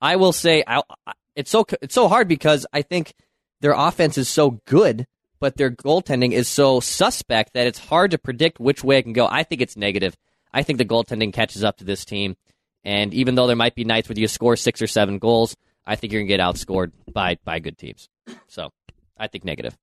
I 0.00 0.16
will 0.16 0.32
say, 0.32 0.62
I, 0.66 0.82
I- 1.06 1.12
it's 1.36 1.50
so 1.50 1.64
it's 1.80 1.94
so 1.94 2.08
hard 2.08 2.26
because 2.28 2.66
I 2.72 2.82
think 2.82 3.14
their 3.60 3.72
offense 3.72 4.18
is 4.18 4.28
so 4.28 4.60
good, 4.66 5.06
but 5.38 5.56
their 5.56 5.70
goaltending 5.70 6.32
is 6.32 6.48
so 6.48 6.80
suspect 6.80 7.52
that 7.54 7.66
it's 7.68 7.78
hard 7.78 8.10
to 8.10 8.18
predict 8.18 8.58
which 8.58 8.82
way 8.82 8.98
it 8.98 9.02
can 9.04 9.12
go. 9.12 9.26
I 9.30 9.44
think 9.44 9.60
it's 9.60 9.76
negative. 9.76 10.16
I 10.52 10.62
think 10.64 10.78
the 10.78 10.84
goaltending 10.84 11.32
catches 11.32 11.62
up 11.62 11.76
to 11.76 11.84
this 11.84 12.04
team, 12.04 12.36
and 12.84 13.14
even 13.14 13.34
though 13.36 13.46
there 13.46 13.54
might 13.54 13.74
be 13.76 13.84
nights 13.84 14.08
where 14.08 14.18
you 14.18 14.26
score 14.26 14.56
six 14.56 14.82
or 14.82 14.86
seven 14.88 15.18
goals, 15.18 15.54
I 15.86 15.94
think 15.94 16.12
you're 16.12 16.22
gonna 16.22 16.28
get 16.28 16.40
outscored 16.40 16.90
by 17.12 17.38
by 17.44 17.60
good 17.60 17.78
teams. 17.78 18.08
So 18.48 18.70
I 19.16 19.28
think 19.28 19.44
negative. 19.44 19.76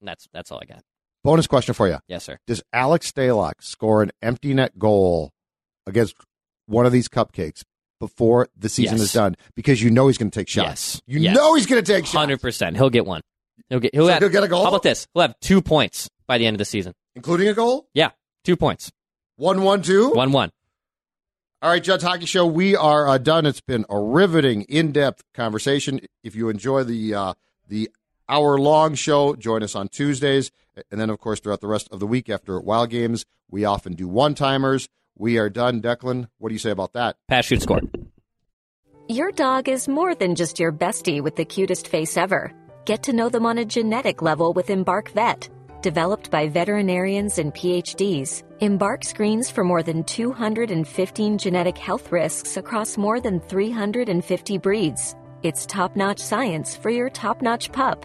And 0.00 0.08
that's 0.08 0.28
that's 0.32 0.52
all 0.52 0.60
I 0.62 0.66
got. 0.66 0.82
Bonus 1.22 1.46
question 1.46 1.74
for 1.74 1.86
you: 1.88 1.98
Yes, 2.08 2.24
sir. 2.24 2.38
Does 2.46 2.62
Alex 2.72 3.10
Stalock 3.12 3.54
score 3.60 4.02
an 4.02 4.10
empty 4.22 4.54
net 4.54 4.78
goal 4.78 5.32
against 5.86 6.14
one 6.66 6.86
of 6.86 6.92
these 6.92 7.08
cupcakes 7.08 7.62
before 7.98 8.48
the 8.56 8.68
season 8.70 8.96
Yes. 8.98 9.06
is 9.08 9.12
done? 9.12 9.36
Because 9.54 9.82
you 9.82 9.90
know 9.90 10.06
he's 10.06 10.16
going 10.18 10.30
to 10.30 10.38
take 10.38 10.48
shots. 10.48 10.94
Yes. 10.96 11.02
You 11.06 11.20
Yes. 11.20 11.36
know 11.36 11.54
he's 11.54 11.66
going 11.66 11.82
to 11.82 11.92
take 11.92 12.06
shots, 12.06 12.16
Hundred 12.16 12.40
percent. 12.40 12.76
He'll 12.76 12.88
get 12.90 13.04
one. 13.04 13.20
He'll 13.68 13.80
get. 13.80 13.94
He'll, 13.94 14.06
So 14.06 14.12
have, 14.12 14.22
he'll 14.22 14.30
get 14.30 14.44
a 14.44 14.48
goal? 14.48 14.62
How 14.62 14.68
about 14.70 14.82
this? 14.82 15.06
He'll 15.12 15.22
have 15.22 15.34
two 15.40 15.60
points 15.60 16.08
by 16.26 16.38
the 16.38 16.46
end 16.46 16.54
of 16.54 16.58
the 16.58 16.64
season. 16.64 16.94
including 17.14 17.48
a 17.48 17.54
goal. 17.54 17.86
Yeah, 17.92 18.10
two 18.44 18.56
points. 18.56 18.90
One, 19.36 19.62
one, 19.62 19.82
two. 19.82 20.10
One 20.10 20.32
one. 20.32 20.50
All 21.62 21.68
right, 21.70 21.82
Judd's 21.84 22.02
Hockey 22.02 22.24
Show. 22.24 22.46
We 22.46 22.74
are 22.74 23.06
uh, 23.06 23.18
done. 23.18 23.44
It's 23.44 23.60
been 23.60 23.84
a 23.90 23.98
riveting, 23.98 24.62
in-depth 24.62 25.22
conversation. 25.34 26.00
If 26.24 26.34
you 26.34 26.48
enjoy 26.48 26.84
the 26.84 27.14
uh, 27.14 27.34
the 27.68 27.90
hour 28.30 28.58
long 28.58 28.94
show. 28.94 29.34
Join 29.34 29.62
us 29.62 29.74
on 29.74 29.88
Tuesdays. 29.88 30.50
And 30.90 31.00
then, 31.00 31.10
of 31.10 31.18
course, 31.18 31.40
throughout 31.40 31.60
the 31.60 31.66
rest 31.66 31.88
of 31.90 32.00
the 32.00 32.06
week 32.06 32.28
after 32.28 32.60
Wild 32.60 32.90
Games, 32.90 33.24
we 33.50 33.64
often 33.64 33.94
do 33.94 34.08
one 34.08 34.34
timers. 34.34 34.88
We 35.16 35.38
are 35.38 35.50
done. 35.50 35.82
Declan, 35.82 36.28
what 36.38 36.48
do 36.48 36.54
you 36.54 36.58
say 36.58 36.70
about 36.70 36.92
that? 36.94 37.16
Pass, 37.28 37.46
shoot, 37.46 37.62
score. 37.62 37.80
Your 39.08 39.32
dog 39.32 39.68
is 39.68 39.88
more 39.88 40.14
than 40.14 40.36
just 40.36 40.60
your 40.60 40.72
bestie 40.72 41.22
with 41.22 41.34
the 41.36 41.44
cutest 41.44 41.88
face 41.88 42.16
ever. 42.16 42.52
Get 42.84 43.02
to 43.04 43.12
know 43.12 43.28
them 43.28 43.44
on 43.44 43.58
a 43.58 43.64
genetic 43.64 44.22
level 44.22 44.52
with 44.52 44.70
Embark 44.70 45.10
Vet. 45.10 45.48
Developed 45.82 46.30
by 46.30 46.46
veterinarians 46.46 47.38
and 47.38 47.54
PhDs, 47.54 48.42
Embark 48.60 49.02
screens 49.02 49.50
for 49.50 49.64
more 49.64 49.82
than 49.82 50.04
215 50.04 51.38
genetic 51.38 51.78
health 51.78 52.12
risks 52.12 52.56
across 52.56 52.98
more 52.98 53.18
than 53.18 53.40
350 53.40 54.58
breeds. 54.58 55.16
It's 55.42 55.64
top 55.64 55.96
notch 55.96 56.18
science 56.18 56.76
for 56.76 56.90
your 56.90 57.08
top 57.08 57.40
notch 57.40 57.72
pup. 57.72 58.04